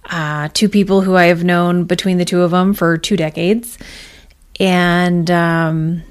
uh, 0.09 0.49
two 0.53 0.69
people 0.69 1.01
who 1.01 1.15
I 1.15 1.25
have 1.25 1.43
known 1.43 1.85
between 1.85 2.17
the 2.17 2.25
two 2.25 2.41
of 2.41 2.51
them 2.51 2.73
for 2.73 2.97
two 2.97 3.17
decades, 3.17 3.77
and 4.59 5.29
um, 5.31 6.03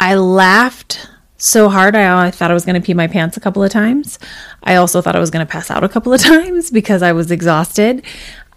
I 0.00 0.14
laughed 0.14 1.08
so 1.38 1.68
hard. 1.68 1.94
I, 1.94 2.26
I 2.26 2.30
thought 2.30 2.50
I 2.50 2.54
was 2.54 2.64
going 2.64 2.80
to 2.80 2.84
pee 2.84 2.94
my 2.94 3.06
pants 3.06 3.36
a 3.36 3.40
couple 3.40 3.62
of 3.62 3.70
times. 3.70 4.18
I 4.62 4.76
also 4.76 5.00
thought 5.00 5.16
I 5.16 5.20
was 5.20 5.30
going 5.30 5.46
to 5.46 5.50
pass 5.50 5.70
out 5.70 5.84
a 5.84 5.88
couple 5.88 6.12
of 6.12 6.20
times 6.22 6.70
because 6.70 7.02
I 7.02 7.12
was 7.12 7.30
exhausted. 7.30 8.04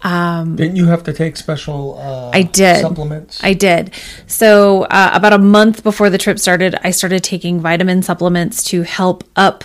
Um, 0.02 0.56
Didn't 0.56 0.76
you 0.76 0.86
have 0.86 1.02
to 1.04 1.12
take 1.12 1.36
special 1.36 1.98
uh, 1.98 2.30
I 2.32 2.42
did. 2.42 2.80
supplements? 2.80 3.42
I 3.44 3.52
did. 3.52 3.92
So, 4.26 4.84
uh, 4.84 5.10
about 5.12 5.34
a 5.34 5.38
month 5.38 5.82
before 5.82 6.08
the 6.08 6.16
trip 6.16 6.38
started, 6.38 6.74
I 6.82 6.90
started 6.90 7.22
taking 7.22 7.60
vitamin 7.60 8.02
supplements 8.02 8.62
to 8.64 8.82
help 8.82 9.24
up 9.36 9.62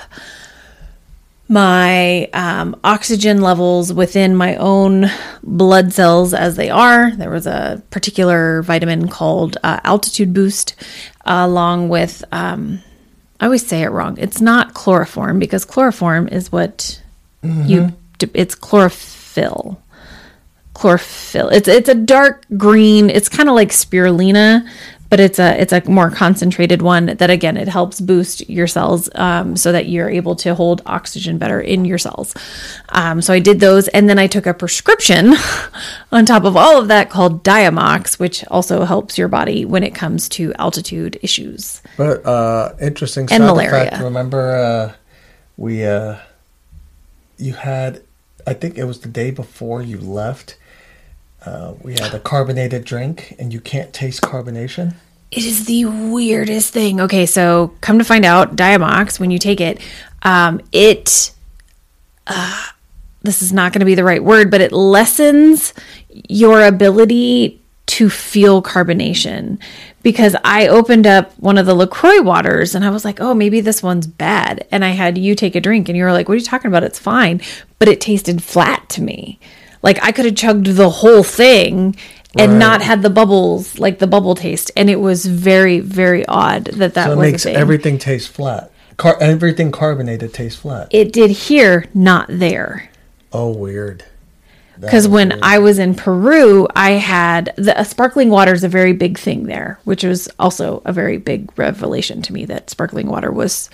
my 1.47 2.25
um, 2.33 2.75
oxygen 2.83 3.41
levels 3.41 3.93
within 3.93 4.35
my 4.35 4.55
own 4.55 5.05
blood 5.43 5.93
cells 5.93 6.33
as 6.33 6.55
they 6.55 6.69
are. 6.69 7.11
There 7.15 7.29
was 7.29 7.45
a 7.45 7.83
particular 7.91 8.63
vitamin 8.63 9.09
called 9.09 9.57
uh, 9.63 9.79
Altitude 9.83 10.33
Boost, 10.33 10.75
along 11.25 11.89
with, 11.89 12.23
um, 12.31 12.81
I 13.39 13.45
always 13.45 13.65
say 13.65 13.83
it 13.83 13.89
wrong. 13.89 14.17
It's 14.17 14.41
not 14.41 14.73
chloroform 14.73 15.37
because 15.37 15.65
chloroform 15.65 16.27
is 16.29 16.51
what 16.51 17.01
you, 17.43 17.93
it's 18.33 18.55
chlorophyll 18.55 19.79
chlorophyll. 20.75 21.49
It's 21.49 21.67
it's 21.67 21.89
a 21.89 21.95
dark 21.95 22.45
green. 22.57 23.09
It's 23.09 23.29
kind 23.29 23.49
of 23.49 23.55
like 23.55 23.69
spirulina, 23.69 24.67
but 25.15 25.21
it's 25.21 25.39
a 25.39 25.61
it's 25.61 25.71
a 25.71 25.81
more 25.89 26.11
concentrated 26.11 26.81
one 26.81 27.05
that 27.05 27.29
again 27.29 27.55
it 27.55 27.69
helps 27.69 28.01
boost 28.01 28.49
your 28.49 28.67
cells 28.67 29.09
um, 29.15 29.55
so 29.55 29.71
that 29.71 29.87
you're 29.87 30.09
able 30.09 30.35
to 30.35 30.53
hold 30.53 30.81
oxygen 30.85 31.37
better 31.37 31.61
in 31.61 31.85
your 31.85 31.97
cells. 31.97 32.35
Um, 32.89 33.21
so 33.21 33.33
I 33.33 33.39
did 33.39 33.61
those, 33.61 33.87
and 33.87 34.09
then 34.09 34.19
I 34.19 34.27
took 34.27 34.45
a 34.45 34.53
prescription 34.53 35.33
on 36.11 36.25
top 36.25 36.43
of 36.43 36.57
all 36.57 36.81
of 36.81 36.89
that 36.89 37.09
called 37.09 37.45
Diamox, 37.45 38.19
which 38.19 38.43
also 38.47 38.83
helps 38.83 39.17
your 39.17 39.29
body 39.29 39.63
when 39.63 39.83
it 39.83 39.95
comes 39.95 40.27
to 40.35 40.53
altitude 40.55 41.17
issues. 41.21 41.81
But 41.95 42.25
uh, 42.25 42.73
interesting 42.81 43.29
And 43.31 43.45
malaria. 43.45 43.87
effect. 43.87 44.03
Remember, 44.03 44.51
uh, 44.53 44.93
we 45.55 45.85
uh, 45.85 46.17
you 47.37 47.53
had, 47.53 48.03
I 48.45 48.53
think 48.53 48.77
it 48.77 48.83
was 48.83 48.99
the 48.99 49.07
day 49.07 49.31
before 49.31 49.81
you 49.81 49.97
left. 49.97 50.57
Uh, 51.45 51.73
we 51.81 51.93
had 51.93 52.13
a 52.13 52.19
carbonated 52.19 52.83
drink, 52.83 53.35
and 53.37 53.53
you 53.53 53.61
can't 53.61 53.93
taste 53.93 54.21
carbonation. 54.21 54.95
It 55.31 55.43
is 55.43 55.65
the 55.65 55.85
weirdest 55.85 56.73
thing. 56.73 57.01
Okay, 57.01 57.25
so 57.25 57.73
come 57.81 57.99
to 57.99 58.05
find 58.05 58.25
out, 58.25 58.55
Diamox, 58.55 59.19
when 59.19 59.31
you 59.31 59.37
take 59.39 59.59
it, 59.61 59.79
um, 60.23 60.61
it, 60.71 61.31
uh, 62.27 62.63
this 63.21 63.41
is 63.41 63.51
not 63.51 63.73
going 63.73 63.81
to 63.81 63.85
be 63.85 63.95
the 63.95 64.03
right 64.03 64.23
word, 64.23 64.49
but 64.49 64.61
it 64.61 64.71
lessens 64.71 65.73
your 66.09 66.63
ability 66.63 67.61
to 67.87 68.09
feel 68.09 68.63
carbonation. 68.63 69.59
Because 70.03 70.35
I 70.43 70.67
opened 70.67 71.07
up 71.07 71.33
one 71.39 71.57
of 71.57 71.65
the 71.65 71.73
LaCroix 71.73 72.21
waters 72.21 72.75
and 72.75 72.85
I 72.85 72.91
was 72.91 73.03
like, 73.03 73.19
oh, 73.19 73.33
maybe 73.33 73.59
this 73.59 73.81
one's 73.81 74.05
bad. 74.05 74.67
And 74.71 74.85
I 74.85 74.89
had 74.89 75.17
you 75.17 75.33
take 75.33 75.55
a 75.55 75.61
drink 75.61 75.89
and 75.89 75.97
you 75.97 76.03
were 76.03 76.11
like, 76.11 76.27
what 76.29 76.35
are 76.35 76.37
you 76.37 76.43
talking 76.43 76.69
about? 76.69 76.83
It's 76.83 76.99
fine. 76.99 77.41
But 77.79 77.87
it 77.87 77.99
tasted 77.99 78.43
flat 78.43 78.87
to 78.89 79.01
me. 79.01 79.39
Like 79.85 79.99
I 80.03 80.11
could 80.11 80.25
have 80.25 80.35
chugged 80.35 80.65
the 80.67 80.89
whole 80.89 81.23
thing 81.23 81.95
and 82.37 82.51
Right. 82.53 82.59
not 82.59 82.81
had 82.81 83.01
the 83.01 83.09
bubbles, 83.09 83.79
like 83.79 83.99
the 83.99 84.07
bubble 84.07 84.35
taste. 84.35 84.69
And 84.75 84.89
it 84.89 84.99
was 84.99 85.25
very, 85.25 85.79
very 85.79 86.25
odd 86.25 86.65
that 86.65 86.95
that 86.95 87.05
So 87.05 87.11
it 87.13 87.15
was 87.15 87.31
makes 87.31 87.45
everything 87.45 87.97
taste 87.97 88.27
flat. 88.29 88.71
Car- 88.97 89.17
everything 89.21 89.71
carbonated 89.71 90.33
tastes 90.33 90.59
flat. 90.59 90.87
it 90.91 91.13
did 91.13 91.29
here, 91.29 91.85
not 91.93 92.25
there. 92.29 92.89
oh, 93.31 93.51
weird. 93.51 94.03
Because 94.79 95.07
when 95.07 95.29
weird. 95.29 95.39
I 95.43 95.59
was 95.59 95.79
in 95.79 95.95
Peru, 95.95 96.67
I 96.75 96.91
had 96.91 97.53
the 97.57 97.77
uh, 97.79 97.83
sparkling 97.83 98.29
water 98.29 98.51
is 98.53 98.63
a 98.65 98.69
very 98.69 98.91
big 98.93 99.17
thing 99.17 99.43
there, 99.45 99.79
which 99.85 100.03
was 100.03 100.27
also 100.39 100.81
a 100.83 100.91
very 100.91 101.17
big 101.17 101.49
revelation 101.57 102.21
to 102.23 102.33
me 102.33 102.43
that 102.45 102.69
sparkling 102.69 103.07
water 103.07 103.31
was 103.31 103.69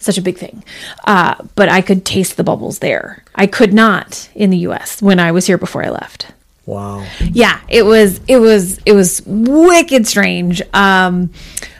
such 0.00 0.18
a 0.18 0.22
big 0.22 0.38
thing. 0.38 0.64
Uh, 1.04 1.36
but 1.54 1.68
I 1.68 1.80
could 1.80 2.04
taste 2.04 2.36
the 2.36 2.44
bubbles 2.44 2.80
there. 2.80 3.22
I 3.34 3.46
could 3.46 3.72
not 3.72 4.28
in 4.34 4.50
the 4.50 4.58
U.S. 4.58 5.00
when 5.00 5.20
I 5.20 5.30
was 5.30 5.46
here 5.46 5.58
before 5.58 5.84
I 5.84 5.90
left. 5.90 6.26
Wow. 6.66 7.04
yeah 7.32 7.58
it 7.68 7.82
was 7.84 8.20
it 8.28 8.36
was 8.36 8.78
it 8.86 8.92
was 8.92 9.22
wicked 9.26 10.06
strange 10.06 10.62
um 10.72 11.30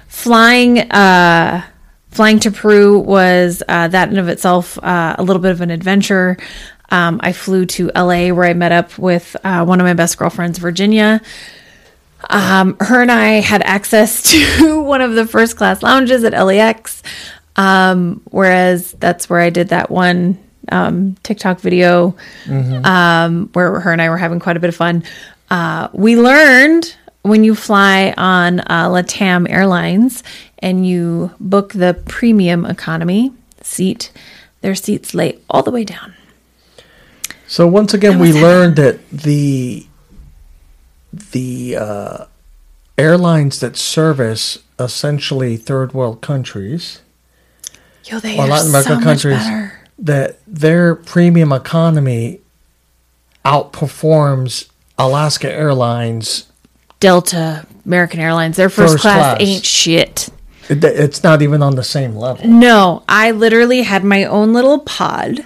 flying 0.08 0.80
uh 0.90 1.62
flying 2.10 2.40
to 2.40 2.50
peru 2.50 2.98
was 2.98 3.62
uh 3.68 3.86
that 3.86 4.08
in 4.10 4.18
of 4.18 4.28
itself 4.28 4.82
uh, 4.82 5.14
a 5.16 5.22
little 5.22 5.42
bit 5.42 5.52
of 5.52 5.60
an 5.60 5.70
adventure 5.70 6.38
um 6.90 7.20
i 7.22 7.32
flew 7.32 7.66
to 7.66 7.92
la 7.94 8.32
where 8.32 8.46
i 8.46 8.54
met 8.54 8.72
up 8.72 8.98
with 8.98 9.36
uh, 9.44 9.64
one 9.64 9.80
of 9.80 9.84
my 9.84 9.94
best 9.94 10.18
girlfriends 10.18 10.58
virginia 10.58 11.20
um, 12.28 12.76
her 12.80 13.00
and 13.00 13.10
I 13.10 13.40
had 13.40 13.62
access 13.62 14.22
to 14.58 14.80
one 14.82 15.00
of 15.00 15.14
the 15.14 15.26
first 15.26 15.56
class 15.56 15.82
lounges 15.82 16.22
at 16.22 16.32
LAX. 16.32 17.02
Um, 17.60 18.22
whereas 18.30 18.92
that's 18.92 19.28
where 19.28 19.40
I 19.40 19.50
did 19.50 19.68
that 19.68 19.90
one 19.90 20.38
um, 20.72 21.16
TikTok 21.22 21.60
video 21.60 22.16
um, 22.84 23.50
where 23.52 23.80
her 23.80 23.92
and 23.92 24.00
I 24.00 24.08
were 24.08 24.16
having 24.16 24.40
quite 24.40 24.56
a 24.56 24.60
bit 24.60 24.68
of 24.68 24.76
fun. 24.76 25.04
Uh, 25.50 25.88
we 25.92 26.16
learned 26.16 26.96
when 27.20 27.44
you 27.44 27.54
fly 27.54 28.14
on 28.16 28.60
uh, 28.60 28.88
LATAM 28.88 29.50
Airlines 29.50 30.22
and 30.60 30.86
you 30.86 31.32
book 31.38 31.74
the 31.74 32.02
premium 32.08 32.64
economy 32.64 33.30
seat, 33.60 34.10
their 34.62 34.74
seats 34.74 35.12
lay 35.12 35.38
all 35.50 35.62
the 35.62 35.70
way 35.70 35.84
down. 35.84 36.14
So 37.46 37.66
once 37.66 37.92
again, 37.92 38.18
we 38.18 38.32
learned 38.32 38.76
that 38.76 39.06
the 39.10 39.86
the 41.12 41.76
uh, 41.76 42.24
airlines 42.96 43.60
that 43.60 43.76
service 43.76 44.60
essentially 44.78 45.58
third 45.58 45.92
world 45.92 46.22
countries 46.22 47.02
Yo, 48.04 48.18
they 48.18 48.38
or 48.38 48.42
are 48.42 48.48
Latin 48.48 48.68
American 48.68 48.98
so 48.98 49.02
countries 49.04 49.46
that 49.98 50.38
their 50.46 50.94
premium 50.94 51.52
economy 51.52 52.40
outperforms 53.44 54.68
Alaska 54.98 55.50
Airlines. 55.52 56.46
Delta, 56.98 57.66
American 57.86 58.20
Airlines, 58.20 58.56
their 58.56 58.68
first, 58.68 58.94
First 58.94 59.02
class, 59.02 59.36
class. 59.36 59.36
ain't 59.40 59.64
shit. 59.64 60.28
It- 60.68 60.84
It's 60.84 61.22
not 61.22 61.42
even 61.42 61.62
on 61.62 61.74
the 61.76 61.82
same 61.84 62.14
level. 62.16 62.46
No, 62.46 63.02
I 63.08 63.30
literally 63.32 63.82
had 63.82 64.04
my 64.04 64.24
own 64.24 64.52
little 64.52 64.78
pod 64.80 65.44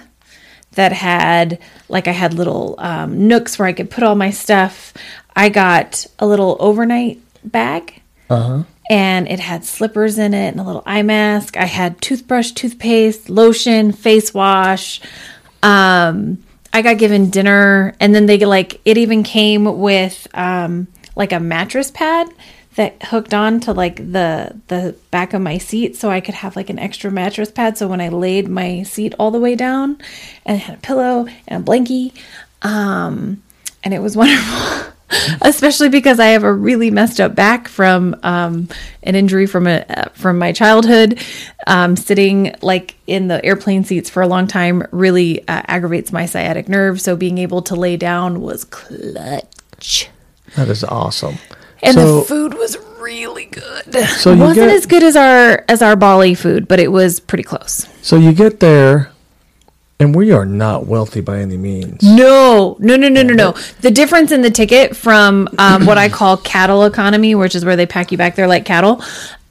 that 0.73 0.91
had 0.91 1.57
like 1.87 2.07
I 2.07 2.11
had 2.11 2.33
little 2.33 2.75
um, 2.79 3.27
nooks 3.27 3.57
where 3.57 3.67
I 3.67 3.73
could 3.73 3.89
put 3.89 4.03
all 4.03 4.15
my 4.15 4.29
stuff. 4.31 4.93
I 5.35 5.49
got 5.49 6.05
a 6.19 6.25
little 6.27 6.57
overnight 6.59 7.19
bag. 7.43 8.01
And 8.89 9.27
it 9.27 9.39
had 9.39 9.65
slippers 9.65 10.19
in 10.19 10.33
it 10.33 10.49
and 10.49 10.59
a 10.59 10.63
little 10.63 10.83
eye 10.85 11.01
mask. 11.01 11.57
I 11.57 11.65
had 11.65 11.99
toothbrush, 12.01 12.51
toothpaste, 12.51 13.29
lotion, 13.29 13.91
face 13.91 14.33
wash. 14.33 15.01
Um, 15.63 16.43
I 16.71 16.81
got 16.81 16.97
given 16.97 17.29
dinner, 17.29 17.95
and 17.99 18.13
then 18.13 18.25
they 18.25 18.37
like 18.39 18.81
it 18.85 18.97
even 18.97 19.23
came 19.23 19.79
with 19.79 20.27
um, 20.33 20.87
like 21.15 21.31
a 21.31 21.39
mattress 21.39 21.89
pad 21.89 22.29
that 22.75 23.01
hooked 23.03 23.33
on 23.33 23.59
to 23.61 23.73
like 23.73 23.97
the 23.97 24.59
the 24.67 24.95
back 25.09 25.33
of 25.33 25.41
my 25.41 25.57
seat 25.57 25.95
so 25.95 26.09
I 26.09 26.19
could 26.21 26.35
have 26.35 26.55
like 26.55 26.69
an 26.69 26.77
extra 26.77 27.09
mattress 27.09 27.49
pad 27.49 27.77
so 27.77 27.87
when 27.87 28.01
I 28.01 28.09
laid 28.09 28.47
my 28.47 28.83
seat 28.83 29.13
all 29.17 29.31
the 29.31 29.39
way 29.39 29.55
down 29.55 29.97
and 30.45 30.57
it 30.57 30.63
had 30.63 30.77
a 30.77 30.81
pillow 30.81 31.27
and 31.47 31.63
a 31.63 31.65
blankie 31.65 32.13
um 32.61 33.41
and 33.83 33.93
it 33.93 33.99
was 33.99 34.17
wonderful 34.17 34.91
especially 35.41 35.89
because 35.89 36.19
I 36.19 36.27
have 36.27 36.43
a 36.43 36.51
really 36.53 36.91
messed 36.91 37.19
up 37.19 37.35
back 37.35 37.67
from 37.67 38.15
um 38.23 38.67
an 39.03 39.15
injury 39.15 39.45
from 39.45 39.67
a 39.67 40.09
from 40.13 40.37
my 40.37 40.51
childhood 40.51 41.19
um 41.67 41.95
sitting 41.95 42.55
like 42.61 42.95
in 43.07 43.27
the 43.27 43.43
airplane 43.45 43.83
seats 43.83 44.09
for 44.09 44.21
a 44.21 44.27
long 44.27 44.47
time 44.47 44.83
really 44.91 45.41
uh, 45.47 45.61
aggravates 45.67 46.11
my 46.11 46.25
sciatic 46.25 46.67
nerve 46.69 46.99
so 47.01 47.15
being 47.15 47.37
able 47.37 47.61
to 47.61 47.75
lay 47.75 47.97
down 47.97 48.41
was 48.41 48.63
clutch 48.65 50.09
That 50.55 50.69
is 50.69 50.83
awesome. 50.83 51.37
and 51.83 51.95
so, 51.95 52.19
the 52.21 52.25
food 52.25 52.53
was 52.55 52.77
really 52.99 53.45
good. 53.45 53.93
So 54.17 54.31
it 54.31 54.37
wasn't 54.37 54.55
get- 54.67 54.69
as 54.75 54.85
good 54.87 55.03
as 55.03 55.15
our 55.15 55.63
as 55.69 55.81
our 55.83 55.95
Bali 55.95 56.33
food, 56.33 56.67
but 56.67 56.79
it 56.79 56.91
was 56.91 57.19
pretty 57.19 57.43
close. 57.43 57.85
so 58.01 58.15
you 58.17 58.33
get 58.33 58.59
there, 58.59 59.11
and 59.99 60.13
we 60.13 60.31
are 60.31 60.45
not 60.45 60.87
wealthy 60.87 61.21
by 61.21 61.39
any 61.39 61.57
means. 61.57 62.03
No, 62.03 62.75
no, 62.79 62.97
no, 62.97 63.07
no, 63.07 63.23
no, 63.23 63.33
no. 63.33 63.51
The 63.79 63.91
difference 63.91 64.31
in 64.31 64.41
the 64.41 64.51
ticket 64.51 64.95
from 64.95 65.47
um, 65.57 65.85
what 65.85 65.97
I 65.97 66.09
call 66.09 66.35
cattle 66.37 66.83
economy, 66.83 67.33
which 67.33 67.55
is 67.55 67.63
where 67.63 67.77
they 67.77 67.85
pack 67.85 68.11
you 68.11 68.17
back 68.17 68.35
there 68.35 68.47
like 68.47 68.65
cattle, 68.65 69.01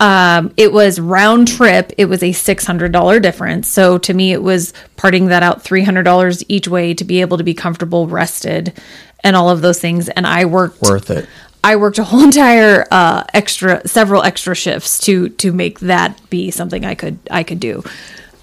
um, 0.01 0.53
it 0.59 0.71
was 0.71 1.01
round 1.01 1.49
trip. 1.49 1.93
It 1.97 2.07
was 2.07 2.23
a 2.23 2.33
six 2.33 2.67
hundred 2.67 2.93
dollar 2.93 3.21
difference. 3.21 3.69
So 3.69 3.97
to 3.99 4.13
me, 4.13 4.33
it 4.33 4.43
was 4.43 4.75
parting 4.97 5.27
that 5.27 5.43
out 5.43 5.63
three 5.63 5.83
hundred 5.83 6.03
dollars 6.03 6.45
each 6.49 6.69
way 6.69 6.93
to 6.93 7.05
be 7.05 7.23
able 7.23 7.39
to 7.39 7.45
be 7.45 7.55
comfortable, 7.55 8.07
rested, 8.07 8.75
and 9.23 9.37
all 9.37 9.49
of 9.49 9.63
those 9.63 9.81
things. 9.81 10.11
And 10.11 10.27
I 10.27 10.45
worked 10.45 10.83
Worth 10.83 11.11
it. 11.11 11.27
I 11.63 11.77
worked 11.77 11.99
a 11.99 12.05
whole 12.05 12.23
entire 12.25 12.87
uh, 12.91 13.25
extra, 13.33 13.87
several 13.89 14.23
extra 14.23 14.55
shifts 14.55 14.99
to 15.07 15.31
to 15.31 15.53
make 15.53 15.81
that 15.81 16.21
be 16.29 16.51
something 16.51 16.85
I 16.85 16.95
could 16.95 17.19
I 17.31 17.45
could 17.45 17.61
do. 17.61 17.83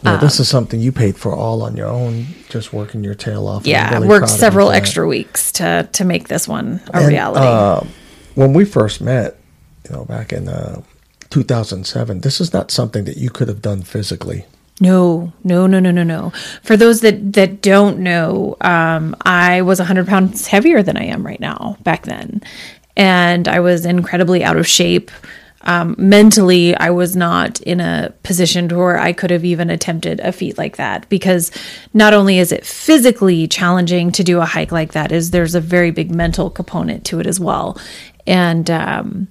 Yeah, 0.03 0.17
this 0.17 0.39
is 0.39 0.47
something 0.49 0.79
you 0.79 0.91
paid 0.91 1.15
for 1.17 1.33
all 1.35 1.61
on 1.61 1.77
your 1.77 1.87
own, 1.87 2.25
just 2.49 2.73
working 2.73 3.03
your 3.03 3.13
tail 3.15 3.47
off. 3.47 3.65
Yeah, 3.67 3.93
really 3.93 4.07
worked 4.07 4.21
proud 4.25 4.29
of 4.31 4.35
you 4.35 4.39
several 4.39 4.71
extra 4.71 5.07
weeks 5.07 5.51
to 5.53 5.87
to 5.91 6.03
make 6.05 6.27
this 6.27 6.47
one 6.47 6.81
a 6.93 6.97
And, 6.97 7.07
reality. 7.07 7.45
uh, 7.45 7.81
when 8.35 8.53
we 8.53 8.65
first 8.65 9.01
met, 9.01 9.37
you 9.89 9.95
know, 9.95 10.05
back 10.05 10.33
in 10.33 10.47
uh, 10.49 10.81
2007, 11.29 12.21
this 12.21 12.41
is 12.41 12.53
not 12.53 12.71
something 12.71 13.03
that 13.05 13.17
you 13.17 13.29
could 13.29 13.47
have 13.47 13.61
done 13.61 13.81
physically. 13.83 14.45
no, 14.79 15.31
no, 15.43 15.67
no, 15.67 15.79
no, 15.79 15.91
no, 15.91 16.03
no. 16.03 16.31
For 16.63 16.75
those 16.75 17.01
that 17.01 17.33
that 17.33 17.61
don't 17.61 17.99
know, 17.99 18.57
um, 18.61 19.15
I 19.25 19.61
was 19.61 19.79
hundred 19.79 20.07
pounds 20.07 20.47
heavier 20.47 20.81
than 20.83 20.97
I 20.97 21.03
am 21.05 21.23
right 21.25 21.39
now 21.39 21.77
back 21.83 22.03
then, 22.05 22.41
and 22.97 23.47
I 23.47 23.59
was 23.59 23.85
incredibly 23.85 24.43
out 24.43 24.57
of 24.57 24.65
shape. 24.67 25.11
Um, 25.63 25.95
mentally, 25.97 26.75
I 26.75 26.89
was 26.89 27.15
not 27.15 27.61
in 27.61 27.79
a 27.79 28.13
position 28.23 28.67
where 28.69 28.97
I 28.97 29.13
could 29.13 29.29
have 29.29 29.45
even 29.45 29.69
attempted 29.69 30.19
a 30.19 30.31
feat 30.31 30.57
like 30.57 30.77
that 30.77 31.07
because 31.09 31.51
not 31.93 32.13
only 32.13 32.39
is 32.39 32.51
it 32.51 32.65
physically 32.65 33.47
challenging 33.47 34.11
to 34.13 34.23
do 34.23 34.39
a 34.39 34.45
hike 34.45 34.71
like 34.71 34.93
that, 34.93 35.11
is 35.11 35.31
there's 35.31 35.55
a 35.55 35.61
very 35.61 35.91
big 35.91 36.13
mental 36.13 36.49
component 36.49 37.05
to 37.05 37.19
it 37.19 37.27
as 37.27 37.39
well, 37.39 37.79
and 38.25 38.69
um, 38.69 39.27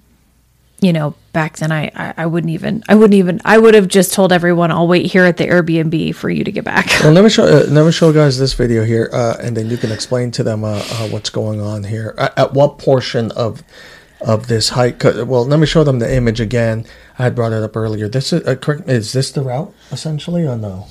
you 0.81 0.93
know, 0.93 1.15
back 1.33 1.59
then 1.59 1.71
I, 1.71 1.91
I 1.95 2.15
I 2.19 2.27
wouldn't 2.27 2.53
even 2.53 2.83
I 2.89 2.95
wouldn't 2.95 3.15
even 3.15 3.41
I 3.45 3.59
would 3.59 3.75
have 3.75 3.89
just 3.89 4.13
told 4.13 4.33
everyone 4.33 4.71
I'll 4.71 4.89
wait 4.89 5.07
here 5.07 5.25
at 5.25 5.37
the 5.37 5.47
Airbnb 5.47 6.15
for 6.15 6.31
you 6.31 6.45
to 6.45 6.53
get 6.53 6.65
back. 6.65 6.89
Well, 7.03 7.13
let 7.13 7.25
me 7.25 7.31
show 7.31 7.45
uh, 7.45 7.67
let 7.69 7.85
me 7.85 7.93
show 7.93 8.13
guys 8.13 8.39
this 8.39 8.55
video 8.55 8.85
here, 8.85 9.11
uh, 9.13 9.37
and 9.41 9.57
then 9.57 9.71
you 9.71 9.77
can 9.77 9.93
explain 9.93 10.31
to 10.33 10.43
them 10.43 10.65
uh, 10.65 10.79
uh, 10.79 11.09
what's 11.09 11.31
going 11.31 11.61
on 11.61 11.85
here. 11.85 12.15
At 12.19 12.55
what 12.55 12.79
portion 12.79 13.31
of 13.33 13.63
of 14.21 14.47
this 14.49 14.71
hike. 14.71 15.03
Well, 15.05 15.45
let 15.47 15.59
me 15.59 15.67
show 15.67 15.85
them 15.85 15.99
the 15.99 16.15
image 16.15 16.41
again. 16.41 16.85
I 17.19 17.25
had 17.25 17.35
brought 17.35 17.53
it 17.53 17.63
up 17.63 17.77
earlier. 17.77 18.09
This 18.09 18.33
is 18.33 18.47
uh, 18.47 18.55
correct. 18.57 18.89
Is 18.89 19.13
this 19.13 19.31
the 19.33 19.43
route 19.43 19.73
essentially, 19.93 20.47
or 20.47 20.57
no? 20.57 20.87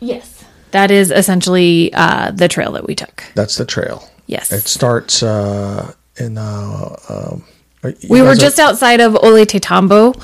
Yes. 0.00 0.44
That 0.72 0.90
is 0.90 1.10
essentially 1.10 1.92
uh, 1.94 2.30
the 2.30 2.46
trail 2.48 2.72
that 2.72 2.86
we 2.86 2.94
took. 2.94 3.24
That's 3.34 3.56
the 3.56 3.64
trail. 3.64 4.08
Yes. 4.26 4.52
It 4.52 4.68
starts 4.68 5.22
uh, 5.22 5.92
in. 6.16 6.38
Uh, 6.38 6.96
um, 7.08 7.44
We 8.08 8.20
were 8.20 8.28
guys 8.28 8.38
are- 8.38 8.40
just 8.40 8.58
outside 8.60 9.00
of 9.00 9.16
Ole 9.16 9.44
Tambo, 9.46 10.14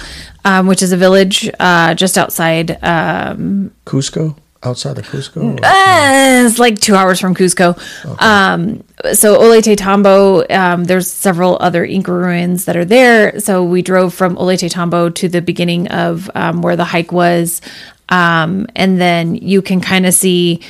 um, 0.44 0.66
which 0.68 0.82
is 0.82 0.92
a 0.92 0.96
village 0.96 1.50
uh, 1.58 1.94
just 1.94 2.16
outside. 2.16 2.78
Um, 2.84 3.72
Cusco, 3.86 4.36
outside 4.62 4.98
of 4.98 5.06
Cusco. 5.06 5.58
uh, 5.62 6.46
it's 6.46 6.58
like 6.58 6.80
two 6.80 6.94
hours 6.94 7.20
from 7.20 7.34
Cusco. 7.34 7.76
Um, 8.20 8.82
so 9.12 9.36
Ole 9.36 9.60
Tambo, 9.62 10.44
um, 10.48 10.84
there's 10.84 11.10
several 11.10 11.56
other 11.60 11.84
Inca 11.84 12.12
ruins 12.12 12.64
that 12.64 12.76
are 12.76 12.84
there. 12.84 13.38
So 13.40 13.64
we 13.64 13.82
drove 13.82 14.14
from 14.14 14.36
Ole 14.38 14.56
Tambo 14.56 15.10
to 15.10 15.28
the 15.28 15.42
beginning 15.42 15.88
of 15.88 16.30
um, 16.34 16.62
where 16.62 16.76
the 16.76 16.84
hike 16.84 17.12
was, 17.12 17.60
um, 18.08 18.66
and 18.74 19.00
then 19.00 19.34
you 19.34 19.62
can 19.62 19.80
kind 19.80 20.06
of 20.06 20.14
see 20.14 20.60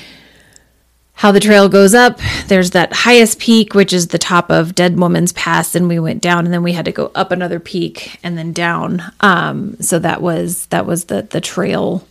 how 1.17 1.33
the 1.33 1.41
trail 1.41 1.69
goes 1.69 1.95
up. 1.95 2.21
There's 2.47 2.73
that 2.73 2.93
highest 2.93 3.39
peak, 3.39 3.75
which 3.75 3.95
is 3.95 4.09
the 4.09 4.19
top 4.19 4.51
of 4.51 4.75
Dead 4.75 4.99
Woman's 4.99 5.33
Pass, 5.33 5.75
and 5.75 5.89
we 5.89 5.99
went 5.99 6.23
down, 6.23 6.45
and 6.45 6.53
then 6.53 6.63
we 6.63 6.73
had 6.73 6.85
to 6.85 6.93
go 6.93 7.11
up 7.15 7.33
another 7.33 7.59
peak 7.59 8.19
and 8.23 8.37
then 8.37 8.53
down. 8.53 9.03
Um, 9.21 9.77
so 9.81 9.99
that 9.99 10.21
was 10.21 10.67
that 10.67 10.85
was 10.85 11.07
the 11.07 11.23
the 11.23 11.41
trail 11.41 12.07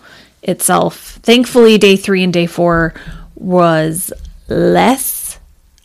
itself. 0.45 1.19
Thankfully, 1.23 1.77
day 1.77 1.95
three 1.97 2.23
and 2.23 2.31
day 2.33 2.45
four 2.47 2.93
was 3.35 4.13
less 4.47 5.39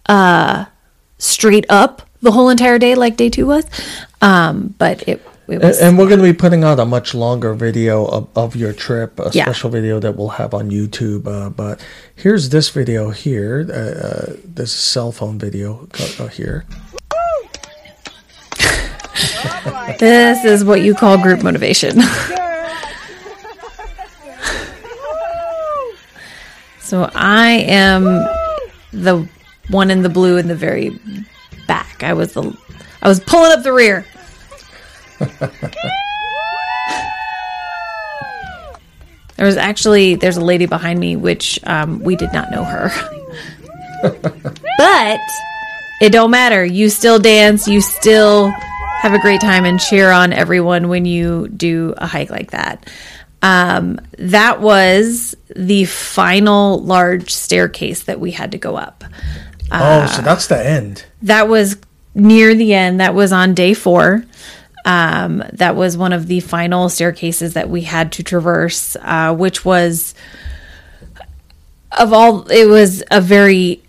uh, 0.07 0.67
straight 1.19 1.67
up 1.69 2.03
the 2.23 2.31
whole 2.31 2.49
entire 2.51 2.79
day, 2.79 2.95
like 2.95 3.17
day 3.17 3.29
two 3.31 3.47
was. 3.47 3.65
Um, 4.23 4.75
but 4.79 5.03
it 5.09 5.23
it 5.49 5.55
And, 5.55 5.63
was 5.65 5.81
and 5.81 5.99
we're 5.99 6.07
going 6.07 6.21
to 6.21 6.25
be 6.25 6.33
putting 6.33 6.63
out 6.63 6.79
a 6.79 6.85
much 6.85 7.13
longer 7.15 7.55
video 7.55 8.05
of, 8.07 8.29
of 8.37 8.55
your 8.55 8.73
trip, 8.73 9.19
a 9.19 9.31
Yeah. 9.33 9.45
special 9.47 9.69
video 9.71 9.99
that 9.99 10.15
we'll 10.17 10.29
have 10.29 10.55
on 10.55 10.71
YouTube. 10.71 11.27
Uh, 11.27 11.51
but 11.51 11.81
here's 12.15 12.51
this 12.51 12.69
video 12.69 13.11
here, 13.11 13.67
uh, 13.69 13.75
uh, 14.07 14.37
this 14.45 14.71
cell 14.73 15.11
phone 15.11 15.39
video 15.41 15.89
uh, 16.21 16.29
here. 16.29 16.65
this 19.99 20.45
is 20.45 20.65
what 20.65 20.83
you 20.83 20.95
call 20.95 21.19
group 21.19 21.43
motivation. 21.43 21.99
So 26.91 27.09
I 27.15 27.51
am 27.69 28.03
the 28.93 29.29
one 29.69 29.93
in 29.93 30.03
the 30.03 30.09
blue 30.09 30.39
in 30.39 30.49
the 30.49 30.57
very 30.57 30.91
back. 31.69 32.03
I 32.03 32.15
was 32.15 32.33
the, 32.33 32.53
I 33.01 33.07
was 33.07 33.21
pulling 33.21 33.53
up 33.53 33.63
the 33.63 33.73
rear. 33.73 34.05
there 39.37 39.47
was 39.47 39.57
actually 39.57 40.17
there's 40.17 40.37
a 40.37 40.45
lady 40.45 40.67
behind 40.67 40.99
me, 40.99 41.15
which 41.15 41.61
um, 41.63 42.01
we 42.01 42.17
did 42.17 42.33
not 42.33 42.51
know 42.51 42.65
her, 42.65 42.91
but 44.03 45.21
it 46.01 46.11
don't 46.11 46.33
matter. 46.33 46.65
You 46.65 46.89
still 46.89 47.21
dance. 47.21 47.69
You 47.69 47.83
still 47.83 48.51
have 49.01 49.15
a 49.15 49.21
great 49.21 49.41
time 49.41 49.65
and 49.65 49.79
cheer 49.79 50.11
on 50.11 50.33
everyone 50.33 50.89
when 50.89 51.05
you 51.05 51.47
do 51.47 51.95
a 51.99 52.09
hike 52.09 52.31
like 52.31 52.51
that. 52.51 52.91
Um, 53.43 54.01
that 54.19 54.61
was 54.61 55.35
the 55.57 55.85
final 55.87 56.83
large 56.83 57.31
staircase 57.31 58.05
that 58.05 58.21
we 58.21 58.33
had 58.33 58.53
to 58.53 58.59
go 58.59 58.77
up. 58.77 59.05
oh, 59.73 60.07
so 60.07 60.23
that's 60.23 60.47
the 60.47 60.65
end. 60.65 61.05
That 61.23 61.49
was 61.49 61.77
near 62.15 62.55
the 62.55 62.75
end. 62.75 63.01
That 63.01 63.15
was 63.15 63.33
on 63.33 63.55
day 63.55 63.75
four. 63.75 64.25
Um, 64.85 65.43
that 65.53 65.77
was 65.77 65.97
one 65.97 66.13
of 66.13 66.27
the 66.27 66.41
final 66.41 66.89
staircases 66.89 67.55
that 67.55 67.69
we 67.69 67.83
had 67.83 68.13
to 68.13 68.23
traverse, 68.23 68.97
uh, 69.03 69.35
which 69.35 69.65
was 69.65 70.15
of 71.99 72.13
all. 72.13 72.49
It 72.49 72.67
was 72.67 73.03
a 73.11 73.21
very. 73.21 73.83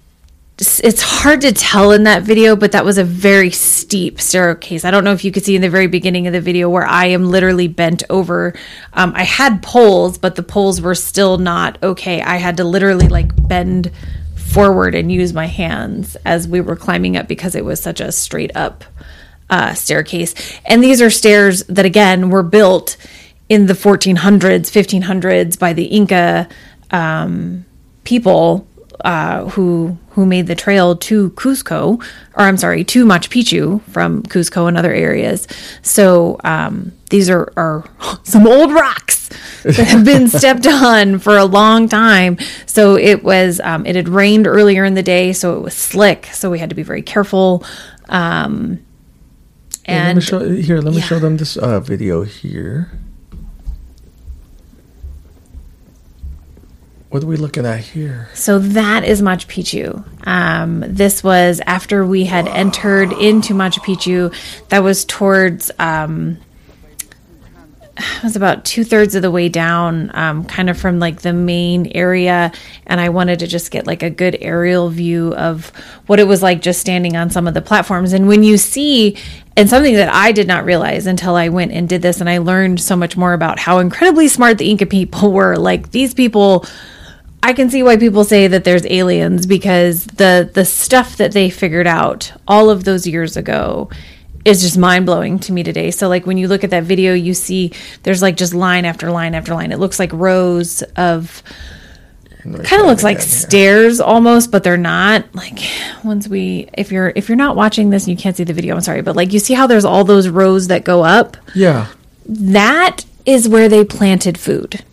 It's 0.61 1.01
hard 1.01 1.41
to 1.41 1.51
tell 1.51 1.91
in 1.91 2.03
that 2.03 2.21
video, 2.21 2.55
but 2.55 2.73
that 2.73 2.85
was 2.85 2.99
a 2.99 3.03
very 3.03 3.49
steep 3.49 4.21
staircase. 4.21 4.85
I 4.85 4.91
don't 4.91 5.03
know 5.03 5.11
if 5.11 5.25
you 5.25 5.31
could 5.31 5.43
see 5.43 5.55
in 5.55 5.61
the 5.63 5.71
very 5.71 5.87
beginning 5.87 6.27
of 6.27 6.33
the 6.33 6.41
video 6.41 6.69
where 6.69 6.85
I 6.85 7.07
am 7.07 7.31
literally 7.31 7.67
bent 7.67 8.03
over. 8.11 8.53
Um, 8.93 9.11
I 9.15 9.23
had 9.23 9.63
poles, 9.63 10.19
but 10.19 10.35
the 10.35 10.43
poles 10.43 10.79
were 10.79 10.93
still 10.93 11.39
not 11.39 11.81
okay. 11.81 12.21
I 12.21 12.35
had 12.35 12.57
to 12.57 12.63
literally 12.63 13.07
like 13.07 13.31
bend 13.47 13.89
forward 14.35 14.93
and 14.93 15.11
use 15.11 15.33
my 15.33 15.47
hands 15.47 16.15
as 16.25 16.47
we 16.47 16.61
were 16.61 16.75
climbing 16.75 17.17
up 17.17 17.27
because 17.27 17.55
it 17.55 17.65
was 17.65 17.79
such 17.79 17.99
a 17.99 18.11
straight 18.11 18.55
up 18.55 18.83
uh, 19.49 19.73
staircase. 19.73 20.35
And 20.65 20.83
these 20.83 21.01
are 21.01 21.09
stairs 21.09 21.63
that, 21.69 21.85
again, 21.85 22.29
were 22.29 22.43
built 22.43 22.97
in 23.49 23.65
the 23.65 23.73
1400s, 23.73 24.69
1500s 24.69 25.57
by 25.57 25.73
the 25.73 25.85
Inca 25.85 26.47
um, 26.91 27.65
people 28.03 28.67
uh, 29.03 29.49
who 29.49 29.97
who 30.11 30.25
made 30.25 30.47
the 30.47 30.55
trail 30.55 30.95
to 30.95 31.29
Cusco, 31.31 32.01
or 32.35 32.43
I'm 32.43 32.57
sorry, 32.57 32.83
to 32.83 33.05
Machu 33.05 33.29
Picchu 33.29 33.81
from 33.83 34.23
Cusco 34.23 34.67
and 34.67 34.77
other 34.77 34.93
areas. 34.93 35.47
So 35.81 36.37
um, 36.43 36.91
these 37.09 37.29
are, 37.29 37.51
are 37.55 37.89
some 38.23 38.45
old 38.45 38.73
rocks 38.73 39.29
that 39.63 39.87
have 39.87 40.03
been 40.03 40.27
stepped 40.39 40.67
on 40.67 41.19
for 41.19 41.37
a 41.37 41.45
long 41.45 41.87
time. 41.87 42.37
So 42.65 42.97
it 42.97 43.23
was 43.23 43.59
um, 43.61 43.85
it 43.85 43.95
had 43.95 44.09
rained 44.09 44.47
earlier 44.47 44.83
in 44.83 44.95
the 44.95 45.03
day, 45.03 45.33
so 45.33 45.57
it 45.57 45.61
was 45.61 45.73
slick. 45.73 46.25
So 46.27 46.51
we 46.51 46.59
had 46.59 46.69
to 46.69 46.75
be 46.75 46.83
very 46.83 47.01
careful. 47.01 47.63
Um, 48.09 48.85
Here, 49.85 49.95
let 49.95 50.03
me 50.03 50.11
and 50.11 50.23
show, 50.23 50.49
here, 50.49 50.81
let 50.81 50.93
me 50.93 50.99
yeah. 50.99 51.05
show 51.05 51.19
them 51.19 51.37
this 51.37 51.57
uh, 51.57 51.79
video 51.79 52.23
here. 52.23 52.91
What 57.11 57.23
are 57.23 57.27
we 57.27 57.35
looking 57.35 57.65
at 57.65 57.81
here? 57.81 58.29
So 58.33 58.57
that 58.57 59.03
is 59.03 59.21
Machu 59.21 59.45
Picchu. 59.45 60.25
Um, 60.25 60.81
this 60.87 61.21
was 61.21 61.59
after 61.65 62.05
we 62.05 62.23
had 62.23 62.47
entered 62.47 63.11
into 63.11 63.53
Machu 63.53 63.79
Picchu. 63.79 64.69
That 64.69 64.81
was 64.81 65.03
towards, 65.03 65.71
um, 65.77 66.37
it 67.97 68.23
was 68.23 68.37
about 68.37 68.63
two 68.63 68.85
thirds 68.85 69.13
of 69.13 69.23
the 69.23 69.29
way 69.29 69.49
down, 69.49 70.09
um, 70.15 70.45
kind 70.45 70.69
of 70.69 70.79
from 70.79 70.99
like 70.99 71.19
the 71.19 71.33
main 71.33 71.87
area. 71.87 72.53
And 72.87 73.01
I 73.01 73.09
wanted 73.09 73.39
to 73.39 73.47
just 73.47 73.71
get 73.71 73.85
like 73.85 74.03
a 74.03 74.09
good 74.09 74.37
aerial 74.39 74.87
view 74.87 75.35
of 75.35 75.67
what 76.07 76.21
it 76.21 76.27
was 76.29 76.41
like 76.41 76.61
just 76.61 76.79
standing 76.79 77.17
on 77.17 77.29
some 77.29 77.45
of 77.45 77.53
the 77.53 77.61
platforms. 77.61 78.13
And 78.13 78.29
when 78.29 78.41
you 78.41 78.57
see, 78.57 79.17
and 79.57 79.69
something 79.69 79.95
that 79.95 80.13
I 80.13 80.31
did 80.31 80.47
not 80.47 80.63
realize 80.63 81.07
until 81.07 81.35
I 81.35 81.49
went 81.49 81.73
and 81.73 81.89
did 81.89 82.01
this, 82.01 82.21
and 82.21 82.29
I 82.29 82.37
learned 82.37 82.79
so 82.79 82.95
much 82.95 83.17
more 83.17 83.33
about 83.33 83.59
how 83.59 83.79
incredibly 83.79 84.29
smart 84.29 84.59
the 84.59 84.69
Inca 84.69 84.85
people 84.85 85.29
were. 85.33 85.57
Like 85.57 85.91
these 85.91 86.13
people, 86.13 86.65
I 87.43 87.53
can 87.53 87.69
see 87.69 87.81
why 87.81 87.97
people 87.97 88.23
say 88.23 88.47
that 88.47 88.63
there's 88.63 88.85
aliens 88.85 89.45
because 89.45 90.05
the 90.05 90.49
the 90.53 90.65
stuff 90.65 91.17
that 91.17 91.31
they 91.31 91.49
figured 91.49 91.87
out 91.87 92.31
all 92.47 92.69
of 92.69 92.83
those 92.83 93.07
years 93.07 93.35
ago 93.35 93.89
is 94.45 94.61
just 94.61 94.77
mind 94.77 95.05
blowing 95.05 95.39
to 95.39 95.53
me 95.53 95.63
today. 95.63 95.91
So 95.91 96.07
like 96.07 96.25
when 96.25 96.37
you 96.37 96.47
look 96.47 96.63
at 96.63 96.69
that 96.71 96.83
video, 96.83 97.13
you 97.13 97.33
see 97.33 97.73
there's 98.03 98.21
like 98.21 98.37
just 98.37 98.53
line 98.53 98.85
after 98.85 99.11
line 99.11 99.35
after 99.35 99.53
line. 99.53 99.71
It 99.71 99.79
looks 99.79 99.99
like 99.99 100.11
rows 100.13 100.81
of 100.95 101.43
kind 102.43 102.81
of 102.81 102.87
looks 102.87 103.03
like 103.03 103.21
stairs 103.21 103.99
almost, 103.99 104.51
but 104.51 104.63
they're 104.63 104.77
not. 104.77 105.33
Like 105.35 105.59
once 106.03 106.27
we 106.27 106.69
if 106.77 106.91
you're 106.91 107.11
if 107.15 107.29
you're 107.29 107.35
not 107.35 107.55
watching 107.55 107.89
this 107.89 108.07
and 108.07 108.17
you 108.17 108.21
can't 108.21 108.35
see 108.35 108.43
the 108.43 108.53
video, 108.53 108.75
I'm 108.75 108.81
sorry, 108.81 109.01
but 109.01 109.15
like 109.15 109.33
you 109.33 109.39
see 109.39 109.53
how 109.53 109.67
there's 109.67 109.85
all 109.85 110.03
those 110.03 110.29
rows 110.29 110.67
that 110.67 110.83
go 110.83 111.03
up? 111.03 111.37
Yeah. 111.55 111.87
That 112.25 113.05
is 113.25 113.47
where 113.47 113.67
they 113.69 113.83
planted 113.83 114.37
food. 114.37 114.83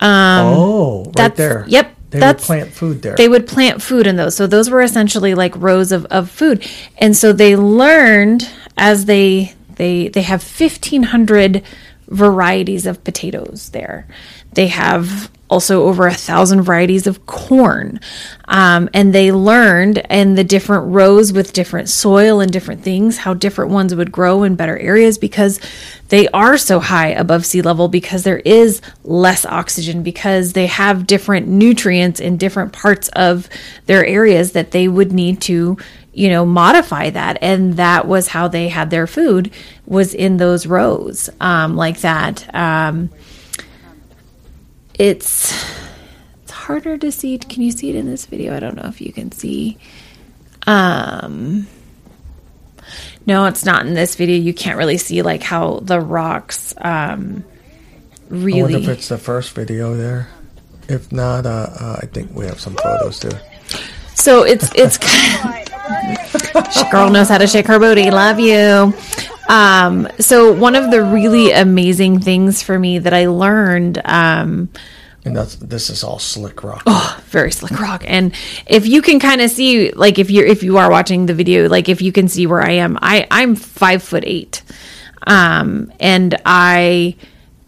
Oh, 0.00 0.98
right 0.98 1.06
Um, 1.06 1.12
that's- 1.14 1.36
there. 1.38 1.64
yep, 1.68 1.94
They 2.10 2.18
that's- 2.20 2.48
would 2.48 2.58
plant 2.58 2.72
food 2.72 3.02
there. 3.02 3.14
they 3.16 3.28
would 3.28 3.46
plant 3.46 3.82
food 3.82 4.06
in 4.06 4.16
those. 4.16 4.34
So 4.34 4.46
those 4.46 4.70
were 4.70 4.82
essentially 4.82 5.34
like 5.34 5.54
rows 5.56 5.92
of, 5.92 6.06
of 6.06 6.30
food. 6.30 6.66
And 6.98 7.16
so 7.16 7.32
they 7.32 7.56
learned 7.56 8.48
as 8.76 9.04
they 9.06 9.54
they 9.76 10.08
they 10.08 10.22
have 10.22 10.42
1500 10.42 11.62
varieties 12.08 12.86
of 12.86 13.02
potatoes 13.04 13.70
there. 13.72 14.06
They 14.54 14.66
have 14.66 15.30
also 15.50 15.84
over 15.84 16.06
a 16.06 16.14
thousand 16.14 16.62
varieties 16.62 17.06
of 17.06 17.26
corn. 17.26 18.00
Um, 18.46 18.88
and 18.94 19.12
they 19.12 19.32
learned 19.32 19.98
in 20.08 20.36
the 20.36 20.44
different 20.44 20.92
rows 20.92 21.32
with 21.32 21.52
different 21.52 21.88
soil 21.88 22.40
and 22.40 22.52
different 22.52 22.82
things 22.82 23.18
how 23.18 23.34
different 23.34 23.70
ones 23.70 23.94
would 23.94 24.10
grow 24.10 24.44
in 24.44 24.54
better 24.56 24.78
areas 24.78 25.18
because 25.18 25.60
they 26.08 26.28
are 26.28 26.56
so 26.56 26.80
high 26.80 27.08
above 27.08 27.44
sea 27.44 27.62
level 27.62 27.88
because 27.88 28.24
there 28.24 28.38
is 28.40 28.80
less 29.04 29.44
oxygen 29.44 30.02
because 30.02 30.52
they 30.52 30.66
have 30.66 31.06
different 31.06 31.46
nutrients 31.46 32.20
in 32.20 32.36
different 32.36 32.72
parts 32.72 33.08
of 33.10 33.48
their 33.86 34.04
areas 34.04 34.52
that 34.52 34.70
they 34.70 34.88
would 34.88 35.12
need 35.12 35.40
to 35.42 35.76
you 36.12 36.28
know 36.28 36.44
modify 36.44 37.10
that 37.10 37.38
and 37.40 37.76
that 37.76 38.06
was 38.06 38.28
how 38.28 38.48
they 38.48 38.68
had 38.68 38.90
their 38.90 39.06
food 39.06 39.50
was 39.86 40.12
in 40.12 40.36
those 40.36 40.66
rows 40.66 41.30
um, 41.40 41.76
like 41.76 42.00
that 42.00 42.52
um, 42.54 43.10
it's 45.00 45.52
it's 46.42 46.52
harder 46.52 46.98
to 46.98 47.10
see 47.10 47.38
can 47.38 47.62
you 47.62 47.72
see 47.72 47.88
it 47.88 47.96
in 47.96 48.06
this 48.06 48.26
video 48.26 48.54
i 48.54 48.60
don't 48.60 48.76
know 48.76 48.86
if 48.86 49.00
you 49.00 49.12
can 49.12 49.32
see 49.32 49.78
um 50.66 51.66
no 53.24 53.46
it's 53.46 53.64
not 53.64 53.86
in 53.86 53.94
this 53.94 54.14
video 54.14 54.36
you 54.36 54.52
can't 54.52 54.76
really 54.76 54.98
see 54.98 55.22
like 55.22 55.42
how 55.42 55.80
the 55.80 55.98
rocks 55.98 56.74
um 56.78 57.42
I 58.30 58.34
wonder 58.34 58.46
really 58.46 58.82
if 58.84 58.88
it's 58.88 59.08
the 59.08 59.18
first 59.18 59.56
video 59.56 59.96
there. 59.96 60.28
If 60.88 61.10
not, 61.10 61.46
uh, 61.46 61.66
uh, 61.80 61.98
I 62.00 62.06
think 62.06 62.32
we 62.32 62.46
have 62.46 62.60
some 62.60 62.76
photos 62.76 63.18
too. 63.18 63.30
So 64.14 64.44
it's 64.44 64.70
it's 64.76 64.98
girl 66.92 67.10
knows 67.10 67.28
how 67.28 67.38
to 67.38 67.48
shake 67.48 67.66
her 67.66 67.80
booty. 67.80 68.10
Love 68.12 68.38
you. 68.38 68.94
Um, 69.50 70.06
so 70.20 70.52
one 70.52 70.76
of 70.76 70.92
the 70.92 71.02
really 71.02 71.50
amazing 71.50 72.20
things 72.20 72.62
for 72.62 72.78
me 72.78 73.00
that 73.00 73.12
I 73.12 73.26
learned, 73.26 74.00
um, 74.04 74.68
And 75.24 75.36
that's 75.36 75.56
this 75.56 75.90
is 75.90 76.04
all 76.04 76.20
slick 76.20 76.62
rock. 76.62 76.84
Oh. 76.86 77.20
very 77.26 77.50
slick 77.50 77.78
rock, 77.80 78.04
and 78.06 78.32
if 78.66 78.86
you 78.86 79.02
can 79.02 79.18
kind 79.18 79.40
of 79.40 79.50
see, 79.50 79.90
like 79.90 80.20
if 80.20 80.30
you're 80.30 80.46
if 80.46 80.62
you 80.62 80.78
are 80.78 80.88
watching 80.88 81.26
the 81.26 81.34
video, 81.34 81.68
like 81.68 81.88
if 81.88 82.00
you 82.00 82.12
can 82.12 82.28
see 82.28 82.46
where 82.46 82.62
I 82.62 82.72
am, 82.72 82.96
I 83.02 83.26
I'm 83.28 83.56
five 83.56 84.04
foot 84.04 84.22
eight, 84.24 84.62
um, 85.26 85.92
and 85.98 86.40
I 86.46 87.16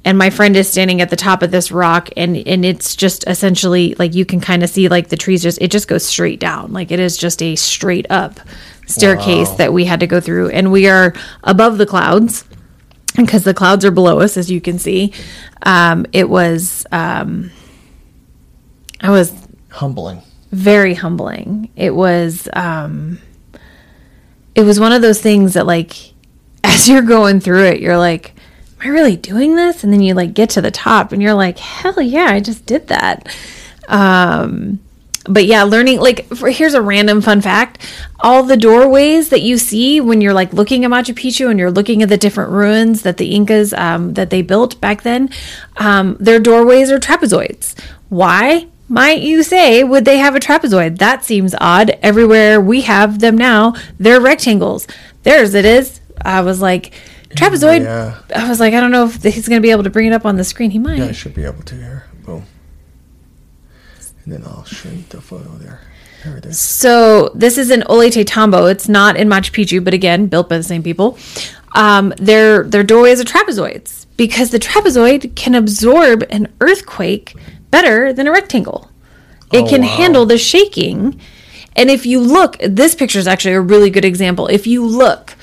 and 0.05 0.17
my 0.17 0.31
friend 0.31 0.57
is 0.57 0.71
standing 0.71 1.01
at 1.01 1.11
the 1.11 1.17
top 1.17 1.43
of 1.43 1.51
this 1.51 1.73
rock 1.73 2.11
and 2.17 2.37
and 2.37 2.65
it's 2.65 2.95
just 2.97 3.27
essentially 3.27 3.95
like 3.99 4.15
you 4.15 4.25
can 4.25 4.41
kind 4.41 4.63
of 4.63 4.71
see 4.71 4.89
like 4.89 5.09
the 5.09 5.17
trees 5.17 5.43
just 5.43 5.61
it 5.61 5.71
just 5.71 5.89
goes 5.89 6.05
straight 6.05 6.41
down 6.41 6.73
like 6.73 6.91
it 6.91 7.01
is 7.01 7.17
just 7.17 7.43
a 7.43 7.55
straight 7.57 8.07
up 8.11 8.41
staircase 8.87 9.51
that 9.53 9.73
we 9.73 9.85
had 9.85 10.01
to 10.01 10.07
go 10.07 10.21
through 10.21 10.49
and 10.51 10.71
we 10.73 10.89
are 10.89 11.15
above 11.45 11.79
the 11.79 11.87
clouds 11.87 12.45
because 13.17 13.45
the 13.45 13.55
clouds 13.55 13.85
are 13.85 13.91
below 13.91 14.21
us 14.21 14.37
as 14.37 14.51
you 14.51 14.61
can 14.61 14.79
see 14.79 15.13
um 15.63 16.05
it 16.13 16.29
was 16.29 16.85
um 16.93 17.51
i 19.01 19.11
was 19.11 19.33
Humbling. 19.73 20.21
very 20.51 20.93
humbling. 20.95 21.71
It 21.77 21.95
was 21.95 22.47
um 22.53 23.19
it 24.55 24.63
was 24.63 24.79
one 24.79 24.93
of 24.93 25.01
those 25.01 25.21
things 25.21 25.55
that 25.55 25.67
like 25.67 25.97
as 26.65 26.89
you're 26.89 27.03
going 27.03 27.41
through 27.41 27.65
it, 27.65 27.81
you're 27.81 27.97
like, 27.99 28.35
Am 28.81 28.89
I 28.89 28.91
really 28.91 29.17
doing 29.17 29.55
this? 29.57 29.83
And 29.83 29.93
then 29.93 30.03
you 30.03 30.13
like 30.15 30.35
get 30.35 30.51
to 30.51 30.61
the 30.61 30.71
top 30.71 31.13
and 31.13 31.23
you're 31.23 31.35
like, 31.35 31.59
Hell 31.59 32.03
yeah, 32.03 32.27
I 32.27 32.41
just 32.41 32.67
did 32.67 32.89
that. 32.89 33.35
Um 33.89 34.81
but 35.29 35.47
yeah, 35.47 35.63
learning 35.63 36.01
like 36.01 36.27
for, 36.29 36.51
here's 36.51 36.75
a 36.75 36.83
random 36.83 37.21
fun 37.21 37.41
fact. 37.41 37.87
All 38.21 38.43
the 38.43 38.57
doorways 38.57 39.29
that 39.29 39.43
you 39.43 39.59
see 39.59 40.01
when 40.01 40.21
you're 40.21 40.33
like 40.33 40.53
looking 40.53 40.85
at 40.85 40.91
Machu 40.91 41.15
Picchu 41.15 41.51
and 41.51 41.59
you're 41.59 41.71
looking 41.71 42.03
at 42.03 42.09
the 42.09 42.17
different 42.17 42.51
ruins 42.51 43.03
that 43.03 43.17
the 43.17 43.35
Incas 43.35 43.73
um, 43.75 44.15
that 44.15 44.31
they 44.31 44.43
built 44.43 44.81
back 44.81 45.03
then, 45.03 45.31
um, 45.77 46.17
their 46.19 46.41
doorways 46.41 46.91
are 46.91 46.99
trapezoids. 46.99 47.79
Why? 48.09 48.69
might 48.89 49.23
you 49.23 49.43
say, 49.43 49.83
would 49.83 50.05
they 50.05 50.19
have 50.19 50.37
a 50.37 50.39
trapezoid? 50.39 50.99
That 50.99 51.25
seems 51.25 51.55
odd. 51.59 51.91
Everywhere 52.03 52.61
we 52.61 52.83
have 52.83 53.21
them 53.21 53.39
now, 53.39 53.75
they're 53.99 54.21
rectangles. 54.21 54.87
Theirs 55.23 55.55
it 55.55 55.65
is. 55.65 56.01
I 56.23 56.43
was 56.43 56.61
like, 56.61 56.93
trapezoid. 57.31 57.85
Yeah. 57.85 58.19
I 58.37 58.49
was 58.49 58.61
like, 58.61 58.75
I 58.75 58.81
don't 58.81 58.91
know 58.91 59.07
if 59.07 59.23
he's 59.23 59.49
going 59.49 59.61
to 59.61 59.67
be 59.67 59.71
able 59.71 59.85
to 59.85 59.91
bring 59.91 60.09
it 60.09 60.13
up 60.13 60.27
on 60.27 60.37
the 60.37 60.45
screen. 60.45 60.71
He 60.71 60.79
might. 60.79 60.99
Yeah, 60.99 61.07
I 61.07 61.13
should 61.13 61.35
be 61.35 61.45
able 61.45 61.63
to 61.63 61.75
here. 61.75 62.05
And 64.25 64.33
then 64.33 64.43
I'll 64.45 64.65
shrink 64.65 65.09
the 65.09 65.21
photo 65.21 65.49
there. 65.57 65.81
There 66.25 66.37
it 66.37 66.47
is. 66.47 66.59
So 66.61 67.31
this 67.35 67.59
is 67.59 67.71
in 67.71 67.81
Ollantaytambo. 67.83 68.71
It's 68.71 68.89
not 68.89 69.17
in 69.17 69.29
Machu 69.29 69.51
Picchu, 69.51 69.83
but 69.85 69.93
again, 69.95 70.27
built 70.27 70.49
by 70.49 70.57
the 70.57 70.63
same 70.63 70.83
people. 70.83 71.19
Um, 71.73 72.13
their 72.19 72.63
their 72.65 72.85
doorways 72.85 73.21
are 73.21 73.25
trapezoids 73.25 74.07
because 74.17 74.51
the 74.51 74.59
trapezoid 74.61 75.35
can 75.35 75.55
absorb 75.55 76.23
an 76.31 76.53
earthquake 76.61 77.35
better 77.71 78.13
than 78.13 78.29
a 78.29 78.33
rectangle. 78.33 78.91
It 79.53 79.65
Oh, 79.65 79.69
can 79.69 79.81
wow. 79.83 79.89
handle 79.89 80.27
the 80.27 80.39
shaking. 80.39 81.21
And 81.75 81.91
if 81.91 82.07
you 82.07 82.21
look, 82.21 82.59
this 82.61 82.95
picture 82.95 83.19
is 83.19 83.27
actually 83.27 83.55
a 83.55 83.61
really 83.61 83.91
good 83.91 84.05
example. 84.05 84.47
If 84.47 84.67
you 84.67 84.85
look 84.87 85.35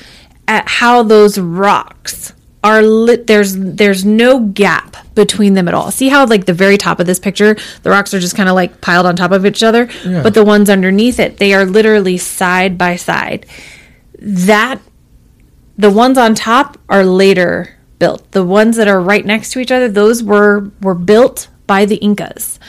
at 0.47 0.67
how 0.67 1.03
those 1.03 1.37
rocks 1.39 2.33
are 2.63 2.81
lit, 2.81 3.27
there's 3.27 3.55
there's 3.55 4.03
no 4.03 4.39
gap 4.39 4.97
between 5.15 5.53
them 5.53 5.67
at 5.67 5.73
all. 5.73 5.91
See 5.91 6.09
how 6.09 6.25
like 6.25 6.45
the 6.45 6.53
very 6.53 6.77
top 6.77 6.99
of 6.99 7.05
this 7.05 7.19
picture, 7.19 7.55
the 7.83 7.89
rocks 7.89 8.13
are 8.13 8.19
just 8.19 8.35
kind 8.35 8.49
of 8.49 8.55
like 8.55 8.81
piled 8.81 9.05
on 9.05 9.15
top 9.15 9.31
of 9.31 9.45
each 9.45 9.63
other, 9.63 9.87
Yeah. 10.05 10.23
but 10.23 10.33
the 10.33 10.43
ones 10.43 10.69
underneath 10.69 11.19
it, 11.19 11.37
they 11.37 11.53
are 11.53 11.65
literally 11.65 12.17
side 12.17 12.77
by 12.77 12.95
side. 12.97 13.45
That 14.19 14.81
the 15.77 15.89
ones 15.89 16.17
on 16.17 16.35
top 16.35 16.77
are 16.89 17.05
later 17.05 17.77
built. 17.99 18.29
The 18.31 18.43
ones 18.43 18.75
that 18.75 18.87
are 18.89 18.99
right 18.99 19.25
next 19.25 19.51
to 19.51 19.59
each 19.59 19.71
other, 19.71 19.87
those 19.87 20.21
were 20.21 20.69
were 20.81 20.95
built 20.95 21.47
by 21.67 21.85
the 21.85 21.95
Incas. 21.97 22.59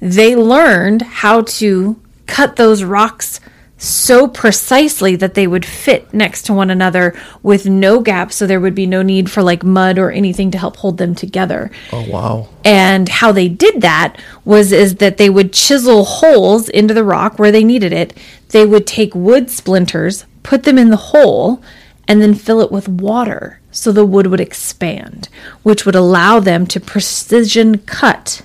They 0.00 0.34
learned 0.34 1.02
how 1.02 1.42
to 1.42 2.00
cut 2.26 2.56
those 2.56 2.82
rocks 2.82 3.40
so 3.80 4.26
precisely 4.26 5.14
that 5.14 5.34
they 5.34 5.46
would 5.46 5.64
fit 5.64 6.12
next 6.12 6.42
to 6.42 6.52
one 6.52 6.68
another 6.68 7.14
with 7.44 7.64
no 7.66 8.00
gap 8.00 8.32
so 8.32 8.44
there 8.46 8.60
would 8.60 8.74
be 8.74 8.86
no 8.86 9.02
need 9.02 9.30
for 9.30 9.40
like 9.42 9.62
mud 9.62 9.98
or 9.98 10.10
anything 10.10 10.50
to 10.50 10.58
help 10.58 10.76
hold 10.76 10.98
them 10.98 11.14
together 11.14 11.70
Oh 11.92 12.04
wow. 12.10 12.48
and 12.64 13.08
how 13.08 13.30
they 13.30 13.48
did 13.48 13.80
that 13.82 14.20
was 14.44 14.72
is 14.72 14.96
that 14.96 15.16
they 15.16 15.30
would 15.30 15.52
chisel 15.52 16.04
holes 16.04 16.68
into 16.68 16.92
the 16.92 17.04
rock 17.04 17.38
where 17.38 17.52
they 17.52 17.62
needed 17.64 17.92
it 17.92 18.16
they 18.48 18.66
would 18.66 18.86
take 18.86 19.14
wood 19.14 19.48
splinters 19.48 20.24
put 20.42 20.64
them 20.64 20.76
in 20.76 20.90
the 20.90 20.96
hole 20.96 21.62
and 22.08 22.20
then 22.20 22.34
fill 22.34 22.60
it 22.60 22.72
with 22.72 22.88
water 22.88 23.60
so 23.70 23.92
the 23.92 24.04
wood 24.04 24.26
would 24.26 24.40
expand 24.40 25.28
which 25.62 25.86
would 25.86 25.94
allow 25.94 26.40
them 26.40 26.66
to 26.66 26.80
precision 26.80 27.78
cut 27.78 28.42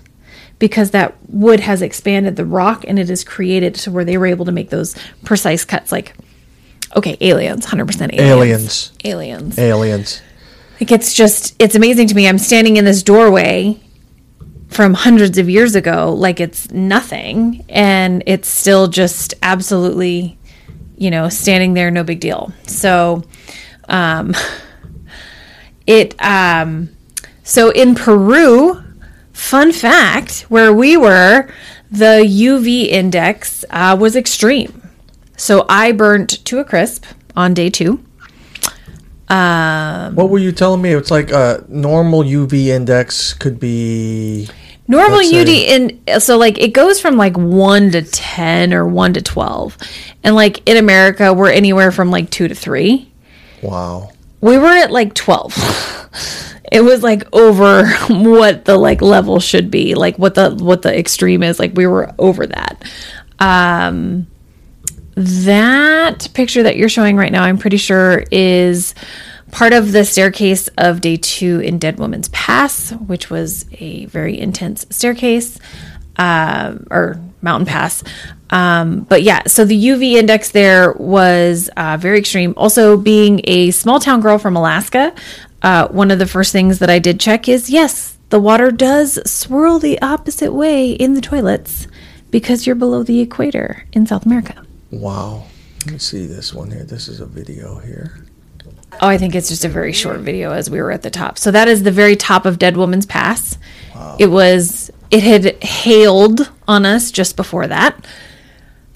because 0.60 0.91
that 0.91 1.16
wood 1.28 1.60
has 1.60 1.82
expanded 1.82 2.36
the 2.36 2.45
rock 2.45 2.84
and 2.88 2.97
it 2.99 3.10
is 3.10 3.24
created 3.24 3.76
to 3.76 3.91
where 3.91 4.06
they 4.06 4.18
were 4.18 4.26
able 4.28 4.45
to 4.45 4.51
make 4.51 4.70
those 4.70 4.95
precise 5.24 5.66
cuts 5.66 5.91
like 5.91 6.16
okay 6.95 7.18
aliens 7.22 7.66
100% 7.66 8.14
aliens 8.14 8.22
Aliens. 8.22 8.91
aliens 9.04 9.60
Aliens. 9.60 10.22
like 10.80 10.91
it's 10.91 11.14
just 11.14 11.56
it's 11.60 11.76
amazing 11.76 12.08
to 12.08 12.16
me. 12.16 12.28
I'm 12.28 12.38
standing 12.38 12.78
in 12.78 12.86
this 12.86 13.04
doorway 13.04 13.80
from 14.70 14.93
hundreds 14.95 15.38
of 15.38 15.49
years 15.49 15.76
ago 15.76 16.14
like 16.14 16.39
it's 16.39 16.72
nothing 16.72 17.64
and 17.70 18.24
it's 18.26 18.47
still 18.47 18.88
just 18.88 19.34
absolutely 19.43 20.38
you 20.97 21.12
know 21.12 21.30
standing 21.30 21.74
there 21.74 21.91
no 21.91 22.04
big 22.04 22.20
deal. 22.20 22.51
So 22.68 23.24
um 23.89 24.34
it 25.88 26.16
um 26.24 26.89
so 27.43 27.70
in 27.70 27.93
Peru 27.95 28.84
fun 29.34 29.72
fact 29.72 30.42
where 30.50 30.74
we 30.74 30.96
were 30.96 31.50
the 31.92 32.24
UV 32.26 32.88
index 32.88 33.66
uh, 33.70 33.96
was 34.00 34.16
extreme. 34.16 34.82
So 35.38 35.66
I 35.68 35.92
burnt 35.92 36.44
to 36.46 36.60
a 36.60 36.64
crisp 36.64 37.06
on 37.36 37.54
day 37.54 37.70
2. 37.70 38.04
What 40.14 40.30
were 40.30 40.40
you 40.40 40.52
telling 40.52 40.82
me? 40.82 40.94
It's 40.94 41.12
like 41.12 41.32
a 41.32 41.66
normal 41.68 42.24
UV 42.24 42.68
index 42.68 43.34
could 43.34 43.60
be. 43.60 44.48
Normal 44.88 45.20
UD 45.20 45.48
in 45.48 46.20
so 46.20 46.38
like 46.38 46.60
it 46.60 46.74
goes 46.74 47.00
from 47.00 47.16
like 47.16 47.38
one 47.38 47.92
to 47.92 48.02
ten 48.02 48.74
or 48.74 48.86
one 48.86 49.14
to 49.14 49.22
twelve, 49.22 49.78
and 50.24 50.36
like 50.36 50.68
in 50.68 50.76
America 50.76 51.34
we're 51.34 51.50
anywhere 51.50 51.90
from 51.92 52.12
like 52.12 52.30
two 52.30 52.50
to 52.50 52.54
three. 52.54 53.10
Wow. 53.62 54.12
We 54.44 54.58
were 54.58 54.68
at 54.68 54.91
like 54.91 55.14
twelve. 55.14 55.56
it 56.70 56.82
was 56.82 57.02
like 57.02 57.24
over 57.34 57.88
what 58.10 58.66
the 58.66 58.78
like 58.78 59.02
level 59.02 59.39
should 59.39 59.72
be, 59.72 59.96
like 59.96 60.20
what 60.20 60.36
the 60.36 60.52
what 60.52 60.82
the 60.82 60.94
extreme 60.94 61.44
is. 61.44 61.60
Like 61.60 61.74
we 61.76 61.88
were 61.88 62.14
over 62.20 62.46
that. 62.46 62.84
Um, 63.39 64.28
that 65.16 66.28
picture 66.34 66.64
that 66.64 66.76
you're 66.76 66.89
showing 66.89 67.16
right 67.16 67.32
now, 67.32 67.44
I'm 67.44 67.58
pretty 67.58 67.78
sure 67.78 68.26
is 68.32 68.94
part 69.52 69.72
of 69.72 69.94
the 69.94 70.04
staircase 70.04 70.68
of 70.78 71.00
day 71.00 71.16
two 71.16 71.62
in 71.62 71.80
Dead 71.80 71.98
Woman's 71.98 72.28
Pass, 72.30 72.91
which 72.91 73.30
was 73.30 73.66
a 73.80 74.08
very 74.08 74.38
intense 74.38 74.86
staircase 74.89 75.58
um, 76.18 76.86
or 76.91 77.18
mountain 77.41 77.66
pass. 77.66 78.04
Um, 78.54 79.01
but 79.01 79.24
yeah, 79.24 79.41
so 79.47 79.66
the 79.66 79.86
UV 79.88 80.14
index 80.14 80.51
there 80.51 80.93
was 80.93 81.72
uh, 81.76 81.97
very 81.99 82.20
extreme. 82.20 82.54
Also, 82.56 82.95
being 82.95 83.41
a 83.45 83.72
small 83.72 83.99
town 83.99 84.22
girl 84.22 84.38
from 84.38 84.56
Alaska, 84.56 85.16
uh, 85.64 85.88
one 85.88 86.12
of 86.12 86.20
the 86.20 86.28
first 86.28 86.51
things 86.51 86.78
that 86.78 86.89
I 86.89 86.99
did 86.99 87.20
check 87.20 87.49
is 87.49 87.72
yes, 87.72 88.16
the 88.30 88.39
water 88.39 88.70
does 88.70 89.20
swirl 89.30 89.80
the 89.80 89.99
opposite 90.04 90.54
way 90.54 90.91
in 90.91 91.16
the 91.16 91.22
toilets 91.22 91.88
because 92.30 92.68
you're 92.68 92.76
below 92.76 93.01
the 93.01 93.22
equator 93.22 93.86
in 93.91 94.06
South 94.06 94.24
America. 94.24 94.64
Wow. 94.91 95.45
Let 95.86 95.93
me 95.93 95.97
see 95.97 96.28
this 96.28 96.54
one 96.54 96.70
here. 96.70 96.84
This 96.84 97.08
is 97.08 97.22
a 97.22 97.26
video 97.26 97.80
here. 97.80 98.24
Oh, 99.01 99.08
I 99.08 99.18
think 99.18 99.34
it's 99.34 99.49
just 99.49 99.66
a 99.66 99.70
very 99.70 99.93
short 99.93 100.20
video 100.20 100.51
as 100.51 100.70
we 100.70 100.80
were 100.80 100.91
at 100.91 101.01
the 101.01 101.10
top. 101.10 101.39
So 101.39 101.49
that 101.49 101.68
is 101.68 101.82
the 101.82 101.91
very 101.91 102.16
top 102.16 102.45
of 102.45 102.60
Dead 102.60 102.78
Woman's 102.78 103.08
Pass. 103.08 103.58
It 104.20 104.28
was 104.28 104.91
it 105.10 105.24
had 105.24 105.64
hailed 105.64 106.51
on 106.68 106.86
us 106.86 107.10
just 107.10 107.36
before 107.36 107.66
that. 107.66 108.06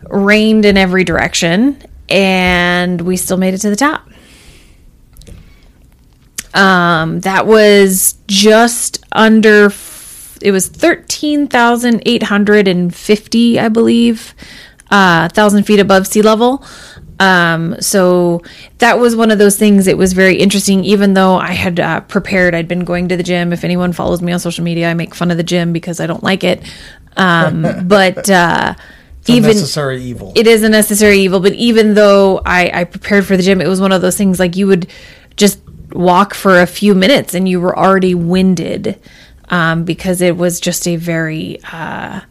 Rained 0.03 0.65
in 0.65 0.77
every 0.77 1.03
direction 1.03 1.81
and 2.09 3.01
we 3.01 3.17
still 3.17 3.37
made 3.37 3.53
it 3.53 3.59
to 3.59 3.69
the 3.69 3.75
top. 3.75 4.07
Um 6.53 7.19
that 7.21 7.45
was 7.45 8.15
just 8.27 9.03
under 9.11 9.69
it 10.41 10.51
was 10.51 10.67
13,850, 10.67 13.59
I 13.59 13.69
believe, 13.69 14.33
uh, 14.91 15.29
thousand 15.29 15.63
feet 15.63 15.79
above 15.79 16.05
sea 16.07 16.21
level. 16.21 16.63
Um, 17.19 17.81
so 17.81 18.43
that 18.77 18.99
was 18.99 19.15
one 19.15 19.31
of 19.31 19.39
those 19.39 19.57
things. 19.57 19.87
It 19.87 19.97
was 19.97 20.13
very 20.13 20.35
interesting, 20.35 20.83
even 20.83 21.15
though 21.15 21.37
I 21.37 21.53
had 21.53 21.79
uh, 21.79 22.01
prepared. 22.01 22.53
I'd 22.53 22.67
been 22.67 22.85
going 22.85 23.07
to 23.09 23.17
the 23.17 23.23
gym. 23.23 23.51
If 23.51 23.63
anyone 23.63 23.93
follows 23.93 24.21
me 24.21 24.31
on 24.31 24.37
social 24.39 24.63
media, 24.63 24.87
I 24.89 24.93
make 24.93 25.15
fun 25.15 25.31
of 25.31 25.37
the 25.37 25.43
gym 25.43 25.73
because 25.73 25.99
I 25.99 26.05
don't 26.05 26.21
like 26.23 26.43
it. 26.43 26.61
Um, 27.15 27.65
but 27.87 28.29
uh, 28.29 28.75
It's 29.27 29.29
a 29.29 29.37
even 29.37 29.51
necessary 29.51 30.01
evil. 30.03 30.33
it 30.35 30.47
is 30.47 30.63
a 30.63 30.69
necessary 30.69 31.19
evil. 31.19 31.39
But 31.39 31.53
even 31.53 31.93
though 31.93 32.41
I, 32.45 32.81
I 32.81 32.83
prepared 32.85 33.25
for 33.25 33.35
the 33.35 33.43
gym, 33.43 33.61
it 33.61 33.67
was 33.67 33.81
one 33.81 33.91
of 33.91 34.01
those 34.01 34.17
things 34.17 34.39
like 34.39 34.55
you 34.55 34.67
would 34.67 34.87
just 35.35 35.59
walk 35.91 36.33
for 36.33 36.61
a 36.61 36.67
few 36.67 36.95
minutes 36.95 37.33
and 37.33 37.47
you 37.47 37.59
were 37.59 37.77
already 37.77 38.15
winded 38.15 38.99
um, 39.49 39.83
because 39.83 40.21
it 40.21 40.35
was 40.35 40.59
just 40.59 40.87
a 40.87 40.95
very 40.95 41.59
uh, 41.71 42.21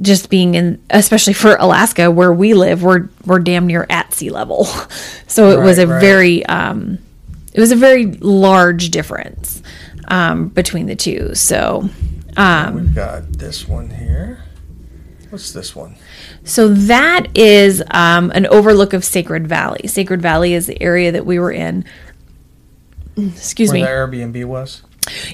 just 0.00 0.30
being 0.30 0.54
in 0.54 0.82
especially 0.90 1.32
for 1.32 1.56
Alaska 1.56 2.10
where 2.10 2.32
we 2.32 2.54
live 2.54 2.82
we're 2.82 3.08
we're 3.24 3.38
damn 3.38 3.66
near 3.66 3.86
at 3.90 4.12
sea 4.14 4.30
level 4.30 4.64
so 5.26 5.50
it 5.50 5.62
was 5.62 5.78
a 5.78 5.86
right. 5.86 6.00
very 6.00 6.46
um, 6.46 6.98
it 7.52 7.60
was 7.60 7.72
a 7.72 7.76
very 7.76 8.06
large 8.06 8.90
difference 8.90 9.62
um, 10.08 10.48
between 10.48 10.86
the 10.86 10.96
two 10.96 11.34
so 11.34 11.88
um, 12.36 12.74
We've 12.74 12.94
got 12.94 13.32
this 13.32 13.66
one 13.66 13.88
here. 13.88 14.44
What's 15.30 15.52
this 15.52 15.74
one? 15.74 15.96
So 16.46 16.68
that 16.68 17.26
is 17.36 17.82
um, 17.90 18.30
an 18.30 18.46
overlook 18.46 18.92
of 18.92 19.04
Sacred 19.04 19.48
Valley. 19.48 19.88
Sacred 19.88 20.22
Valley 20.22 20.54
is 20.54 20.66
the 20.66 20.80
area 20.80 21.12
that 21.12 21.26
we 21.26 21.38
were 21.38 21.52
in. 21.52 21.84
Excuse 23.16 23.70
Where 23.70 23.74
me. 23.74 23.82
Where 23.82 24.06
the 24.06 24.16
Airbnb 24.18 24.44
was? 24.46 24.82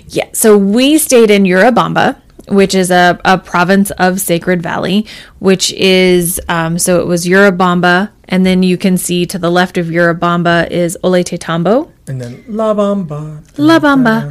Yeah. 0.09 0.29
So 0.33 0.57
we 0.57 0.99
stayed 0.99 1.31
in 1.31 1.45
Urubamba, 1.45 2.21
which 2.49 2.75
is 2.75 2.91
a, 2.91 3.21
a 3.25 3.39
province 3.39 3.91
of 3.93 4.21
Sacred 4.21 4.63
Valley, 4.63 5.07
which 5.39 5.73
is 5.73 6.41
um, 6.49 6.79
so 6.79 7.01
it 7.01 7.07
was 7.07 7.27
Urubamba, 7.27 8.11
and 8.25 8.47
then 8.47 8.63
you 8.63 8.79
can 8.79 8.97
see 8.97 9.27
to 9.27 9.39
the 9.39 9.51
left 9.51 9.77
of 9.79 9.87
Urubamba 9.87 10.71
is 10.71 10.97
Ollantaytambo, 11.05 11.91
And 12.09 12.21
then 12.21 12.45
La 12.49 12.75
Bamba. 12.75 13.45
La 13.59 13.79
Bamba. 13.79 14.29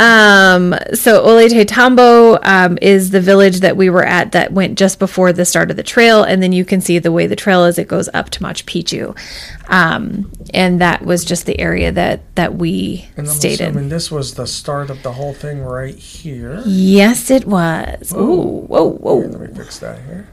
Um, 0.00 0.74
so 0.94 1.24
Olete 1.24 1.64
Tambo 1.64 2.40
um, 2.42 2.76
is 2.82 3.10
the 3.10 3.20
village 3.20 3.60
that 3.60 3.76
we 3.76 3.88
were 3.88 4.04
at 4.04 4.32
that 4.32 4.52
went 4.52 4.76
just 4.76 4.98
before 4.98 5.32
the 5.32 5.44
start 5.44 5.70
of 5.70 5.76
the 5.76 5.84
trail, 5.84 6.24
and 6.24 6.42
then 6.42 6.50
you 6.52 6.64
can 6.64 6.80
see 6.80 6.98
the 6.98 7.12
way 7.12 7.28
the 7.28 7.36
trail 7.36 7.64
is. 7.66 7.78
It 7.78 7.86
goes 7.86 8.08
up 8.12 8.30
to 8.30 8.40
Machu 8.40 8.64
Picchu, 8.64 9.70
um, 9.70 10.32
and 10.52 10.80
that 10.80 11.04
was 11.04 11.24
just 11.24 11.46
the 11.46 11.58
area 11.60 11.92
that 11.92 12.34
that 12.34 12.56
we 12.56 13.06
And 13.16 13.28
I'm 13.28 13.32
stayed 13.32 13.60
in. 13.60 13.88
this 13.88 14.10
was 14.10 14.34
the 14.34 14.48
start 14.48 14.90
of 14.90 15.04
the 15.04 15.12
whole 15.12 15.34
thing 15.34 15.60
right 15.60 15.94
here. 15.94 16.62
Yes, 16.66 17.30
it 17.30 17.46
was. 17.46 18.12
Ooh, 18.12 18.64
whoa, 18.66 18.90
whoa. 18.90 19.18
Let 19.18 19.40
me 19.40 19.56
fix 19.56 19.78
that 19.78 20.00
here. 20.00 20.28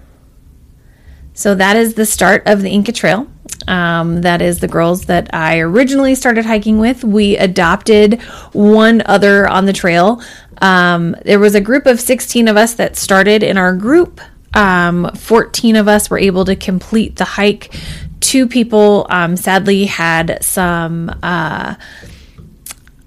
So 1.34 1.56
that 1.56 1.76
is 1.76 1.94
the 1.94 2.06
start 2.06 2.44
of 2.46 2.62
the 2.62 2.70
Inca 2.70 2.92
Trail. 2.92 3.28
Um, 3.68 4.22
that 4.22 4.42
is 4.42 4.60
the 4.60 4.68
girls 4.68 5.06
that 5.06 5.34
I 5.34 5.60
originally 5.60 6.16
started 6.16 6.46
hiking 6.46 6.80
with. 6.80 7.04
We 7.04 7.38
adopted 7.38 8.22
one 8.54 9.02
other 9.06 9.48
on 9.48 9.66
the 9.66 9.74
trail. 9.74 10.22
Um, 10.62 11.16
there 11.26 11.40
was 11.40 11.56
a 11.56 11.62
group 11.62 11.86
of 11.86 12.00
16 12.00 12.48
of 12.48 12.58
us 12.58 12.76
that 12.76 12.96
started 12.96 13.44
in 13.44 13.58
our 13.58 13.76
group. 13.76 14.22
Um, 14.54 15.10
14 15.16 15.76
of 15.76 15.88
us 15.88 16.10
were 16.10 16.20
able 16.20 16.46
to 16.46 16.56
complete 16.56 17.16
the 17.16 17.26
hike. 17.26 17.74
Two 18.20 18.48
people 18.48 19.08
um, 19.10 19.36
sadly 19.38 19.86
had 19.86 20.44
some 20.44 21.10
uh, 21.24 21.76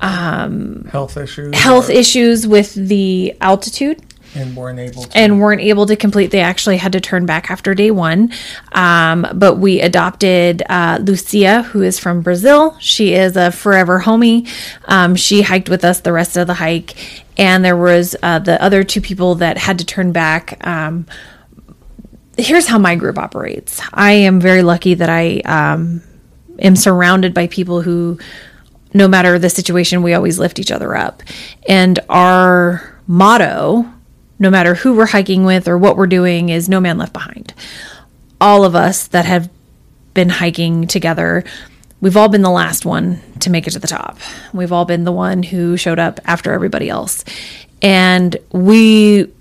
um, 0.00 0.84
Health 0.90 1.16
issues. 1.16 1.55
health 1.57 1.90
issues 1.90 2.46
with 2.46 2.74
the 2.74 3.36
altitude. 3.40 4.02
And 4.35 4.57
weren't 4.57 4.78
able 4.80 5.05
to. 5.05 5.16
and 5.16 5.41
weren't 5.41 5.61
able 5.61 5.87
to 5.87 5.97
complete. 5.97 6.30
They 6.32 6.41
actually 6.41 6.76
had 6.76 6.93
to 6.93 7.01
turn 7.01 7.24
back 7.24 7.51
after 7.51 7.74
day 7.74 7.91
one. 7.91 8.32
Um, 8.72 9.26
but 9.35 9.57
we 9.57 9.80
adopted 9.80 10.62
uh, 10.68 10.99
Lucia, 11.01 11.62
who 11.62 11.82
is 11.82 11.99
from 11.99 12.20
Brazil. 12.20 12.76
She 12.80 13.14
is 13.14 13.37
a 13.37 13.53
forever 13.53 14.01
homie. 14.01 14.49
Um, 14.87 15.14
she 15.14 15.43
hiked 15.43 15.68
with 15.68 15.85
us 15.85 16.01
the 16.01 16.12
rest 16.12 16.37
of 16.37 16.47
the 16.49 16.55
hike, 16.55 16.97
and 17.39 17.64
there 17.64 17.76
was 17.76 18.16
uh, 18.22 18.41
the 18.41 18.61
other 18.61 18.82
two 18.82 19.01
people 19.01 19.37
that 19.37 19.57
had 19.57 19.78
to 19.78 19.85
turn 19.85 20.11
back. 20.12 20.66
Um, 20.66 21.07
here's 22.37 22.66
how 22.66 22.78
my 22.78 22.97
group 22.97 23.18
operates. 23.18 23.80
I 23.93 24.12
am 24.12 24.41
very 24.41 24.62
lucky 24.62 24.95
that 24.95 25.09
I 25.09 25.39
um, 25.45 26.03
am 26.59 26.74
surrounded 26.76 27.35
by 27.35 27.47
people 27.47 27.82
who, 27.82 28.18
no 28.93 29.07
matter 29.07 29.39
the 29.39 29.51
situation, 29.51 30.03
we 30.03 30.14
always 30.14 30.39
lift 30.41 30.59
each 30.59 30.72
other 30.72 30.97
up. 30.97 31.22
And 31.68 32.01
our 32.09 33.01
motto, 33.07 33.89
no 34.45 34.51
matter 34.51 34.74
who 34.74 34.95
we're 34.95 35.07
hiking 35.07 35.45
with 35.47 35.66
or 35.66 35.78
what 35.78 35.97
we're 35.97 36.07
doing, 36.07 36.51
is 36.51 36.68
no 36.68 36.78
man 36.78 36.99
left 36.99 37.14
behind. 37.14 37.55
All 38.42 38.62
of 38.62 38.74
us 38.76 39.07
that 39.09 39.24
have 39.24 39.49
been 40.12 40.28
hiking 40.28 40.86
together, 40.86 41.45
we've 42.03 42.14
all 42.16 42.28
been 42.28 42.42
the 42.42 42.51
last 42.51 42.84
one 42.84 43.20
to 43.40 43.49
make 43.49 43.66
it 43.66 43.70
to 43.70 43.78
the 43.78 43.88
top. 43.88 44.18
We've 44.53 44.70
all 44.70 44.84
been 44.84 45.05
the 45.05 45.12
one 45.12 45.42
who 45.42 45.78
showed 45.78 45.99
up 45.99 46.20
after 46.26 46.53
everybody 46.53 46.90
else. 46.90 47.24
And 47.80 48.36
we 48.53 49.32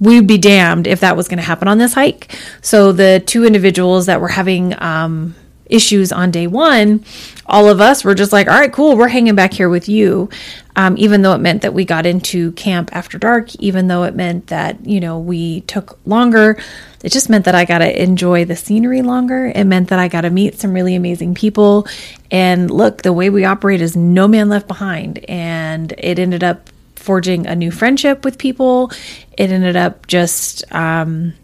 we'd 0.00 0.26
be 0.26 0.38
damned 0.38 0.86
if 0.86 1.00
that 1.00 1.16
was 1.16 1.28
going 1.28 1.36
to 1.36 1.44
happen 1.44 1.68
on 1.68 1.76
this 1.76 1.92
hike. 1.92 2.34
So 2.62 2.92
the 2.92 3.22
two 3.24 3.44
individuals 3.44 4.06
that 4.06 4.22
were 4.22 4.28
having 4.28 4.74
um, 4.82 5.36
issues 5.66 6.12
on 6.12 6.30
day 6.30 6.46
one, 6.46 7.04
all 7.46 7.68
of 7.68 7.80
us 7.80 8.04
were 8.04 8.14
just 8.14 8.32
like, 8.32 8.48
all 8.48 8.58
right, 8.58 8.72
cool, 8.72 8.96
we're 8.96 9.08
hanging 9.08 9.34
back 9.34 9.52
here 9.52 9.68
with 9.68 9.88
you. 9.88 10.28
Um, 10.74 10.96
even 10.96 11.20
though 11.20 11.34
it 11.34 11.38
meant 11.38 11.62
that 11.62 11.74
we 11.74 11.84
got 11.84 12.06
into 12.06 12.52
camp 12.52 12.88
after 12.92 13.18
dark, 13.18 13.54
even 13.56 13.88
though 13.88 14.04
it 14.04 14.14
meant 14.14 14.46
that, 14.46 14.86
you 14.86 15.00
know, 15.00 15.18
we 15.18 15.60
took 15.62 15.98
longer, 16.06 16.58
it 17.02 17.12
just 17.12 17.28
meant 17.28 17.44
that 17.44 17.54
I 17.54 17.66
got 17.66 17.78
to 17.78 18.02
enjoy 18.02 18.46
the 18.46 18.56
scenery 18.56 19.02
longer. 19.02 19.52
It 19.54 19.64
meant 19.64 19.88
that 19.88 19.98
I 19.98 20.08
got 20.08 20.22
to 20.22 20.30
meet 20.30 20.58
some 20.58 20.72
really 20.72 20.94
amazing 20.94 21.34
people. 21.34 21.86
And 22.30 22.70
look, 22.70 23.02
the 23.02 23.12
way 23.12 23.28
we 23.28 23.44
operate 23.44 23.82
is 23.82 23.96
no 23.96 24.26
man 24.26 24.48
left 24.48 24.66
behind. 24.66 25.18
And 25.28 25.92
it 25.98 26.18
ended 26.18 26.42
up 26.42 26.70
forging 26.96 27.46
a 27.46 27.54
new 27.54 27.70
friendship 27.70 28.24
with 28.24 28.38
people. 28.38 28.92
It 29.36 29.50
ended 29.50 29.76
up 29.76 30.06
just 30.06 30.64
um, 30.72 31.34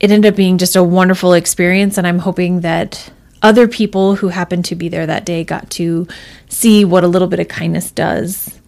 it 0.00 0.10
ended 0.10 0.32
up 0.32 0.36
being 0.36 0.58
just 0.58 0.76
a 0.76 0.82
wonderful 0.82 1.32
experience, 1.32 1.96
and 1.96 2.06
I'm 2.06 2.18
hoping 2.18 2.60
that 2.60 3.10
other 3.44 3.68
people 3.68 4.16
who 4.16 4.28
happened 4.28 4.64
to 4.64 4.74
be 4.74 4.88
there 4.88 5.06
that 5.06 5.24
day 5.26 5.44
got 5.44 5.70
to 5.70 6.08
see 6.48 6.84
what 6.84 7.04
a 7.04 7.06
little 7.08 7.28
bit 7.28 7.38
of 7.38 7.46
kindness 7.46 7.90
does 7.92 8.58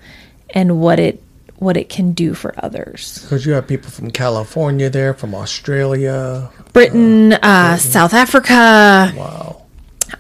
and 0.50 0.78
what 0.80 1.00
it 1.00 1.20
what 1.56 1.78
it 1.78 1.88
can 1.88 2.12
do 2.12 2.34
for 2.34 2.54
others. 2.62 3.22
Because 3.22 3.46
you 3.46 3.54
have 3.54 3.66
people 3.66 3.90
from 3.90 4.10
California 4.10 4.90
there, 4.90 5.14
from 5.14 5.34
Australia. 5.34 6.50
Britain, 6.74 7.32
uh, 7.32 7.78
South 7.78 8.12
Africa, 8.12 9.10
Wow. 9.16 9.62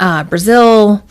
uh, 0.00 0.24
Brazil. 0.24 1.04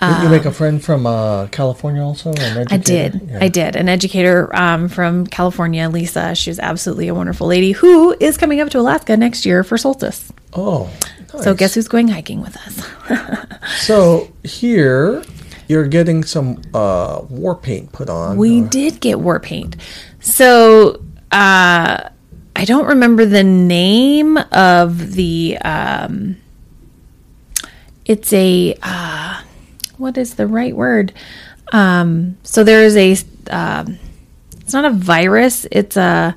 Did 0.00 0.22
you 0.22 0.28
make 0.28 0.44
a 0.44 0.52
friend 0.52 0.84
from 0.84 1.06
uh, 1.06 1.46
California 1.46 2.02
also? 2.02 2.34
I 2.70 2.76
did. 2.76 3.22
Yeah. 3.26 3.38
I 3.40 3.48
did. 3.48 3.74
An 3.74 3.88
educator 3.88 4.54
um, 4.54 4.90
from 4.90 5.26
California, 5.26 5.88
Lisa. 5.88 6.34
She 6.34 6.50
was 6.50 6.58
absolutely 6.58 7.08
a 7.08 7.14
wonderful 7.14 7.46
lady 7.46 7.72
who 7.72 8.14
is 8.20 8.36
coming 8.36 8.60
up 8.60 8.68
to 8.70 8.80
Alaska 8.80 9.16
next 9.16 9.46
year 9.46 9.64
for 9.64 9.78
solstice. 9.78 10.30
Oh. 10.52 10.90
So 11.42 11.54
guess 11.54 11.74
who's 11.74 11.88
going 11.88 12.08
hiking 12.08 12.40
with 12.40 12.56
us? 12.56 13.48
So 13.78 14.30
here 14.42 15.22
you're 15.68 15.86
getting 15.86 16.22
some 16.22 16.60
uh, 16.74 17.22
war 17.28 17.54
paint 17.54 17.92
put 17.92 18.10
on. 18.10 18.36
We 18.36 18.62
or- 18.62 18.68
did 18.68 19.00
get 19.00 19.20
war 19.20 19.40
paint. 19.40 19.76
So 20.20 21.02
uh, 21.32 22.08
I 22.56 22.64
don't 22.64 22.86
remember 22.86 23.24
the 23.24 23.42
name 23.42 24.36
of 24.52 25.12
the. 25.12 25.58
Um, 25.64 26.36
it's 28.04 28.32
a. 28.32 28.76
Uh, 28.82 29.42
what 29.96 30.18
is 30.18 30.34
the 30.34 30.46
right 30.46 30.76
word? 30.76 31.12
Um, 31.72 32.36
so 32.42 32.64
there 32.64 32.82
is 32.84 32.96
a. 32.96 33.16
Um, 33.50 33.98
it's 34.60 34.72
not 34.72 34.84
a 34.84 34.90
virus. 34.90 35.66
It's 35.70 35.96
a 35.96 36.36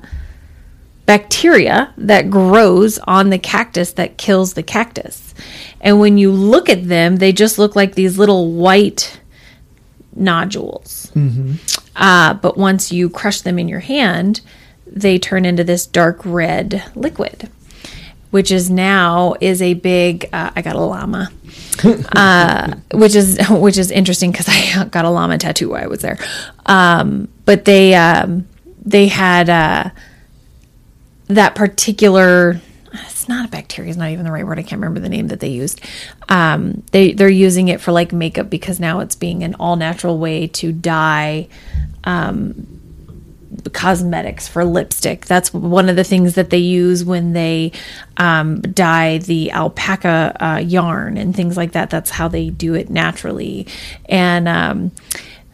bacteria 1.08 1.90
that 1.96 2.28
grows 2.28 2.98
on 2.98 3.30
the 3.30 3.38
cactus 3.38 3.92
that 3.92 4.18
kills 4.18 4.52
the 4.52 4.62
cactus. 4.62 5.34
And 5.80 5.98
when 5.98 6.18
you 6.18 6.30
look 6.30 6.68
at 6.68 6.86
them, 6.86 7.16
they 7.16 7.32
just 7.32 7.58
look 7.58 7.74
like 7.74 7.94
these 7.94 8.18
little 8.18 8.52
white 8.52 9.18
nodules. 10.14 11.10
Uh, 11.96 12.34
but 12.34 12.58
once 12.58 12.92
you 12.92 13.08
crush 13.08 13.40
them 13.40 13.58
in 13.58 13.68
your 13.68 13.80
hand, 13.80 14.42
they 14.86 15.18
turn 15.18 15.46
into 15.46 15.64
this 15.64 15.86
dark 15.86 16.20
red 16.26 16.84
liquid, 16.94 17.48
which 18.30 18.52
is 18.52 18.68
now 18.68 19.34
is 19.40 19.62
a 19.62 19.72
big. 19.72 20.28
Uh, 20.30 20.50
I 20.54 20.60
got 20.60 20.76
a 20.76 20.80
llama, 20.80 21.32
uh, 22.14 22.74
which 22.92 23.14
is 23.14 23.38
which 23.50 23.78
is 23.78 23.90
interesting 23.90 24.30
because 24.30 24.46
I 24.46 24.84
got 24.90 25.06
a 25.06 25.10
llama 25.10 25.38
tattoo 25.38 25.70
while 25.70 25.82
I 25.82 25.86
was 25.86 26.00
there. 26.00 26.18
Um, 26.66 27.28
but 27.46 27.64
they 27.64 27.94
um, 27.94 28.46
they 28.84 29.08
had 29.08 29.48
uh, 29.48 29.90
that 31.28 31.54
particular. 31.54 32.60
It's 32.92 33.28
not 33.28 33.46
a 33.46 33.48
bacteria. 33.48 33.90
It's 33.90 33.98
not 33.98 34.10
even 34.10 34.24
the 34.24 34.32
right 34.32 34.46
word. 34.46 34.58
I 34.58 34.62
can't 34.62 34.80
remember 34.80 35.00
the 35.00 35.10
name 35.10 35.28
that 35.28 35.40
they 35.40 35.48
used. 35.48 35.80
Um, 36.28 36.82
they 36.92 37.12
they're 37.12 37.28
using 37.28 37.68
it 37.68 37.80
for 37.80 37.92
like 37.92 38.12
makeup 38.12 38.50
because 38.50 38.80
now 38.80 39.00
it's 39.00 39.14
being 39.14 39.44
an 39.44 39.54
all 39.56 39.76
natural 39.76 40.18
way 40.18 40.46
to 40.48 40.72
dye 40.72 41.48
cosmetics 43.72 44.48
for 44.48 44.64
lipstick. 44.64 45.26
That's 45.26 45.52
one 45.52 45.88
of 45.88 45.96
the 45.96 46.04
things 46.04 46.34
that 46.34 46.50
they 46.50 46.58
use 46.58 47.04
when 47.04 47.32
they 47.32 47.72
um, 48.16 48.60
dye 48.60 49.18
the 49.18 49.52
alpaca 49.52 50.36
uh, 50.40 50.58
yarn 50.58 51.16
and 51.16 51.34
things 51.34 51.56
like 51.56 51.72
that. 51.72 51.90
That's 51.90 52.10
how 52.10 52.28
they 52.28 52.50
do 52.50 52.74
it 52.74 52.90
naturally. 52.90 53.66
And 54.06 54.48
um, 54.48 54.92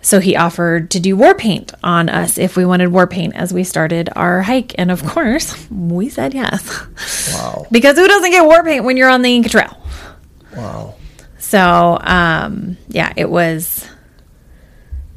so 0.05 0.21
he 0.21 0.37
offered 0.37 0.91
to 0.91 1.01
do 1.01 1.17
war 1.17 1.35
paint 1.35 1.73
on 1.83 2.11
us 2.11 2.37
if 2.37 2.59
we 2.59 2.67
wanted 2.67 2.89
war 2.89 3.07
paint 3.07 3.35
as 3.35 3.55
we 3.55 3.65
started 3.65 4.11
our 4.15 4.43
hike. 4.43 4.75
And 4.77 4.91
of 4.91 5.03
course, 5.03 5.67
we 5.71 6.11
said 6.11 6.35
yes. 6.35 7.33
Wow. 7.33 7.67
because 7.73 7.97
who 7.97 8.07
doesn't 8.07 8.31
get 8.31 8.45
war 8.45 8.63
paint 8.63 8.85
when 8.85 8.99
you're 8.99 9.09
on 9.09 9.23
the 9.23 9.35
Inca 9.35 9.49
Trail? 9.49 9.81
Wow. 10.55 10.97
So 11.39 11.99
um, 12.03 12.77
yeah, 12.89 13.15
it 13.17 13.31
was 13.31 13.89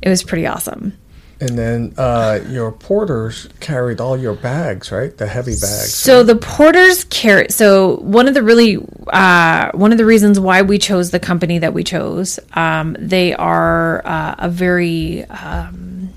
it 0.01 0.07
was 0.07 0.23
pretty 0.23 0.47
awesome. 0.47 0.97
And 1.39 1.57
then 1.57 1.93
uh, 1.97 2.39
your 2.49 2.71
porters 2.71 3.47
carried 3.59 4.01
all 4.01 4.17
your 4.17 4.33
bags, 4.33 4.91
right? 4.91 5.15
The 5.15 5.27
heavy 5.27 5.51
bags. 5.51 5.93
So 5.93 6.23
the 6.23 6.35
porters 6.35 7.03
carry. 7.03 7.49
So 7.49 7.97
one 7.97 8.27
of 8.27 8.33
the 8.33 8.41
really 8.41 8.77
uh, 9.07 9.69
one 9.73 9.91
of 9.91 9.99
the 9.99 10.05
reasons 10.05 10.39
why 10.39 10.63
we 10.63 10.79
chose 10.79 11.11
the 11.11 11.19
company 11.19 11.59
that 11.59 11.73
we 11.75 11.83
chose, 11.83 12.39
um, 12.53 12.95
they 12.99 13.35
are 13.35 14.01
uh, 14.05 14.35
a 14.39 14.49
very 14.49 15.25
um, 15.25 16.09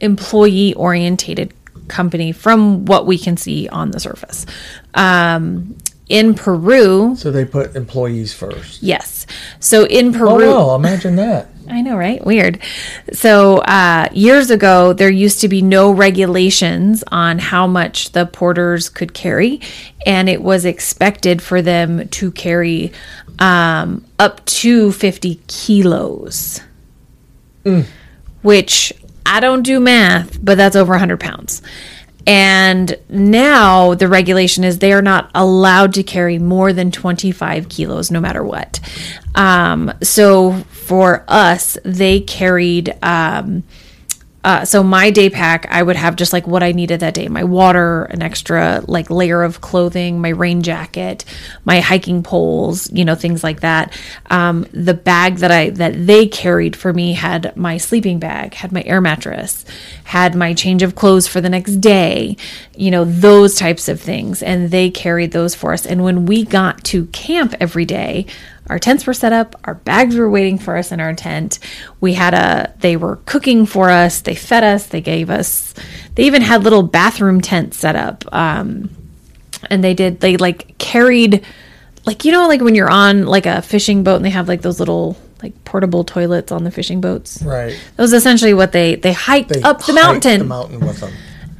employee 0.00 0.74
orientated 0.74 1.54
company 1.88 2.32
from 2.32 2.84
what 2.86 3.06
we 3.06 3.16
can 3.18 3.36
see 3.36 3.68
on 3.68 3.92
the 3.92 4.00
surface. 4.00 4.46
Um, 4.94 5.76
in 6.08 6.34
Peru, 6.34 7.14
So 7.16 7.30
they 7.32 7.44
put 7.44 7.74
employees 7.74 8.32
first. 8.32 8.82
yes. 8.82 9.26
So 9.60 9.84
in 9.86 10.12
Peru, 10.12 10.44
Oh, 10.44 10.68
wow. 10.68 10.74
Imagine 10.76 11.16
that. 11.16 11.48
I 11.68 11.82
know, 11.82 11.96
right? 11.96 12.24
Weird. 12.24 12.60
So, 13.12 13.58
uh, 13.58 14.08
years 14.12 14.50
ago, 14.50 14.92
there 14.92 15.10
used 15.10 15.40
to 15.40 15.48
be 15.48 15.62
no 15.62 15.90
regulations 15.90 17.02
on 17.10 17.38
how 17.38 17.66
much 17.66 18.12
the 18.12 18.26
porters 18.26 18.88
could 18.88 19.12
carry, 19.14 19.60
and 20.04 20.28
it 20.28 20.42
was 20.42 20.64
expected 20.64 21.42
for 21.42 21.62
them 21.62 22.08
to 22.08 22.30
carry 22.30 22.92
um, 23.38 24.04
up 24.18 24.44
to 24.46 24.92
50 24.92 25.40
kilos, 25.48 26.60
which 28.42 28.92
I 29.24 29.40
don't 29.40 29.62
do 29.62 29.80
math, 29.80 30.38
but 30.42 30.56
that's 30.56 30.76
over 30.76 30.92
100 30.92 31.18
pounds. 31.18 31.62
And 32.26 32.98
now 33.08 33.94
the 33.94 34.08
regulation 34.08 34.64
is 34.64 34.78
they 34.78 34.92
are 34.92 35.02
not 35.02 35.30
allowed 35.34 35.94
to 35.94 36.02
carry 36.02 36.38
more 36.38 36.72
than 36.72 36.90
25 36.90 37.68
kilos 37.68 38.10
no 38.10 38.20
matter 38.20 38.42
what. 38.42 38.80
Um, 39.36 39.92
so 40.02 40.52
for 40.70 41.24
us, 41.28 41.78
they 41.84 42.20
carried. 42.20 42.96
Um, 43.02 43.62
uh, 44.46 44.64
so 44.64 44.80
my 44.80 45.10
day 45.10 45.28
pack, 45.28 45.66
I 45.70 45.82
would 45.82 45.96
have 45.96 46.14
just 46.14 46.32
like 46.32 46.46
what 46.46 46.62
I 46.62 46.70
needed 46.70 47.00
that 47.00 47.14
day: 47.14 47.26
my 47.26 47.42
water, 47.42 48.04
an 48.04 48.22
extra 48.22 48.80
like 48.86 49.10
layer 49.10 49.42
of 49.42 49.60
clothing, 49.60 50.20
my 50.20 50.28
rain 50.28 50.62
jacket, 50.62 51.24
my 51.64 51.80
hiking 51.80 52.22
poles, 52.22 52.88
you 52.92 53.04
know, 53.04 53.16
things 53.16 53.42
like 53.42 53.62
that. 53.62 53.92
Um, 54.30 54.64
the 54.70 54.94
bag 54.94 55.38
that 55.38 55.50
I 55.50 55.70
that 55.70 56.06
they 56.06 56.28
carried 56.28 56.76
for 56.76 56.92
me 56.92 57.14
had 57.14 57.56
my 57.56 57.76
sleeping 57.76 58.20
bag, 58.20 58.54
had 58.54 58.70
my 58.70 58.84
air 58.86 59.00
mattress, 59.00 59.64
had 60.04 60.36
my 60.36 60.54
change 60.54 60.84
of 60.84 60.94
clothes 60.94 61.26
for 61.26 61.40
the 61.40 61.50
next 61.50 61.78
day, 61.78 62.36
you 62.76 62.92
know, 62.92 63.04
those 63.04 63.56
types 63.56 63.88
of 63.88 64.00
things, 64.00 64.44
and 64.44 64.70
they 64.70 64.90
carried 64.90 65.32
those 65.32 65.56
for 65.56 65.72
us. 65.72 65.84
And 65.84 66.04
when 66.04 66.24
we 66.24 66.44
got 66.44 66.84
to 66.84 67.06
camp 67.06 67.56
every 67.58 67.84
day, 67.84 68.26
our 68.68 68.78
tents 68.78 69.06
were 69.06 69.14
set 69.14 69.32
up 69.32 69.54
our 69.64 69.74
bags 69.74 70.16
were 70.16 70.28
waiting 70.28 70.58
for 70.58 70.76
us 70.76 70.90
in 70.92 71.00
our 71.00 71.14
tent 71.14 71.58
we 72.00 72.14
had 72.14 72.34
a 72.34 72.72
they 72.80 72.96
were 72.96 73.16
cooking 73.26 73.66
for 73.66 73.90
us 73.90 74.20
they 74.22 74.34
fed 74.34 74.64
us 74.64 74.86
they 74.86 75.00
gave 75.00 75.30
us 75.30 75.74
they 76.14 76.24
even 76.24 76.42
had 76.42 76.62
little 76.64 76.82
bathroom 76.82 77.40
tents 77.40 77.76
set 77.78 77.96
up 77.96 78.24
um, 78.34 78.90
and 79.70 79.82
they 79.84 79.94
did 79.94 80.20
they 80.20 80.36
like 80.36 80.76
carried 80.78 81.44
like 82.04 82.24
you 82.24 82.32
know 82.32 82.46
like 82.48 82.60
when 82.60 82.74
you're 82.74 82.90
on 82.90 83.26
like 83.26 83.46
a 83.46 83.62
fishing 83.62 84.02
boat 84.04 84.16
and 84.16 84.24
they 84.24 84.30
have 84.30 84.48
like 84.48 84.62
those 84.62 84.78
little 84.78 85.16
like 85.42 85.64
portable 85.64 86.02
toilets 86.02 86.50
on 86.50 86.64
the 86.64 86.70
fishing 86.70 87.00
boats 87.00 87.42
Right. 87.42 87.78
that 87.96 88.02
was 88.02 88.12
essentially 88.12 88.54
what 88.54 88.72
they 88.72 88.94
they 88.96 89.12
hiked 89.12 89.50
They 89.50 89.62
up 89.62 89.78
the 89.78 89.92
hiked 89.92 89.94
mountain 89.94 90.38
The 90.40 90.44
mountain 90.46 90.80
with 90.80 91.00
them. 91.00 91.12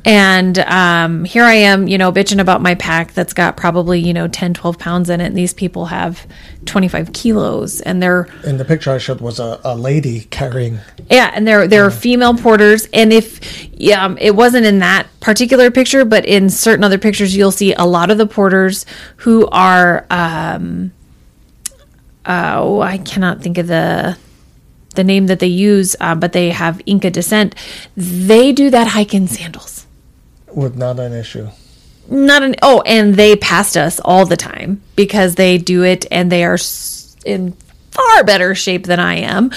And 0.07 0.61
um, 0.61 1.24
here 1.24 1.42
I 1.42 1.54
am, 1.54 1.88
you 1.88 1.98
know, 1.98 2.12
bitching 2.12 2.40
about 2.40 2.62
my 2.62 2.76
pack 2.76 3.12
that's 3.12 3.32
got 3.32 3.57
probably, 3.57 3.98
you 3.98 4.14
know, 4.14 4.28
10, 4.28 4.54
12 4.54 4.78
pounds 4.78 5.11
in 5.11 5.20
it. 5.20 5.26
And 5.26 5.36
these 5.36 5.52
people 5.52 5.86
have 5.86 6.24
25 6.64 7.12
kilos 7.12 7.80
and 7.80 8.00
they're, 8.00 8.28
And 8.44 8.61
the 8.61 8.64
picture 8.64 8.92
I 8.92 8.98
showed 8.98 9.20
was 9.20 9.40
a, 9.40 9.61
a 9.64 9.74
lady 9.74 10.20
carrying. 10.30 10.78
yeah, 11.11 11.32
and 11.34 11.44
they're, 11.46 11.66
they're 11.66 11.90
female 11.90 12.34
porters. 12.34 12.86
And 12.92 13.12
if, 13.12 13.68
yeah, 13.72 14.04
um, 14.04 14.16
it 14.18 14.36
wasn't 14.36 14.64
in 14.64 14.78
that 14.78 15.09
particular 15.18 15.72
picture, 15.72 16.04
but 16.04 16.24
in 16.24 16.50
certain 16.50 16.84
other 16.84 16.98
pictures, 16.98 17.34
you'll 17.36 17.50
see 17.50 17.74
a 17.74 17.84
lot 17.84 18.12
of 18.12 18.16
the 18.16 18.28
porters 18.28 18.86
who 19.16 19.48
are, 19.48 20.07
um, 20.09 20.92
oh, 22.24 22.80
I 22.80 22.98
cannot 22.98 23.42
think 23.42 23.59
of 23.59 23.66
the, 23.66 24.16
the 24.94 25.02
name 25.02 25.26
that 25.26 25.40
they 25.40 25.48
use, 25.48 25.96
uh, 26.00 26.14
but 26.14 26.32
they 26.32 26.50
have 26.50 26.80
Inca 26.86 27.11
descent. 27.11 27.57
They 27.96 28.52
do 28.52 28.70
that 28.70 28.86
hike 28.86 29.12
in 29.12 29.26
sandals. 29.26 29.76
With 30.57 30.74
not 30.76 30.98
an 30.98 31.12
issue. 31.12 31.46
not 32.09 32.42
an 32.42 32.54
oh 32.62 32.82
and 32.86 33.14
they 33.14 33.36
passed 33.36 33.76
us 33.76 34.00
all 34.04 34.24
the 34.26 34.36
time 34.36 34.80
because 34.96 35.34
they 35.36 35.59
do 35.59 35.82
it 35.84 36.07
and 36.11 36.30
they 36.32 36.42
are 36.44 36.59
in 37.24 37.52
far 37.90 38.24
better 38.24 38.54
shape 38.54 38.84
than 38.86 39.00
i 39.00 39.14
am. 39.34 39.50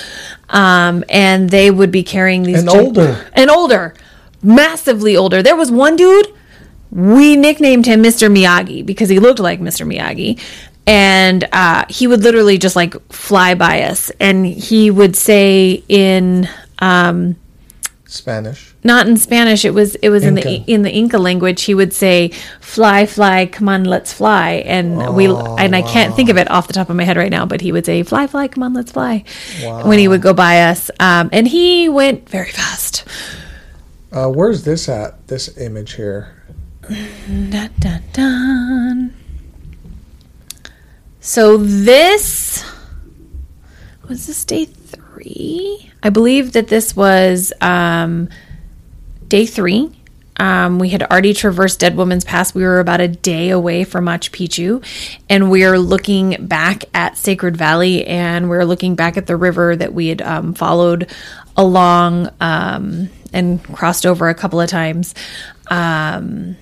Um 0.49 1.03
and 1.09 1.49
they 1.49 1.69
would 1.71 1.91
be 1.91 2.03
carrying 2.03 2.43
these 2.43 2.59
And 2.61 2.69
gi- 2.69 2.77
older. 2.79 3.25
and 3.33 3.49
older. 3.49 3.93
Massively 4.41 5.15
older. 5.17 5.41
There 5.43 5.55
was 5.55 5.69
one 5.71 5.95
dude 5.95 6.27
we 6.91 7.35
nicknamed 7.35 7.85
him 7.85 8.01
mr 8.01 8.25
miyagi 8.35 8.83
because 8.85 9.09
he 9.09 9.19
looked 9.19 9.39
like 9.39 9.59
mr 9.59 9.85
miyagi. 9.91 10.39
And 10.87 11.47
uh, 11.53 11.85
he 11.87 12.07
would 12.07 12.23
literally 12.23 12.57
just 12.57 12.75
like 12.75 12.95
fly 13.13 13.53
by 13.53 13.83
us. 13.83 14.09
And 14.19 14.43
he 14.43 14.89
would 14.89 15.15
say 15.15 15.83
in 15.87 16.49
um, 16.79 17.35
Spanish. 18.11 18.73
not 18.83 19.07
in 19.07 19.17
Spanish. 19.17 19.63
It 19.63 19.73
was 19.73 19.93
it 19.95 20.09
was 20.09 20.23
in 20.23 20.33
the 20.33 20.63
in 20.65 20.81
the 20.81 20.91
Inca 20.91 21.19
language. 21.19 21.61
He 21.63 21.75
would 21.75 21.93
say, 21.93 22.31
"Fly, 22.59 23.05
fly, 23.05 23.45
come 23.45 23.69
on, 23.69 23.85
let's 23.85 24.11
fly." 24.11 24.63
And 24.65 25.15
we 25.15 25.27
and 25.27 25.75
I 25.75 25.83
can't 25.83 26.15
think 26.15 26.29
of 26.29 26.37
it 26.37 26.49
off 26.49 26.67
the 26.67 26.73
top 26.73 26.89
of 26.89 26.95
my 26.95 27.03
head 27.03 27.17
right 27.17 27.29
now, 27.31 27.45
but 27.45 27.61
he 27.61 27.71
would 27.71 27.85
say, 27.85 28.01
"Fly, 28.01 28.25
fly, 28.25 28.47
come 28.47 28.63
on, 28.63 28.73
let's 28.73 28.91
fly." 28.91 29.23
When 29.83 29.99
he 29.99 30.07
would 30.07 30.21
go 30.21 30.33
by 30.33 30.63
us, 30.63 30.89
um, 30.99 31.29
and 31.31 31.47
he 31.47 31.87
went 31.87 32.27
very 32.27 32.49
fast. 32.49 33.03
Uh, 34.11 34.27
where's 34.27 34.63
this 34.63 34.89
at? 34.89 35.27
This 35.27 35.55
image 35.57 35.93
here. 35.93 36.35
Dun, 36.89 37.69
dun, 37.79 38.03
dun. 38.11 39.13
So 41.21 41.57
this 41.57 42.65
was 44.07 44.25
this 44.25 44.43
day 44.45 44.65
three. 45.19 45.91
I 46.01 46.09
believe 46.09 46.53
that 46.53 46.67
this 46.67 46.95
was 46.95 47.51
um, 47.61 48.29
day 49.27 49.45
three. 49.45 49.91
Um, 50.37 50.79
we 50.79 50.89
had 50.89 51.03
already 51.03 51.33
traversed 51.33 51.81
Dead 51.81 51.97
Woman's 51.97 52.23
Pass. 52.23 52.55
We 52.55 52.63
were 52.63 52.79
about 52.79 53.01
a 53.01 53.09
day 53.09 53.49
away 53.49 53.83
from 53.83 54.05
Machu 54.05 54.29
Picchu, 54.29 55.19
and 55.29 55.51
we 55.51 55.65
are 55.65 55.77
looking 55.77 56.47
back 56.47 56.85
at 56.93 57.17
Sacred 57.17 57.57
Valley, 57.57 58.07
and 58.07 58.49
we 58.49 58.55
are 58.55 58.65
looking 58.65 58.95
back 58.95 59.17
at 59.17 59.27
the 59.27 59.35
river 59.35 59.75
that 59.75 59.93
we 59.93 60.07
had 60.07 60.21
um, 60.21 60.53
followed 60.53 61.11
along 61.57 62.29
um, 62.39 63.09
and 63.33 63.61
crossed 63.61 64.05
over 64.05 64.29
a 64.29 64.35
couple 64.35 64.61
of 64.61 64.69
times. 64.69 65.13
Um, 65.67 66.55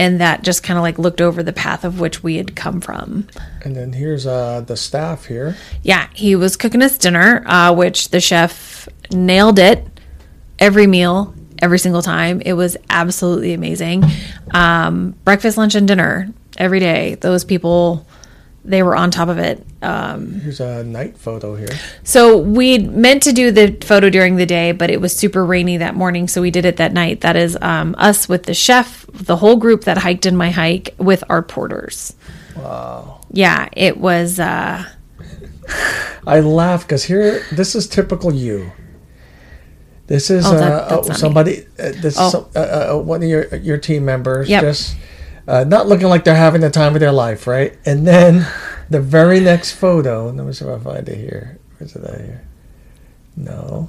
and 0.00 0.18
that 0.18 0.42
just 0.42 0.62
kind 0.62 0.78
of 0.78 0.82
like 0.82 0.98
looked 0.98 1.20
over 1.20 1.42
the 1.42 1.52
path 1.52 1.84
of 1.84 2.00
which 2.00 2.22
we 2.22 2.36
had 2.36 2.56
come 2.56 2.80
from. 2.80 3.28
And 3.62 3.76
then 3.76 3.92
here's 3.92 4.26
uh, 4.26 4.62
the 4.62 4.74
staff 4.74 5.26
here. 5.26 5.58
Yeah, 5.82 6.08
he 6.14 6.34
was 6.36 6.56
cooking 6.56 6.80
us 6.80 6.96
dinner, 6.96 7.46
uh, 7.46 7.74
which 7.74 8.08
the 8.08 8.18
chef 8.18 8.88
nailed 9.12 9.58
it 9.58 9.86
every 10.58 10.86
meal, 10.86 11.34
every 11.60 11.78
single 11.78 12.00
time. 12.00 12.40
It 12.40 12.54
was 12.54 12.78
absolutely 12.88 13.52
amazing. 13.52 14.02
Um, 14.52 15.16
breakfast, 15.24 15.58
lunch, 15.58 15.74
and 15.74 15.86
dinner 15.86 16.32
every 16.56 16.80
day. 16.80 17.16
Those 17.16 17.44
people, 17.44 18.06
they 18.64 18.82
were 18.82 18.94
on 18.94 19.10
top 19.10 19.28
of 19.28 19.38
it. 19.38 19.64
Um, 19.82 20.40
Here's 20.40 20.60
a 20.60 20.84
night 20.84 21.16
photo 21.16 21.56
here. 21.56 21.68
so 22.04 22.36
we 22.36 22.78
meant 22.78 23.22
to 23.24 23.32
do 23.32 23.50
the 23.50 23.72
photo 23.82 24.10
during 24.10 24.36
the 24.36 24.44
day, 24.46 24.72
but 24.72 24.90
it 24.90 25.00
was 25.00 25.14
super 25.16 25.44
rainy 25.44 25.78
that 25.78 25.94
morning, 25.94 26.28
so 26.28 26.42
we 26.42 26.50
did 26.50 26.64
it 26.66 26.76
that 26.76 26.92
night. 26.92 27.22
That 27.22 27.36
is 27.36 27.56
um, 27.62 27.94
us 27.98 28.28
with 28.28 28.42
the 28.44 28.54
chef, 28.54 29.06
the 29.12 29.36
whole 29.36 29.56
group 29.56 29.84
that 29.84 29.98
hiked 29.98 30.26
in 30.26 30.36
my 30.36 30.50
hike 30.50 30.94
with 30.98 31.24
our 31.30 31.42
porters. 31.42 32.14
Wow. 32.56 33.20
Yeah, 33.32 33.68
it 33.72 33.96
was. 33.96 34.38
Uh, 34.38 34.84
I 36.26 36.40
laugh 36.40 36.82
because 36.86 37.04
here, 37.04 37.42
this 37.52 37.74
is 37.74 37.86
typical 37.86 38.34
you. 38.34 38.72
This 40.08 40.28
is 40.28 40.44
Oh, 40.44 40.52
that- 40.56 40.72
uh, 40.72 40.88
that's 40.96 41.08
not 41.08 41.14
me. 41.14 41.20
somebody. 41.20 41.66
Uh, 41.78 41.92
this 42.02 42.16
Oh. 42.18 42.26
is 42.26 42.32
some, 42.32 42.46
uh, 42.56 42.58
uh, 42.58 42.98
one 42.98 43.22
of 43.22 43.28
your 43.28 43.46
your 43.56 43.78
team 43.78 44.04
members 44.04 44.48
Yep. 44.48 44.62
just 44.62 44.96
uh, 45.50 45.64
not 45.64 45.86
looking 45.88 46.06
like 46.08 46.24
they're 46.24 46.34
having 46.34 46.60
the 46.60 46.70
time 46.70 46.94
of 46.94 47.00
their 47.00 47.12
life, 47.12 47.46
right? 47.46 47.76
And 47.84 48.06
then 48.06 48.46
the 48.88 49.00
very 49.00 49.40
next 49.40 49.72
photo. 49.72 50.30
Let 50.30 50.46
me 50.46 50.52
see 50.52 50.64
if 50.64 50.70
I 50.70 50.82
find 50.82 51.08
it 51.08 51.16
here. 51.18 51.58
Where's 51.78 51.96
it 51.96 52.04
at 52.04 52.20
here? 52.20 52.44
No, 53.36 53.88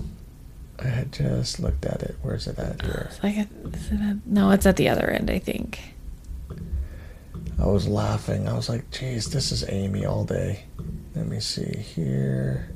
I 0.79 0.87
had 0.87 1.11
just 1.11 1.59
looked 1.59 1.85
at 1.85 2.01
it. 2.03 2.15
Where's 2.21 2.47
it 2.47 2.57
at 2.57 2.81
here? 2.81 3.09
It's 3.11 3.23
like 3.23 3.35
a, 3.37 3.47
is 3.73 3.89
it 3.91 4.17
no, 4.25 4.51
it's 4.51 4.65
at 4.65 4.75
the 4.77 4.89
other 4.89 5.09
end, 5.09 5.29
I 5.29 5.39
think. 5.39 5.79
I 7.59 7.65
was 7.65 7.87
laughing. 7.87 8.47
I 8.47 8.53
was 8.55 8.69
like, 8.69 8.89
"Geez, 8.91 9.29
this 9.29 9.51
is 9.51 9.63
Amy 9.69 10.05
all 10.05 10.23
day." 10.25 10.63
Let 11.15 11.27
me 11.27 11.39
see 11.39 11.75
here. 11.77 12.71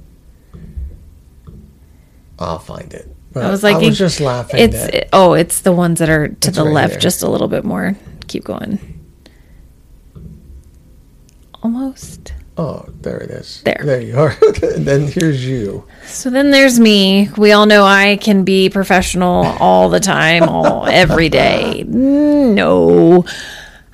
I'll 2.38 2.60
find 2.60 2.94
it. 2.94 3.08
But 3.32 3.46
I 3.46 3.50
was 3.50 3.64
like, 3.64 3.76
I 3.78 3.80
was 3.80 3.98
just 3.98 4.20
laughing. 4.20 4.60
It's 4.60 4.76
it- 4.76 5.10
oh, 5.14 5.34
it's 5.34 5.62
the 5.62 5.72
ones 5.72 6.00
that 6.00 6.10
are 6.10 6.28
to 6.28 6.48
It's 6.50 6.58
the 6.58 6.64
right 6.66 6.74
left, 6.74 6.94
here. 6.94 7.00
just 7.00 7.24
a 7.24 7.30
little 7.30 7.48
bit 7.48 7.64
more. 7.64 7.96
Keep 8.28 8.46
going. 8.46 8.80
Almost. 11.64 12.34
oh, 12.58 12.86
there 13.02 13.18
it 13.18 13.32
is. 13.32 13.62
There. 13.64 13.82
There 13.84 14.02
you 14.02 14.18
are. 14.18 14.36
and 14.64 14.86
then 14.86 15.08
here's 15.08 15.46
you. 15.46 15.86
So 16.06 16.30
then 16.30 16.52
there's 16.52 16.80
me. 16.80 17.30
We 17.38 17.52
all 17.54 17.66
know 17.66 17.84
I 17.84 18.18
can 18.18 18.44
be 18.44 18.70
professional 18.70 19.46
all 19.60 19.90
the 19.90 20.00
time, 20.00 20.44
all 20.44 20.86
every 20.88 21.30
day. 21.30 21.84
No. 21.88 23.26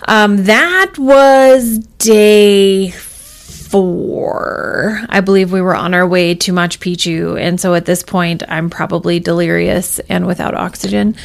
Um, 0.08 0.46
that 0.46 0.96
was 0.98 1.78
day 1.98 2.92
four. 2.92 5.00
I 5.08 5.22
believe 5.22 5.54
we 5.54 5.62
were 5.62 5.76
on 5.76 5.94
our 5.94 6.06
way 6.06 6.36
to 6.36 6.52
Machu 6.52 6.78
Picchu, 6.78 7.40
and 7.40 7.60
so 7.60 7.74
at 7.74 7.86
this 7.86 8.04
point, 8.04 8.44
I'm 8.50 8.70
probably 8.70 9.20
delirious 9.22 10.00
and 10.10 10.28
without 10.28 10.56
oxygen. 10.56 11.16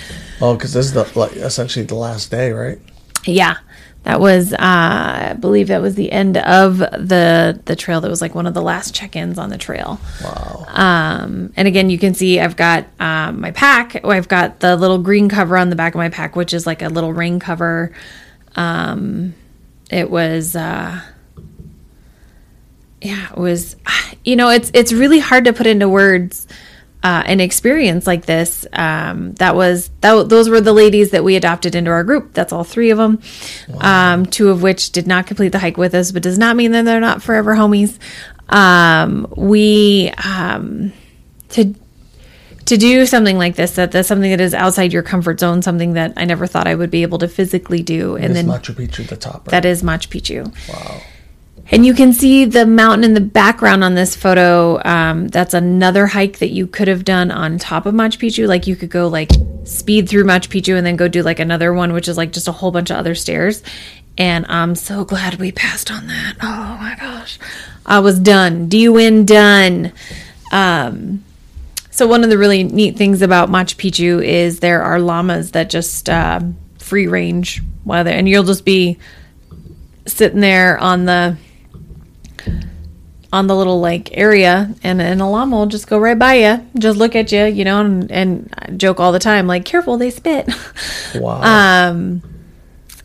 Oh, 0.41 0.55
because 0.55 0.73
this 0.75 0.87
is 0.87 0.93
the 0.93 1.11
like 1.19 1.33
essentially 1.33 1.85
the 1.85 1.97
last 1.97 2.31
day, 2.31 2.53
right? 2.53 2.79
Yeah. 3.27 3.57
That 4.07 4.21
was, 4.21 4.53
uh, 4.53 4.57
I 4.61 5.37
believe, 5.41 5.67
that 5.67 5.83
was 5.83 5.97
the 5.97 6.13
end 6.13 6.37
of 6.37 6.79
the 6.79 7.61
the 7.65 7.75
trail. 7.75 8.01
That 8.01 8.09
was 8.09 8.23
like 8.23 8.37
one 8.37 8.47
of 8.47 8.55
the 8.55 8.63
last 8.63 8.95
check-ins 8.95 9.37
on 9.37 9.51
the 9.51 9.59
trail. 9.59 9.99
Wow. 10.23 10.65
Um, 10.69 11.53
and 11.57 11.67
again, 11.67 11.91
you 11.91 11.99
can 11.99 12.15
see 12.15 12.39
I've 12.39 12.55
got 12.55 12.87
um, 13.01 13.41
my 13.41 13.51
pack. 13.51 14.05
I've 14.05 14.29
got 14.29 14.61
the 14.61 14.77
little 14.77 14.99
green 14.99 15.29
cover 15.29 15.57
on 15.57 15.71
the 15.71 15.77
back 15.77 15.95
of 15.95 15.99
my 15.99 16.09
pack, 16.09 16.37
which 16.37 16.55
is 16.55 16.69
like 16.69 16.83
a 16.83 16.89
little 16.89 17.13
rain 17.13 17.41
cover. 17.41 17.93
Um, 18.55 19.35
it 19.91 20.09
was, 20.09 20.55
uh, 20.55 21.01
yeah, 23.03 23.31
it 23.33 23.39
was. 23.39 23.77
You 24.25 24.35
know, 24.35 24.49
it's 24.49 24.73
it's 24.75 24.93
really 24.93 25.21
hard 25.21 25.45
to 25.45 25.53
put 25.53 25.69
into 25.69 25.89
words 25.89 26.49
uh, 27.07 27.23
an 27.27 27.39
experience 27.39 28.05
like 28.07 28.27
this. 28.27 28.67
Um, 28.73 29.33
that 29.35 29.55
was 29.55 29.91
that. 30.01 30.29
Those 30.29 30.49
were 30.49 30.61
the 30.61 30.73
ladies 30.73 31.11
that 31.13 31.23
we 31.23 31.37
adopted 31.37 31.77
into 31.77 31.91
our 31.93 32.03
group. 32.03 32.35
That's 32.35 32.53
all 32.53 32.65
three 32.65 32.91
of 32.91 32.99
them. 32.99 33.21
Um, 33.79 34.27
two 34.27 34.49
of 34.51 34.61
which 34.63 34.91
did 34.91 35.07
not 35.07 35.27
complete 35.29 35.51
the 35.51 35.61
hike 35.61 35.77
with 35.77 35.95
us, 35.95 36.11
but 36.11 36.23
does 36.25 36.37
not 36.37 36.57
mean 36.57 36.73
that 36.73 36.85
they're 36.85 37.01
not 37.01 37.23
forever 37.23 37.55
homies. 37.55 37.99
Um, 38.49 39.33
we 39.37 40.11
um, 40.25 40.93
to 41.51 41.75
to 42.65 42.77
do 42.77 43.07
something 43.07 43.39
like 43.39 43.55
this 43.55 43.77
that 43.77 43.93
that's 43.93 44.09
something 44.09 44.31
that 44.33 44.41
is 44.41 44.53
outside 44.53 44.93
your 44.93 45.03
comfort 45.05 45.39
zone 45.39 45.63
something 45.63 45.93
that 45.93 46.13
i 46.17 46.25
never 46.25 46.49
thought 46.49 46.67
i 46.67 46.75
would 46.75 46.91
be 46.91 47.03
able 47.03 47.19
to 47.19 47.29
physically 47.29 47.81
do 47.81 48.17
and 48.17 48.31
Is 48.31 48.35
then 48.35 48.47
Machu 48.49 48.75
Picchu 48.75 49.07
the 49.07 49.17
top? 49.17 49.47
Right? 49.47 49.53
that 49.53 49.65
is 49.65 49.85
machu 49.85 50.09
picchu 50.09 50.43
Wow. 50.69 51.01
And 51.71 51.85
you 51.85 51.95
can 51.95 52.13
see 52.13 52.45
the 52.45 52.65
mountain 52.65 53.05
in 53.05 53.15
the 53.15 53.21
background 53.21 53.83
on 53.83 53.95
this 53.95 54.15
photo 54.15 54.81
um, 54.85 55.29
that's 55.29 55.55
another 55.55 56.07
hike 56.07 56.39
that 56.39 56.51
you 56.51 56.67
could 56.67 56.89
have 56.89 57.05
done 57.05 57.31
on 57.31 57.59
top 57.59 57.87
of 57.87 57.95
machu 57.95 58.19
picchu. 58.19 58.47
Like 58.47 58.67
you 58.67 58.77
could 58.77 58.91
go 58.91 59.09
like 59.09 59.31
speed 59.65 60.09
through 60.09 60.25
machu 60.25 60.49
picchu 60.49 60.77
and 60.77 60.87
then 60.87 60.97
go 60.97 61.09
do 61.09 61.23
like 61.23 61.41
another 61.41 61.73
one 61.73 61.93
which 61.93 62.09
is 62.09 62.17
like 62.17 62.33
just 62.33 62.49
a 62.49 62.53
whole 62.53 62.71
bunch 62.71 62.91
of 62.91 62.97
other 62.97 63.15
stairs. 63.15 63.63
And 64.19 64.47
i'm 64.49 64.75
so 64.75 65.05
glad 65.05 65.35
we 65.35 65.53
passed 65.53 65.91
on 65.91 66.07
that. 66.07 66.37
Oh 66.41 66.79
my 66.81 66.97
gosh. 66.99 67.39
I 67.85 68.01
was 68.01 68.19
done. 68.19 68.69
D-win 68.69 69.27
done. 69.27 69.93
Um, 70.53 71.25
so 71.91 72.07
one 72.07 72.25
of 72.25 72.31
the 72.31 72.39
really 72.39 72.63
neat 72.63 72.97
things 72.97 73.23
about 73.23 73.49
Machu 73.49 73.77
Picchu 73.77 74.23
is 74.23 74.61
there 74.61 74.83
are 74.83 75.01
llamas 75.01 75.53
that 75.53 75.71
just 75.71 76.11
uh, 76.11 76.41
free 76.79 77.07
range 77.07 77.63
while 77.85 78.07
and 78.07 78.29
you'll 78.29 78.45
just 78.45 78.65
be 78.65 78.99
sitting 80.07 80.41
there 80.41 80.79
on 80.79 81.05
the 81.05 81.39
on 83.33 83.47
the 83.49 83.57
little 83.57 83.81
like 83.81 84.17
area 84.17 84.73
and, 84.83 85.01
an 85.03 85.21
a 85.21 85.31
llama 85.31 85.57
will 85.57 85.67
just 85.67 85.89
go 85.89 85.99
right 85.99 86.19
by 86.19 86.35
you 86.35 86.67
just 86.79 86.97
look 86.97 87.15
at 87.17 87.33
you 87.33 87.45
you 87.45 87.65
know 87.65 87.81
and, 87.81 88.11
and 88.11 88.79
joke 88.81 89.01
all 89.01 89.13
the 89.13 89.19
time 89.19 89.47
like 89.47 89.65
careful 89.65 89.97
they 89.99 90.11
spit 90.11 90.49
Wow. 91.15 91.43
um 91.91 92.23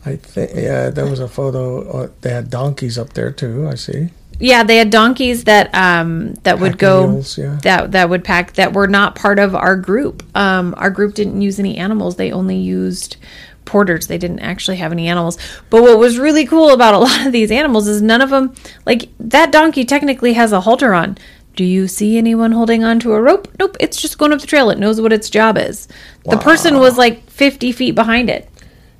I 0.04 0.16
think 0.16 0.50
yeah, 0.56 0.90
there 0.90 1.06
was 1.06 1.20
a 1.20 1.28
photo. 1.28 1.88
Uh, 1.88 2.08
they 2.22 2.30
had 2.30 2.50
donkeys 2.50 2.98
up 2.98 3.12
there 3.12 3.30
too. 3.30 3.68
I 3.68 3.76
see. 3.76 4.08
yeah 4.40 4.64
they 4.64 4.76
had 4.78 4.90
donkeys 4.90 5.44
that 5.44 5.72
um 5.74 6.34
that 6.42 6.58
would 6.58 6.76
go 6.76 7.06
mules, 7.06 7.38
yeah. 7.38 7.58
that 7.62 7.92
that 7.92 8.10
would 8.10 8.24
pack 8.24 8.54
that 8.54 8.72
were 8.72 8.88
not 8.88 9.14
part 9.14 9.38
of 9.38 9.54
our 9.54 9.76
group 9.76 10.24
um 10.36 10.74
our 10.76 10.90
group 10.90 11.14
didn't 11.14 11.40
use 11.40 11.60
any 11.60 11.76
animals 11.76 12.16
they 12.16 12.32
only 12.32 12.56
used 12.56 13.16
porters. 13.64 14.06
They 14.06 14.18
didn't 14.18 14.40
actually 14.40 14.76
have 14.78 14.92
any 14.92 15.08
animals. 15.08 15.38
But 15.70 15.82
what 15.82 15.98
was 15.98 16.18
really 16.18 16.46
cool 16.46 16.70
about 16.70 16.94
a 16.94 16.98
lot 17.06 17.26
of 17.26 17.32
these 17.32 17.50
animals 17.50 17.88
is 17.88 18.02
none 18.02 18.20
of 18.20 18.30
them 18.30 18.54
like 18.86 19.08
that 19.18 19.52
donkey 19.52 19.84
technically 19.84 20.34
has 20.34 20.52
a 20.52 20.60
halter 20.60 20.94
on. 20.94 21.18
Do 21.54 21.64
you 21.64 21.86
see 21.86 22.16
anyone 22.16 22.52
holding 22.52 22.82
on 22.82 22.98
to 23.00 23.12
a 23.12 23.20
rope? 23.20 23.48
Nope 23.58 23.76
it's 23.78 24.00
just 24.00 24.18
going 24.18 24.32
up 24.32 24.40
the 24.40 24.46
trail. 24.46 24.70
It 24.70 24.78
knows 24.78 25.00
what 25.00 25.12
its 25.12 25.28
job 25.28 25.58
is. 25.58 25.86
The 26.24 26.38
person 26.38 26.78
was 26.78 26.96
like 26.96 27.28
50 27.30 27.72
feet 27.72 27.94
behind 27.94 28.30
it. 28.30 28.48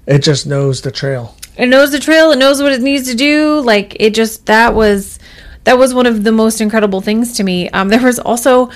It 0.06 0.18
just 0.18 0.46
knows 0.46 0.82
the 0.82 0.90
trail. 0.90 1.36
it 1.56 1.66
knows 1.66 1.92
the 1.92 2.00
trail. 2.00 2.30
It 2.32 2.38
knows 2.38 2.60
what 2.60 2.72
it 2.72 2.82
needs 2.82 3.08
to 3.08 3.14
do. 3.14 3.60
Like 3.60 3.96
it 4.00 4.14
just 4.14 4.46
that 4.46 4.74
was 4.74 5.18
that 5.64 5.78
was 5.78 5.94
one 5.94 6.06
of 6.06 6.24
the 6.24 6.32
most 6.32 6.60
incredible 6.60 7.00
things 7.00 7.36
to 7.36 7.44
me. 7.44 7.70
Um, 7.70 7.88
there 7.88 8.02
was 8.02 8.18
also 8.18 8.70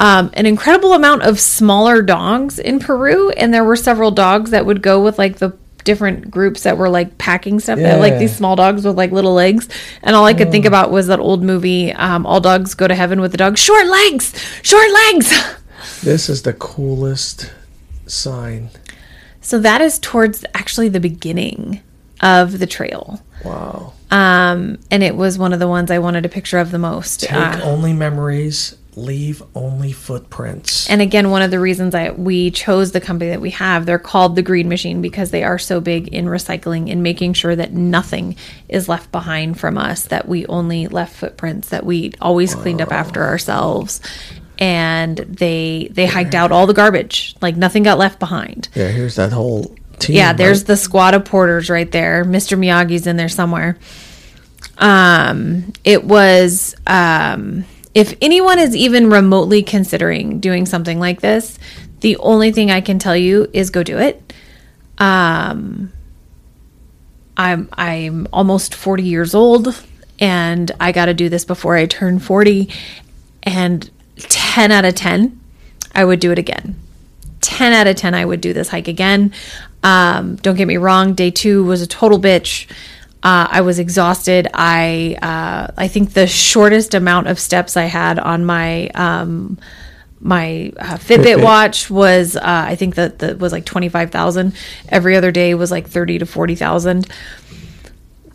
um, 0.00 0.30
an 0.34 0.46
incredible 0.46 0.92
amount 0.92 1.22
of 1.22 1.40
smaller 1.40 2.02
dogs 2.02 2.58
in 2.58 2.78
peru 2.78 3.30
and 3.30 3.52
there 3.52 3.64
were 3.64 3.76
several 3.76 4.10
dogs 4.10 4.50
that 4.52 4.64
would 4.66 4.82
go 4.82 5.02
with 5.02 5.18
like 5.18 5.38
the 5.38 5.56
different 5.84 6.30
groups 6.30 6.64
that 6.64 6.76
were 6.76 6.88
like 6.90 7.16
packing 7.18 7.58
stuff. 7.60 7.78
That 7.78 7.98
like 7.98 8.18
these 8.18 8.36
small 8.36 8.56
dogs 8.56 8.84
with 8.84 8.96
like 8.96 9.10
little 9.10 9.32
legs. 9.34 9.68
And 10.02 10.14
all 10.14 10.26
i 10.26 10.34
could 10.34 10.50
think 10.50 10.66
about 10.66 10.90
was 10.90 11.06
that 11.06 11.18
old 11.18 11.42
movie 11.42 11.92
um, 11.92 12.26
all 12.26 12.40
dogs 12.40 12.74
go 12.74 12.86
to 12.86 12.94
heaven 12.94 13.20
with 13.20 13.30
the 13.32 13.38
dog. 13.38 13.56
Short 13.58 13.86
legs! 13.86 14.34
Short 14.62 14.90
legs! 14.92 15.32
This 16.02 16.28
is 16.28 16.42
the 16.42 16.52
coolest 16.52 17.52
sign. 18.06 18.70
so 19.40 19.58
that 19.60 19.80
is 19.80 19.98
towards 19.98 20.44
actually 20.54 20.88
the 20.88 21.00
beginning 21.00 21.82
of 22.20 22.58
the 22.58 22.66
trail. 22.66 23.22
Wow. 23.44 23.92
um, 24.10 24.78
and 24.90 25.02
it 25.02 25.14
was 25.16 25.38
one 25.38 25.52
of 25.52 25.60
the 25.60 25.68
ones 25.68 25.90
I 25.90 25.98
wanted 26.00 26.26
a 26.26 26.28
picture 26.28 26.58
of 26.58 26.70
the 26.72 26.78
most. 26.78 27.20
Take 27.20 27.32
Uh, 27.32 27.60
only 27.62 27.92
memories, 27.92 28.76
leave 28.98 29.42
only 29.54 29.92
footprints. 29.92 30.88
and 30.90 31.00
again, 31.00 31.30
one 31.30 31.42
of 31.42 31.50
the 31.50 31.60
reasons 31.60 31.94
I 31.94 32.10
we 32.10 32.50
chose 32.50 32.92
the 32.92 33.00
company 33.00 33.30
that 33.30 33.40
we 33.40 33.50
have, 33.50 33.86
they're 33.86 33.98
called 33.98 34.36
the 34.36 34.42
Green 34.42 34.68
Machine 34.68 35.00
because 35.00 35.30
they 35.30 35.44
are 35.44 35.58
so 35.58 35.80
big 35.80 36.08
in 36.08 36.26
recycling 36.26 36.90
and 36.90 37.02
making 37.02 37.34
sure 37.34 37.54
that 37.54 37.72
nothing 37.72 38.36
is 38.68 38.88
left 38.88 39.12
behind 39.12 39.58
from 39.58 39.78
us. 39.78 40.06
That 40.06 40.28
we 40.28 40.46
only 40.46 40.88
left 40.88 41.14
footprints. 41.16 41.68
That 41.70 41.86
we 41.86 42.12
always 42.20 42.54
cleaned 42.54 42.80
up 42.80 42.92
after 42.92 43.22
ourselves. 43.24 44.00
And 44.58 45.16
they 45.18 45.88
they 45.92 46.06
hiked 46.06 46.34
out 46.34 46.50
all 46.50 46.66
the 46.66 46.74
garbage, 46.74 47.36
like 47.40 47.56
nothing 47.56 47.84
got 47.84 47.96
left 47.96 48.18
behind. 48.18 48.68
yeah, 48.74 48.88
here's 48.88 49.14
that 49.14 49.32
whole 49.32 49.76
team. 50.00 50.16
Yeah, 50.16 50.32
there's 50.32 50.60
right? 50.60 50.66
the 50.66 50.76
squad 50.76 51.14
of 51.14 51.24
porters 51.24 51.70
right 51.70 51.90
there. 51.90 52.24
Mr. 52.24 52.58
Miyagi's 52.58 53.06
in 53.06 53.16
there 53.16 53.28
somewhere. 53.28 53.78
Um, 54.78 55.72
it 55.84 56.04
was 56.04 56.74
um, 56.86 57.64
if 57.98 58.14
anyone 58.22 58.60
is 58.60 58.76
even 58.76 59.10
remotely 59.10 59.60
considering 59.60 60.38
doing 60.38 60.66
something 60.66 61.00
like 61.00 61.20
this, 61.20 61.58
the 61.98 62.16
only 62.18 62.52
thing 62.52 62.70
I 62.70 62.80
can 62.80 63.00
tell 63.00 63.16
you 63.16 63.50
is 63.52 63.70
go 63.70 63.82
do 63.82 63.98
it. 63.98 64.32
Um, 64.98 65.92
I'm 67.36 67.68
I'm 67.72 68.28
almost 68.32 68.76
40 68.76 69.02
years 69.02 69.34
old 69.34 69.84
and 70.20 70.70
I 70.78 70.92
got 70.92 71.06
to 71.06 71.14
do 71.14 71.28
this 71.28 71.44
before 71.44 71.74
I 71.74 71.86
turn 71.86 72.20
40 72.20 72.70
and 73.42 73.90
10 74.16 74.70
out 74.70 74.84
of 74.84 74.94
10 74.94 75.40
I 75.92 76.04
would 76.04 76.20
do 76.20 76.30
it 76.30 76.38
again. 76.38 76.76
10 77.40 77.72
out 77.72 77.88
of 77.88 77.96
10 77.96 78.14
I 78.14 78.24
would 78.24 78.40
do 78.40 78.52
this 78.52 78.68
hike 78.68 78.86
again. 78.86 79.32
Um, 79.82 80.36
don't 80.36 80.54
get 80.54 80.68
me 80.68 80.76
wrong, 80.76 81.14
day 81.14 81.32
2 81.32 81.64
was 81.64 81.82
a 81.82 81.86
total 81.88 82.20
bitch. 82.20 82.70
Uh, 83.22 83.48
I 83.50 83.60
was 83.62 83.78
exhausted. 83.80 84.48
I 84.54 85.16
uh, 85.20 85.72
I 85.76 85.88
think 85.88 86.12
the 86.12 86.26
shortest 86.28 86.94
amount 86.94 87.26
of 87.26 87.38
steps 87.38 87.76
I 87.76 87.84
had 87.84 88.18
on 88.18 88.44
my 88.44 88.88
um, 88.94 89.58
my 90.20 90.72
uh, 90.78 90.96
Fitbit, 90.96 91.24
Fitbit. 91.24 91.42
watch 91.42 91.90
was 91.90 92.36
uh, 92.36 92.42
I 92.44 92.76
think 92.76 92.94
that 92.94 93.18
that 93.18 93.38
was 93.38 93.50
like 93.52 93.64
twenty 93.64 93.88
five 93.88 94.10
thousand. 94.10 94.54
Every 94.88 95.16
other 95.16 95.32
day 95.32 95.54
was 95.54 95.70
like 95.70 95.88
thirty 95.88 96.18
to 96.18 96.26
forty 96.26 96.54
thousand. 96.54 97.08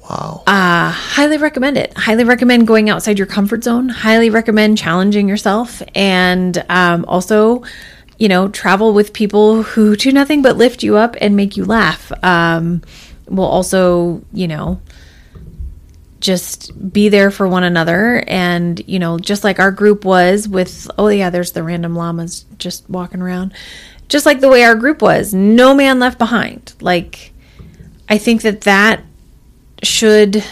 wow. 0.09 0.43
Uh, 0.45 0.91
highly 0.91 1.38
recommend 1.38 1.77
it. 1.77 1.97
Highly 1.97 2.25
recommend 2.25 2.67
going 2.67 2.89
outside 2.89 3.17
your 3.17 3.27
comfort 3.27 3.63
zone. 3.63 3.88
Highly 3.88 4.29
recommend 4.29 4.77
challenging 4.77 5.29
yourself, 5.29 5.81
and 5.95 6.63
um, 6.67 7.05
also, 7.07 7.63
you 8.17 8.27
know, 8.27 8.49
travel 8.49 8.93
with 8.93 9.13
people 9.13 9.63
who 9.63 9.95
do 9.95 10.11
nothing 10.11 10.41
but 10.41 10.57
lift 10.57 10.84
you 10.84 10.97
up 10.97 11.15
and 11.21 11.38
make 11.38 11.55
you 11.55 11.63
laugh. 11.63 12.11
Um, 12.21 12.81
will 13.34 13.45
also, 13.45 14.23
you 14.31 14.47
know, 14.47 14.79
just 16.19 16.71
be 16.93 17.09
there 17.09 17.29
for 17.31 17.47
one 17.47 17.63
another. 17.63 18.23
And 18.27 18.81
you 18.88 18.99
know 18.99 19.19
just 19.19 19.43
like 19.43 19.59
our 19.59 19.71
group 19.71 20.05
was 20.05 20.47
with 20.47 20.89
oh 20.97 21.09
yeah 21.09 21.29
there's 21.29 21.51
the 21.51 21.63
random 21.63 21.95
llamas 21.95 22.45
just 22.57 22.89
walking 22.89 23.21
around. 23.21 23.53
Just 24.07 24.25
like 24.25 24.39
the 24.39 24.49
way 24.49 24.63
our 24.63 24.75
group 24.75 25.01
was 25.01 25.34
no 25.34 25.75
man 25.75 25.99
left 25.99 26.17
behind. 26.17 26.73
Like 26.79 27.31
i 28.09 28.17
think 28.17 28.41
that 28.41 28.61
that 28.61 29.01
should 29.81 30.43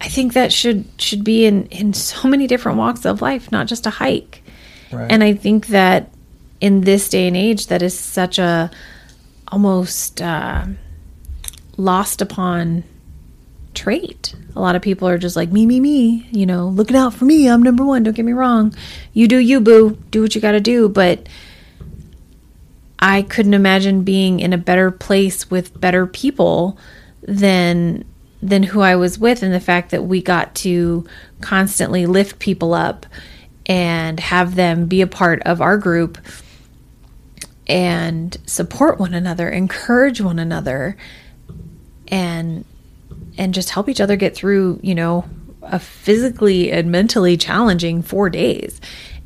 i 0.00 0.08
think 0.08 0.34
that 0.34 0.52
should 0.52 0.84
should 0.98 1.24
be 1.24 1.46
in 1.46 1.66
in 1.66 1.92
so 1.92 2.28
many 2.28 2.46
different 2.46 2.76
walks 2.76 3.04
of 3.06 3.22
life 3.22 3.50
not 3.50 3.66
just 3.66 3.86
a 3.86 3.90
hike. 3.90 4.42
Right. 4.92 5.10
and 5.10 5.24
i 5.24 5.34
think 5.34 5.68
that 5.68 6.12
in 6.60 6.82
this 6.82 7.08
day 7.08 7.26
and 7.26 7.36
age 7.36 7.66
that 7.66 7.82
is 7.82 7.98
such 7.98 8.38
a 8.38 8.70
almost 9.48 10.22
uh, 10.22 10.66
lost 11.76 12.20
upon 12.20 12.84
trait. 13.74 14.34
A 14.54 14.60
lot 14.60 14.74
of 14.74 14.82
people 14.82 15.06
are 15.06 15.18
just 15.18 15.36
like 15.36 15.52
me, 15.52 15.66
me, 15.66 15.80
me. 15.80 16.26
You 16.32 16.46
know, 16.46 16.68
looking 16.68 16.96
out 16.96 17.14
for 17.14 17.24
me. 17.24 17.48
I'm 17.48 17.62
number 17.62 17.84
one. 17.84 18.02
Don't 18.02 18.14
get 18.14 18.24
me 18.24 18.32
wrong. 18.32 18.74
You 19.12 19.28
do 19.28 19.38
you, 19.38 19.60
boo. 19.60 19.98
Do 20.10 20.22
what 20.22 20.34
you 20.34 20.40
got 20.40 20.52
to 20.52 20.60
do. 20.60 20.88
But 20.88 21.28
I 22.98 23.22
couldn't 23.22 23.54
imagine 23.54 24.02
being 24.02 24.40
in 24.40 24.52
a 24.52 24.58
better 24.58 24.90
place 24.90 25.50
with 25.50 25.78
better 25.78 26.06
people 26.06 26.78
than 27.22 28.04
than 28.42 28.62
who 28.62 28.80
I 28.80 28.96
was 28.96 29.18
with, 29.18 29.42
and 29.42 29.52
the 29.52 29.60
fact 29.60 29.90
that 29.90 30.04
we 30.04 30.22
got 30.22 30.54
to 30.56 31.06
constantly 31.40 32.06
lift 32.06 32.38
people 32.38 32.74
up 32.74 33.06
and 33.64 34.20
have 34.20 34.54
them 34.54 34.86
be 34.86 35.00
a 35.00 35.06
part 35.06 35.42
of 35.42 35.60
our 35.60 35.78
group 35.78 36.18
and 37.66 38.36
support 38.46 39.00
one 39.00 39.14
another, 39.14 39.48
encourage 39.48 40.20
one 40.20 40.38
another 40.38 40.96
and 42.08 42.64
and 43.38 43.54
just 43.54 43.70
help 43.70 43.88
each 43.88 44.00
other 44.00 44.16
get 44.16 44.34
through, 44.34 44.80
you 44.82 44.94
know, 44.94 45.24
a 45.62 45.78
physically 45.78 46.72
and 46.72 46.90
mentally 46.90 47.36
challenging 47.36 48.02
4 48.02 48.30
days. 48.30 48.80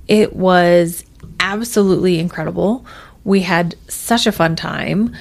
It 0.08 0.34
was 0.34 1.04
absolutely 1.38 2.18
incredible. 2.18 2.84
We 3.24 3.40
had 3.40 3.76
such 3.88 4.26
a 4.26 4.32
fun 4.32 4.56
time. 4.56 5.14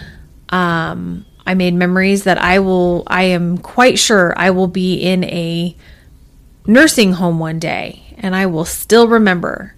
Um, 0.50 1.26
I 1.46 1.54
made 1.54 1.74
memories 1.74 2.24
that 2.24 2.40
I 2.40 2.60
will, 2.60 3.04
I 3.08 3.24
am 3.24 3.58
quite 3.58 4.00
sure 4.00 4.34
I 4.38 4.50
will 4.52 4.68
be 4.68 4.96
in 4.96 5.24
a 5.26 5.76
nursing 6.66 7.14
home 7.14 7.40
one 7.40 7.60
day 7.60 8.04
and 8.18 8.36
I 8.36 8.46
will 8.48 8.66
still 8.66 9.08
remember 9.08 9.76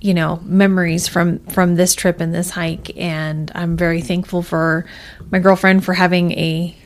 you 0.00 0.14
know 0.14 0.40
memories 0.44 1.08
from 1.08 1.38
from 1.46 1.74
this 1.74 1.94
trip 1.94 2.20
and 2.20 2.34
this 2.34 2.50
hike 2.50 2.96
and 2.96 3.50
I'm 3.54 3.76
very 3.76 4.02
thankful 4.02 4.42
for 4.42 4.84
my 5.30 5.38
girlfriend 5.38 5.84
for 5.84 5.94
having 5.94 6.32
a 6.32 6.76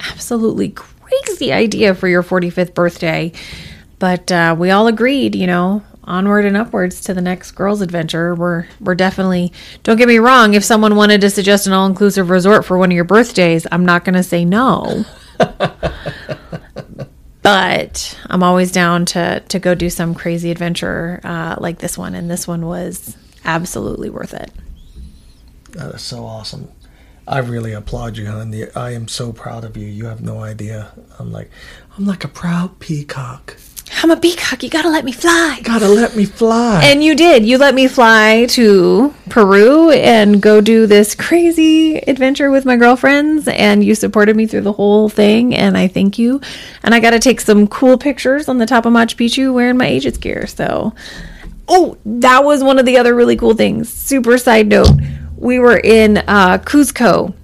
absolutely 0.00 0.70
crazy 0.70 1.52
idea 1.52 1.94
for 1.94 2.08
your 2.08 2.22
45th 2.22 2.74
birthday. 2.74 3.32
But 3.98 4.32
uh, 4.32 4.56
we 4.58 4.70
all 4.70 4.86
agreed 4.88 5.34
you 5.34 5.46
know 5.46 5.82
onward 6.04 6.44
and 6.44 6.56
upwards 6.56 7.00
to 7.02 7.14
the 7.14 7.20
next 7.20 7.52
girls 7.52 7.80
adventure. 7.80 8.34
We're 8.34 8.66
we're 8.80 8.94
definitely 8.94 9.52
don't 9.82 9.96
get 9.96 10.08
me 10.08 10.18
wrong 10.18 10.54
if 10.54 10.64
someone 10.64 10.96
wanted 10.96 11.20
to 11.20 11.30
suggest 11.30 11.66
an 11.66 11.72
all-inclusive 11.72 12.28
resort 12.30 12.64
for 12.64 12.76
one 12.76 12.90
of 12.90 12.94
your 12.96 13.04
birthdays 13.04 13.66
i'm 13.70 13.84
not 13.86 14.04
going 14.04 14.14
to 14.14 14.22
say 14.22 14.44
no. 14.44 15.04
But 17.42 18.16
i'm 18.30 18.44
always 18.44 18.70
down 18.70 19.04
to 19.06 19.40
to 19.48 19.58
go 19.58 19.74
do 19.74 19.90
some 19.90 20.14
crazy 20.14 20.52
adventure 20.52 21.20
uh, 21.24 21.56
like 21.58 21.78
this 21.78 21.98
one. 21.98 22.14
And 22.14 22.30
this 22.30 22.46
one 22.46 22.66
was 22.66 23.16
absolutely 23.44 24.10
worth 24.10 24.32
it. 24.32 24.50
That 25.72 25.92
is 25.94 26.02
so 26.02 26.24
awesome. 26.24 26.68
I 27.26 27.38
really 27.38 27.72
applaud 27.72 28.16
you, 28.16 28.26
hon. 28.26 28.50
The- 28.50 28.70
I 28.76 28.90
am 28.92 29.08
so 29.08 29.32
proud 29.32 29.64
of 29.64 29.76
you. 29.76 29.86
You 29.86 30.06
have 30.06 30.22
no 30.22 30.40
idea. 30.40 30.92
I'm 31.18 31.30
like, 31.32 31.50
I'm 31.96 32.04
like 32.06 32.24
a 32.24 32.28
proud 32.28 32.78
peacock. 32.80 33.56
i'm 34.02 34.10
a 34.10 34.16
peacock 34.16 34.62
you 34.62 34.70
gotta 34.70 34.88
let 34.88 35.04
me 35.04 35.12
fly 35.12 35.56
You 35.58 35.62
Gotta 35.64 35.86
let 35.88 36.16
me 36.16 36.24
fly. 36.24 36.80
And 36.82 37.04
you 37.04 37.14
did. 37.14 37.44
You 37.44 37.58
let 37.58 37.74
me 37.74 37.86
fly 37.88 38.46
to 38.50 39.12
Peru 39.28 39.90
and 39.90 40.40
go 40.40 40.60
do 40.62 40.86
this 40.86 41.14
crazy 41.14 41.98
adventure 41.98 42.50
with 42.50 42.64
my 42.64 42.76
girlfriends, 42.76 43.46
and 43.48 43.84
you 43.84 43.94
supported 43.94 44.34
me 44.34 44.46
through 44.46 44.62
the 44.62 44.72
whole 44.72 45.08
thing. 45.08 45.54
And 45.54 45.76
I 45.76 45.88
thank 45.88 46.18
you. 46.18 46.40
And 46.82 46.94
I 46.94 47.00
got 47.00 47.10
to 47.10 47.18
take 47.20 47.40
some 47.40 47.68
cool 47.68 47.98
pictures 47.98 48.48
on 48.48 48.58
the 48.58 48.66
top 48.66 48.86
of 48.86 48.92
Machu 48.92 49.14
Picchu 49.16 49.52
wearing 49.54 49.76
my 49.76 49.88
Aegis 49.90 50.16
gear. 50.16 50.46
So, 50.46 50.94
oh, 51.68 51.96
that 52.04 52.44
was 52.44 52.64
one 52.64 52.78
of 52.78 52.86
the 52.86 52.96
other 52.98 53.14
really 53.14 53.36
cool 53.36 53.54
things. 53.54 53.88
Super 53.92 54.38
side 54.38 54.68
note: 54.68 54.90
we 55.42 55.58
were 55.58 55.76
in 55.76 56.18
uh, 56.18 56.58
Cuzco. 56.58 57.34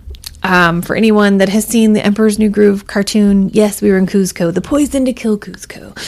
Um, 0.40 0.82
for 0.82 0.94
anyone 0.94 1.38
that 1.38 1.48
has 1.48 1.66
seen 1.66 1.94
the 1.94 2.04
Emperor's 2.04 2.38
New 2.38 2.48
Groove 2.48 2.86
cartoon, 2.86 3.48
yes, 3.48 3.82
we 3.82 3.90
were 3.90 3.98
in 3.98 4.06
Cuzco. 4.06 4.54
The 4.54 4.60
poison 4.60 5.04
to 5.06 5.12
kill 5.12 5.36
Kuzco. 5.36 5.98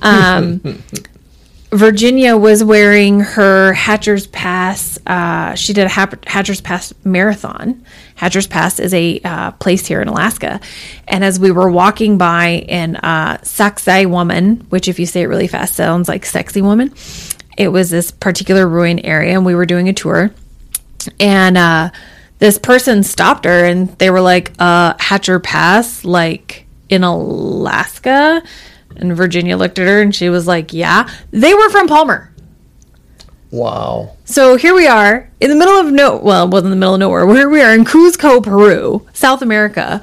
Um, 0.00 0.82
Virginia 1.72 2.36
was 2.36 2.62
wearing 2.62 3.20
her 3.20 3.72
Hatcher's 3.72 4.28
Pass. 4.28 4.98
Uh, 5.06 5.54
she 5.56 5.72
did 5.72 5.86
a 5.86 5.88
Hatcher's 5.88 6.60
Pass 6.60 6.94
marathon. 7.04 7.84
Hatcher's 8.14 8.46
Pass 8.46 8.78
is 8.78 8.94
a 8.94 9.20
uh, 9.24 9.50
place 9.52 9.86
here 9.86 10.00
in 10.00 10.06
Alaska. 10.06 10.60
And 11.08 11.24
as 11.24 11.40
we 11.40 11.50
were 11.50 11.70
walking 11.70 12.16
by 12.16 12.64
in 12.68 12.94
uh, 12.94 13.38
Sacsayhuamán, 13.38 14.70
which 14.70 14.86
if 14.86 15.00
you 15.00 15.06
say 15.06 15.22
it 15.22 15.26
really 15.26 15.48
fast 15.48 15.74
sounds 15.74 16.08
like 16.08 16.24
sexy 16.26 16.62
woman, 16.62 16.94
it 17.58 17.68
was 17.68 17.90
this 17.90 18.12
particular 18.12 18.68
ruin 18.68 19.00
area, 19.00 19.34
and 19.34 19.44
we 19.44 19.56
were 19.56 19.66
doing 19.66 19.88
a 19.88 19.92
tour. 19.92 20.30
And 21.18 21.56
uh, 21.56 21.90
this 22.38 22.58
person 22.58 23.02
stopped 23.02 23.44
her, 23.44 23.64
and 23.64 23.88
they 23.98 24.10
were 24.10 24.20
like, 24.20 24.52
uh, 24.58 24.94
"Hatcher 24.98 25.40
Pass, 25.40 26.04
like 26.04 26.66
in 26.88 27.04
Alaska." 27.04 28.42
And 28.96 29.16
Virginia 29.16 29.56
looked 29.56 29.78
at 29.78 29.86
her, 29.86 30.02
and 30.02 30.14
she 30.14 30.28
was 30.28 30.46
like, 30.46 30.72
"Yeah." 30.72 31.08
They 31.30 31.54
were 31.54 31.70
from 31.70 31.86
Palmer. 31.88 32.32
wow. 33.50 34.16
So 34.24 34.56
here 34.56 34.74
we 34.74 34.86
are 34.86 35.28
in 35.40 35.50
the 35.50 35.56
middle 35.56 35.74
of 35.74 35.92
no, 35.92 36.16
well, 36.18 36.44
it 36.44 36.50
wasn't 36.50 36.70
the 36.70 36.76
middle 36.76 36.94
of 36.94 37.00
nowhere. 37.00 37.26
Here 37.34 37.50
we 37.50 37.62
are 37.62 37.74
in 37.74 37.84
Cuzco, 37.84 38.42
Peru, 38.42 39.06
South 39.12 39.42
America, 39.42 40.02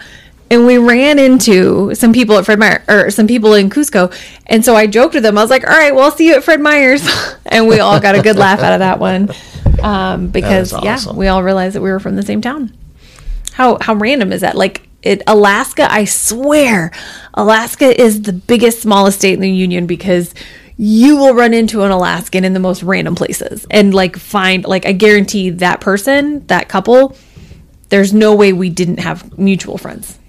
and 0.49 0.65
we 0.65 0.77
ran 0.77 1.19
into 1.19 1.93
some 1.95 2.13
people 2.13 2.37
at 2.37 2.45
Fred 2.45 2.59
Meyer 2.59 2.83
or 2.87 3.09
some 3.09 3.27
people 3.27 3.53
in 3.53 3.69
Cuzco. 3.69 4.13
And 4.45 4.63
so 4.63 4.75
I 4.75 4.87
joked 4.87 5.13
with 5.13 5.23
them. 5.23 5.37
I 5.37 5.41
was 5.41 5.49
like, 5.49 5.65
"All 5.65 5.75
right, 5.75 5.93
well, 5.93 6.05
I'll 6.05 6.11
see 6.11 6.27
you 6.27 6.35
at 6.35 6.43
Fred 6.43 6.61
Meyer's," 6.61 7.07
and 7.45 7.67
we 7.67 7.79
all 7.79 7.99
got 7.99 8.15
a 8.15 8.21
good 8.21 8.37
laugh 8.37 8.59
out 8.59 8.73
of 8.73 8.79
that 8.79 8.99
one 8.99 9.29
um, 9.81 10.27
because 10.27 10.73
is 10.73 10.83
yeah, 10.83 10.99
we 11.13 11.27
all 11.27 11.43
realized 11.43 11.75
that 11.75 11.81
we 11.81 11.91
were 11.91 11.99
from 11.99 12.15
the 12.15 12.23
same 12.23 12.41
town. 12.41 12.75
How 13.53 13.77
how 13.81 13.95
random 13.95 14.31
is 14.31 14.41
that? 14.41 14.55
Like 14.55 14.87
it, 15.03 15.21
Alaska, 15.27 15.91
I 15.91 16.05
swear, 16.05 16.91
Alaska 17.33 17.99
is 17.99 18.23
the 18.23 18.33
biggest, 18.33 18.81
smallest 18.81 19.19
state 19.19 19.33
in 19.33 19.41
the 19.41 19.51
union 19.51 19.87
because 19.87 20.33
you 20.75 21.17
will 21.17 21.33
run 21.33 21.53
into 21.53 21.83
an 21.83 21.91
Alaskan 21.91 22.43
in 22.43 22.53
the 22.53 22.59
most 22.59 22.83
random 22.83 23.15
places 23.15 23.65
and 23.71 23.93
like 23.93 24.15
find 24.15 24.63
like 24.65 24.85
I 24.85 24.91
guarantee 24.91 25.49
that 25.51 25.81
person, 25.81 26.45
that 26.47 26.69
couple, 26.69 27.15
there's 27.89 28.13
no 28.13 28.35
way 28.35 28.53
we 28.53 28.69
didn't 28.69 28.99
have 28.99 29.37
mutual 29.37 29.77
friends. 29.77 30.19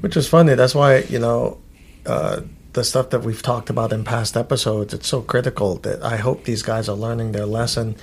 Which 0.00 0.16
is 0.16 0.28
funny. 0.28 0.54
That's 0.54 0.74
why, 0.74 0.98
you 0.98 1.18
know, 1.18 1.58
uh, 2.06 2.40
the 2.72 2.84
stuff 2.84 3.10
that 3.10 3.22
we've 3.22 3.42
talked 3.42 3.70
about 3.70 3.92
in 3.92 4.04
past 4.04 4.36
episodes, 4.36 4.94
it's 4.94 5.08
so 5.08 5.22
critical 5.22 5.76
that 5.78 6.02
I 6.02 6.16
hope 6.16 6.44
these 6.44 6.62
guys 6.62 6.88
are 6.88 6.96
learning 6.96 7.32
their 7.32 7.46
lesson. 7.46 7.96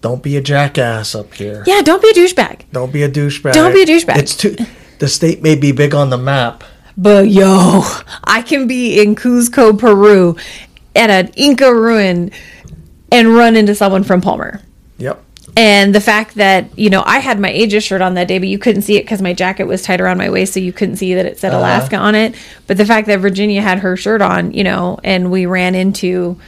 Don't 0.00 0.22
be 0.22 0.36
a 0.36 0.42
jackass 0.42 1.14
up 1.14 1.32
here. 1.34 1.64
Yeah, 1.66 1.80
don't 1.80 2.02
be 2.02 2.08
a 2.10 2.12
douchebag. 2.12 2.70
Don't 2.72 2.92
be 2.92 3.02
a 3.02 3.08
douchebag. 3.08 3.54
Don't 3.54 3.72
be 3.72 3.82
a 3.82 3.86
douchebag. 3.86 4.18
It's 4.18 4.36
too. 4.36 4.56
The 4.98 5.08
state 5.08 5.42
may 5.42 5.56
be 5.56 5.72
big 5.72 5.94
on 5.94 6.10
the 6.10 6.18
map. 6.18 6.62
But 6.96 7.28
yo, 7.28 7.82
I 8.24 8.42
can 8.42 8.66
be 8.66 9.00
in 9.00 9.16
Cuzco, 9.16 9.76
Peru, 9.78 10.36
at 10.94 11.10
an 11.10 11.28
Inca 11.36 11.74
ruin 11.74 12.30
and 13.10 13.34
run 13.34 13.56
into 13.56 13.74
someone 13.74 14.04
from 14.04 14.20
Palmer. 14.20 14.60
Yep. 14.98 15.23
And 15.56 15.94
the 15.94 16.00
fact 16.00 16.34
that, 16.34 16.76
you 16.76 16.90
know, 16.90 17.02
I 17.06 17.20
had 17.20 17.38
my 17.38 17.52
Aegis 17.52 17.84
shirt 17.84 18.00
on 18.00 18.14
that 18.14 18.26
day, 18.26 18.38
but 18.38 18.48
you 18.48 18.58
couldn't 18.58 18.82
see 18.82 18.96
it 18.96 19.02
because 19.04 19.22
my 19.22 19.32
jacket 19.32 19.64
was 19.64 19.82
tight 19.82 20.00
around 20.00 20.18
my 20.18 20.28
waist, 20.28 20.52
so 20.54 20.58
you 20.60 20.72
couldn't 20.72 20.96
see 20.96 21.14
that 21.14 21.26
it 21.26 21.38
said 21.38 21.54
Alaska 21.54 21.96
on 21.96 22.14
it. 22.16 22.34
But 22.66 22.76
the 22.76 22.84
fact 22.84 23.06
that 23.06 23.20
Virginia 23.20 23.62
had 23.62 23.78
her 23.78 23.96
shirt 23.96 24.20
on, 24.20 24.52
you 24.52 24.64
know, 24.64 24.98
and 25.04 25.30
we 25.30 25.46
ran 25.46 25.76
into, 25.76 26.40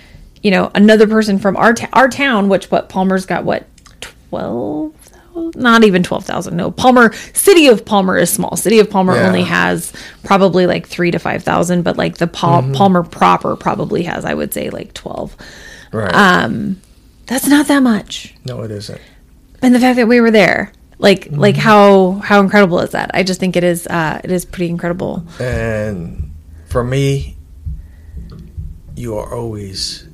you 0.42 0.50
know, 0.50 0.72
another 0.74 1.06
person 1.06 1.38
from 1.38 1.56
our, 1.56 1.72
ta- 1.74 1.88
our 1.92 2.08
town, 2.08 2.48
which 2.48 2.68
what 2.70 2.88
Palmer's 2.88 3.26
got, 3.26 3.44
what, 3.44 3.66
12? 4.00 4.92
Not 5.54 5.84
even 5.84 6.02
12,000. 6.02 6.56
No, 6.56 6.70
Palmer, 6.70 7.12
city 7.34 7.68
of 7.68 7.84
Palmer 7.84 8.16
is 8.16 8.30
small. 8.32 8.56
City 8.56 8.80
of 8.80 8.90
Palmer 8.90 9.14
Yeah. 9.14 9.26
only 9.28 9.42
has 9.42 9.92
probably 10.24 10.66
like 10.66 10.86
three 10.88 11.10
to 11.12 11.18
5,000, 11.20 11.82
but 11.82 11.96
like 11.96 12.16
the 12.18 12.26
Pal- 12.26 12.68
Palmer 12.72 13.02
proper 13.04 13.54
probably 13.54 14.02
has, 14.04 14.24
I 14.24 14.34
would 14.34 14.52
say, 14.54 14.70
like 14.70 14.94
12. 14.94 15.36
Right. 15.92 16.12
Um, 16.12 16.80
That's 17.27 17.47
not 17.48 17.66
that 17.69 17.82
much 17.82 18.35
no, 18.44 18.62
it 18.62 18.70
isn't. 18.70 19.01
and 19.62 19.74
the 19.74 19.81
fact 19.81 19.97
that 19.97 20.07
we 20.09 20.20
were 20.20 20.31
there 20.31 20.73
like 20.98 21.28
like 21.31 21.57
how 21.57 22.12
how 22.24 22.40
incredible 22.40 22.78
is 22.81 22.90
that 22.93 23.11
i 23.12 23.23
just 23.23 23.39
think 23.40 23.55
it 23.57 23.65
is 23.65 23.86
uh 23.89 24.19
it 24.24 24.31
is 24.32 24.44
pretty 24.47 24.70
incredible 24.70 25.24
And 25.40 26.32
for 26.66 26.82
me, 26.82 27.36
you 28.97 29.16
are 29.19 29.35
always 29.35 30.07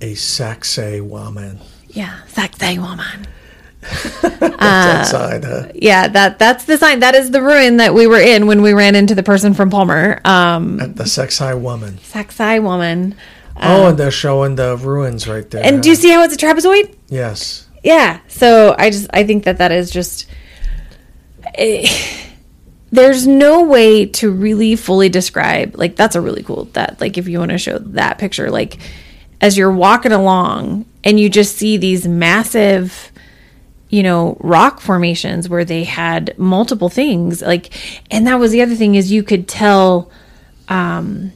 a 0.00 0.14
Saxay 0.14 1.00
woman. 1.00 1.58
yeah 1.88 2.20
sexy 2.28 2.78
woman 2.78 3.26
That's 3.80 4.30
that 4.60 5.06
side, 5.06 5.44
huh? 5.44 5.68
yeah 5.74 6.08
that 6.08 6.38
that's 6.38 6.64
the 6.64 6.76
sign 6.78 7.00
that 7.00 7.14
is 7.14 7.30
the 7.30 7.40
ruin 7.42 7.76
that 7.78 7.94
we 7.94 8.06
were 8.06 8.20
in 8.20 8.46
when 8.46 8.60
we 8.62 8.72
ran 8.72 8.94
into 8.94 9.14
the 9.14 9.22
person 9.22 9.54
from 9.54 9.70
palmer 9.70 10.20
um 10.24 10.78
The 10.94 11.06
sexy 11.06 11.54
woman. 11.54 11.98
sexy 11.98 12.58
woman 12.58 13.16
oh, 13.60 13.88
and 13.88 13.98
they're 13.98 14.10
showing 14.10 14.54
the 14.56 14.76
ruins 14.76 15.26
right 15.28 15.48
there. 15.50 15.64
And 15.64 15.82
do 15.82 15.88
you 15.88 15.94
see 15.94 16.10
how 16.10 16.22
it's 16.22 16.34
a 16.34 16.36
trapezoid 16.36 16.94
Yes. 17.08 17.66
yeah 17.84 18.20
so 18.28 18.74
i 18.78 18.90
just 18.90 19.08
i 19.12 19.24
think 19.24 19.44
that 19.44 19.58
that 19.58 19.72
is 19.72 19.90
just 19.90 20.26
eh, 21.54 21.86
there's 22.90 23.26
no 23.26 23.64
way 23.64 24.06
to 24.06 24.30
really 24.30 24.74
fully 24.76 25.08
describe 25.08 25.76
like 25.76 25.94
that's 25.96 26.16
a 26.16 26.20
really 26.20 26.42
cool 26.42 26.64
that 26.72 27.00
like 27.00 27.18
if 27.18 27.28
you 27.28 27.38
want 27.38 27.50
to 27.50 27.58
show 27.58 27.78
that 27.78 28.18
picture 28.18 28.50
like 28.50 28.78
as 29.40 29.56
you're 29.58 29.72
walking 29.72 30.12
along 30.12 30.84
and 31.04 31.20
you 31.20 31.28
just 31.28 31.56
see 31.56 31.76
these 31.76 32.08
massive 32.08 33.12
you 33.90 34.02
know 34.02 34.36
rock 34.40 34.80
formations 34.80 35.48
where 35.48 35.64
they 35.64 35.84
had 35.84 36.34
multiple 36.38 36.88
things 36.88 37.40
like 37.42 37.72
and 38.10 38.26
that 38.26 38.36
was 38.38 38.52
the 38.52 38.60
other 38.62 38.74
thing 38.74 38.94
is 38.96 39.12
you 39.12 39.22
could 39.22 39.46
tell 39.48 40.10
um 40.68 41.32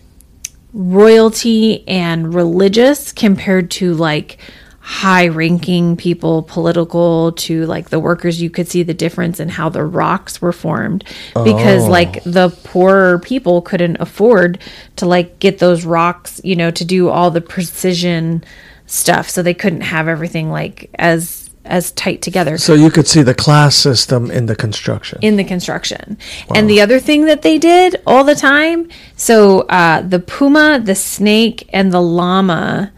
royalty 0.73 1.87
and 1.87 2.35
religious 2.35 3.13
compared 3.13 3.71
to 3.71 3.95
like 3.95 4.39
high 4.85 5.29
ranking 5.29 5.97
people 5.97 6.43
political 6.43 7.31
to 7.33 7.65
like 7.67 7.91
the 7.91 8.01
workers 8.01 8.43
you 8.43 8.51
could 8.51 8.67
see 8.67 8.83
the 8.83 8.93
difference 8.93 9.39
in 9.39 9.49
how 9.49 9.69
the 9.69 9.85
rocks 9.85 10.43
were 10.43 10.53
formed. 10.53 11.05
Because 11.35 11.85
oh. 11.85 11.91
like 11.91 12.23
the 12.25 12.49
poorer 12.65 13.21
people 13.21 13.63
couldn't 13.63 14.01
afford 14.01 14.59
to 14.97 15.07
like 15.07 15.39
get 15.39 15.59
those 15.59 15.85
rocks 15.85 16.41
you 16.43 16.57
know 16.57 16.71
to 16.73 16.85
do 16.85 17.09
all 17.09 17.31
the 17.31 17.41
precision 17.41 18.43
stuff. 18.87 19.31
So 19.31 19.43
they 19.43 19.55
couldn't 19.55 19.83
have 19.83 20.09
everything 20.09 20.51
like 20.51 20.91
as 20.99 21.42
as 21.65 21.93
tight 21.93 22.23
together 22.23 22.59
So 22.59 22.75
you 22.75 22.91
could 22.91 23.07
see 23.07 23.23
the 23.23 23.35
class 23.35 23.77
system 23.77 24.31
in 24.31 24.47
the 24.47 24.57
construction. 24.57 25.19
in 25.23 25.37
the 25.37 25.45
construction. 25.45 26.19
And 26.55 26.69
the 26.69 26.81
other 26.81 26.99
thing 26.99 27.27
that 27.27 27.43
they 27.43 27.59
did 27.59 28.03
all 28.07 28.25
the 28.25 28.35
time, 28.35 28.89
so 29.17 29.61
uh, 29.63 30.03
the 30.03 30.19
puma, 30.19 30.81
the 30.83 30.95
snake, 30.95 31.69
and 31.73 31.93
the 31.93 32.01
llama 32.01 32.93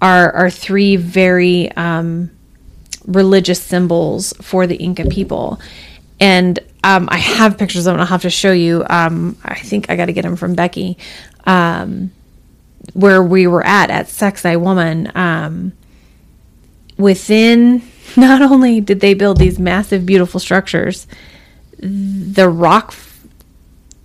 are 0.00 0.32
are 0.32 0.50
three 0.50 0.96
very 0.96 1.70
um, 1.72 2.30
religious 3.06 3.62
symbols 3.62 4.32
for 4.40 4.66
the 4.66 4.76
Inca 4.76 5.06
people. 5.06 5.60
And 6.20 6.58
um, 6.84 7.08
I 7.10 7.18
have 7.18 7.58
pictures 7.58 7.86
of 7.86 7.94
them. 7.94 8.00
I'll 8.00 8.06
have 8.06 8.22
to 8.22 8.30
show 8.30 8.52
you. 8.52 8.84
Um, 8.88 9.36
I 9.44 9.58
think 9.58 9.90
I 9.90 9.96
got 9.96 10.06
to 10.06 10.12
get 10.12 10.22
them 10.22 10.36
from 10.36 10.54
Becky. 10.54 10.98
Um, 11.44 12.12
where 12.94 13.22
we 13.22 13.46
were 13.46 13.64
at 13.64 13.90
at 13.90 14.06
Sacsayhuamán. 14.06 15.14
Um, 15.16 15.72
within 16.96 17.80
not 18.16 18.42
only 18.42 18.80
did 18.80 19.00
they 19.00 19.14
build 19.14 19.38
these 19.38 19.58
massive 19.58 20.04
beautiful 20.06 20.40
structures 20.40 21.06
the 21.80 22.48
rock 22.48 22.92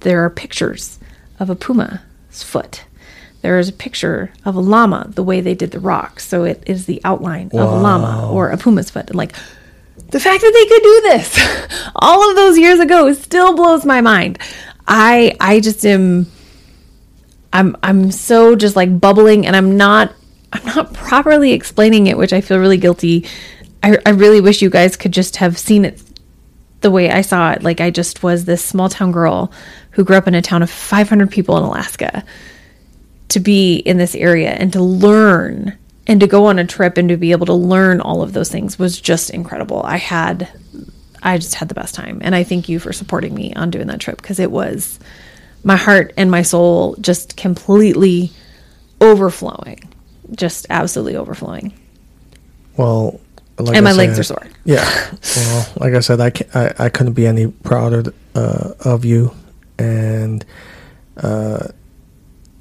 there 0.04 0.24
are 0.24 0.30
pictures 0.30 1.00
of 1.40 1.50
a 1.50 1.56
puma's 1.56 2.44
foot. 2.44 2.86
There 3.42 3.60
is 3.60 3.70
a 3.70 3.74
picture 3.74 4.32
of 4.46 4.56
a 4.56 4.62
llama 4.62 5.10
the 5.10 5.24
way 5.24 5.42
they 5.42 5.56
did 5.56 5.72
the 5.72 5.80
rock. 5.80 6.20
So 6.20 6.44
it 6.44 6.64
is 6.66 6.86
the 6.86 7.02
outline 7.04 7.48
of 7.48 7.54
a 7.54 7.76
llama 7.76 8.32
or 8.32 8.50
a 8.50 8.58
puma's 8.58 8.90
foot. 8.90 9.08
And 9.08 9.16
like 9.16 9.36
the 10.10 10.20
fact 10.20 10.42
that 10.42 10.54
they 10.54 10.66
could 10.66 10.84
do 10.84 11.02
this 11.02 11.90
all 11.96 12.30
of 12.30 12.36
those 12.36 12.58
years 12.58 12.80
ago 12.80 13.12
still 13.14 13.56
blows 13.56 13.86
my 13.86 14.02
mind. 14.02 14.40
I 14.88 15.36
i 15.40 15.60
just 15.60 15.86
am 15.86 16.28
I'm 17.52 17.76
I'm 17.84 18.12
so 18.12 18.56
just 18.56 18.76
like 18.76 19.00
bubbling 19.00 19.46
and 19.46 19.56
I'm 19.56 19.76
not 19.78 20.14
I'm 20.54 20.66
not 20.66 20.94
properly 20.94 21.52
explaining 21.52 22.08
it, 22.08 22.18
which 22.18 22.32
I 22.32 22.42
feel 22.42 22.60
really 22.60 22.78
guilty. 22.78 23.26
I, 23.84 23.98
I 24.06 24.12
really 24.12 24.42
wish 24.42 24.62
you 24.62 24.70
guys 24.70 24.96
could 24.96 25.12
just 25.12 25.36
have 25.38 25.58
seen 25.58 25.86
it 25.86 26.02
the 26.82 26.92
way 26.92 27.12
I 27.12 27.22
saw 27.22 27.52
it. 27.52 27.64
Like 27.64 27.82
I 27.82 27.92
just 27.92 28.24
was 28.24 28.46
this 28.46 28.64
small 28.64 28.90
town 28.90 29.12
girl 29.12 29.52
who 29.92 30.04
grew 30.04 30.16
up 30.16 30.28
in 30.28 30.36
a 30.36 30.42
town 30.42 30.64
of 30.64 30.70
500 30.70 31.30
people 31.30 31.58
in 31.58 31.64
Alaska 31.64 32.24
to 33.30 33.40
be 33.40 33.76
in 33.76 33.98
this 33.98 34.16
area 34.16 34.52
and 34.52 34.72
to 34.74 34.82
learn 34.82 35.78
and 36.08 36.20
to 36.20 36.28
go 36.28 36.46
on 36.46 36.60
a 36.60 36.66
trip 36.66 36.98
and 36.98 37.10
to 37.10 37.18
be 37.18 37.32
able 37.32 37.46
to 37.46 37.54
learn 37.54 38.02
all 38.02 38.22
of 38.22 38.34
those 38.34 38.52
things 38.52 38.78
was 38.78 39.00
just 39.00 39.30
incredible. 39.30 39.82
I 39.84 39.98
had 39.98 40.50
I 41.22 41.38
just 41.38 41.56
had 41.56 41.70
the 41.70 41.74
best 41.74 41.96
time 41.96 42.20
and 42.22 42.36
I 42.36 42.44
thank 42.44 42.68
you 42.68 42.80
for 42.80 42.92
supporting 42.92 43.34
me 43.34 43.54
on 43.54 43.72
doing 43.72 43.88
that 43.88 44.00
trip 44.00 44.18
because 44.18 44.40
it 44.40 44.52
was 44.52 45.00
my 45.64 45.78
heart 45.78 46.14
and 46.18 46.30
my 46.30 46.42
soul 46.42 46.96
just 47.00 47.38
completely 47.38 48.32
overflowing. 49.00 49.90
Just 50.36 50.68
absolutely 50.70 51.16
overflowing. 51.16 51.74
well, 52.78 53.20
like 53.58 53.76
and 53.78 53.88
I 53.88 53.92
my 53.92 53.96
legs 53.96 54.14
said- 54.14 54.20
are 54.20 54.24
sore. 54.24 54.48
Yeah. 54.66 54.84
Well, 55.36 55.68
like 55.78 55.94
I 55.94 56.00
said, 56.00 56.20
I, 56.22 56.32
I, 56.54 56.86
I 56.86 56.90
couldn't 56.90 57.14
be 57.14 57.26
any 57.26 57.48
prouder 57.48 58.14
uh, 58.36 58.74
of 58.82 59.04
you. 59.06 59.34
And 59.80 60.46
uh, 61.18 61.68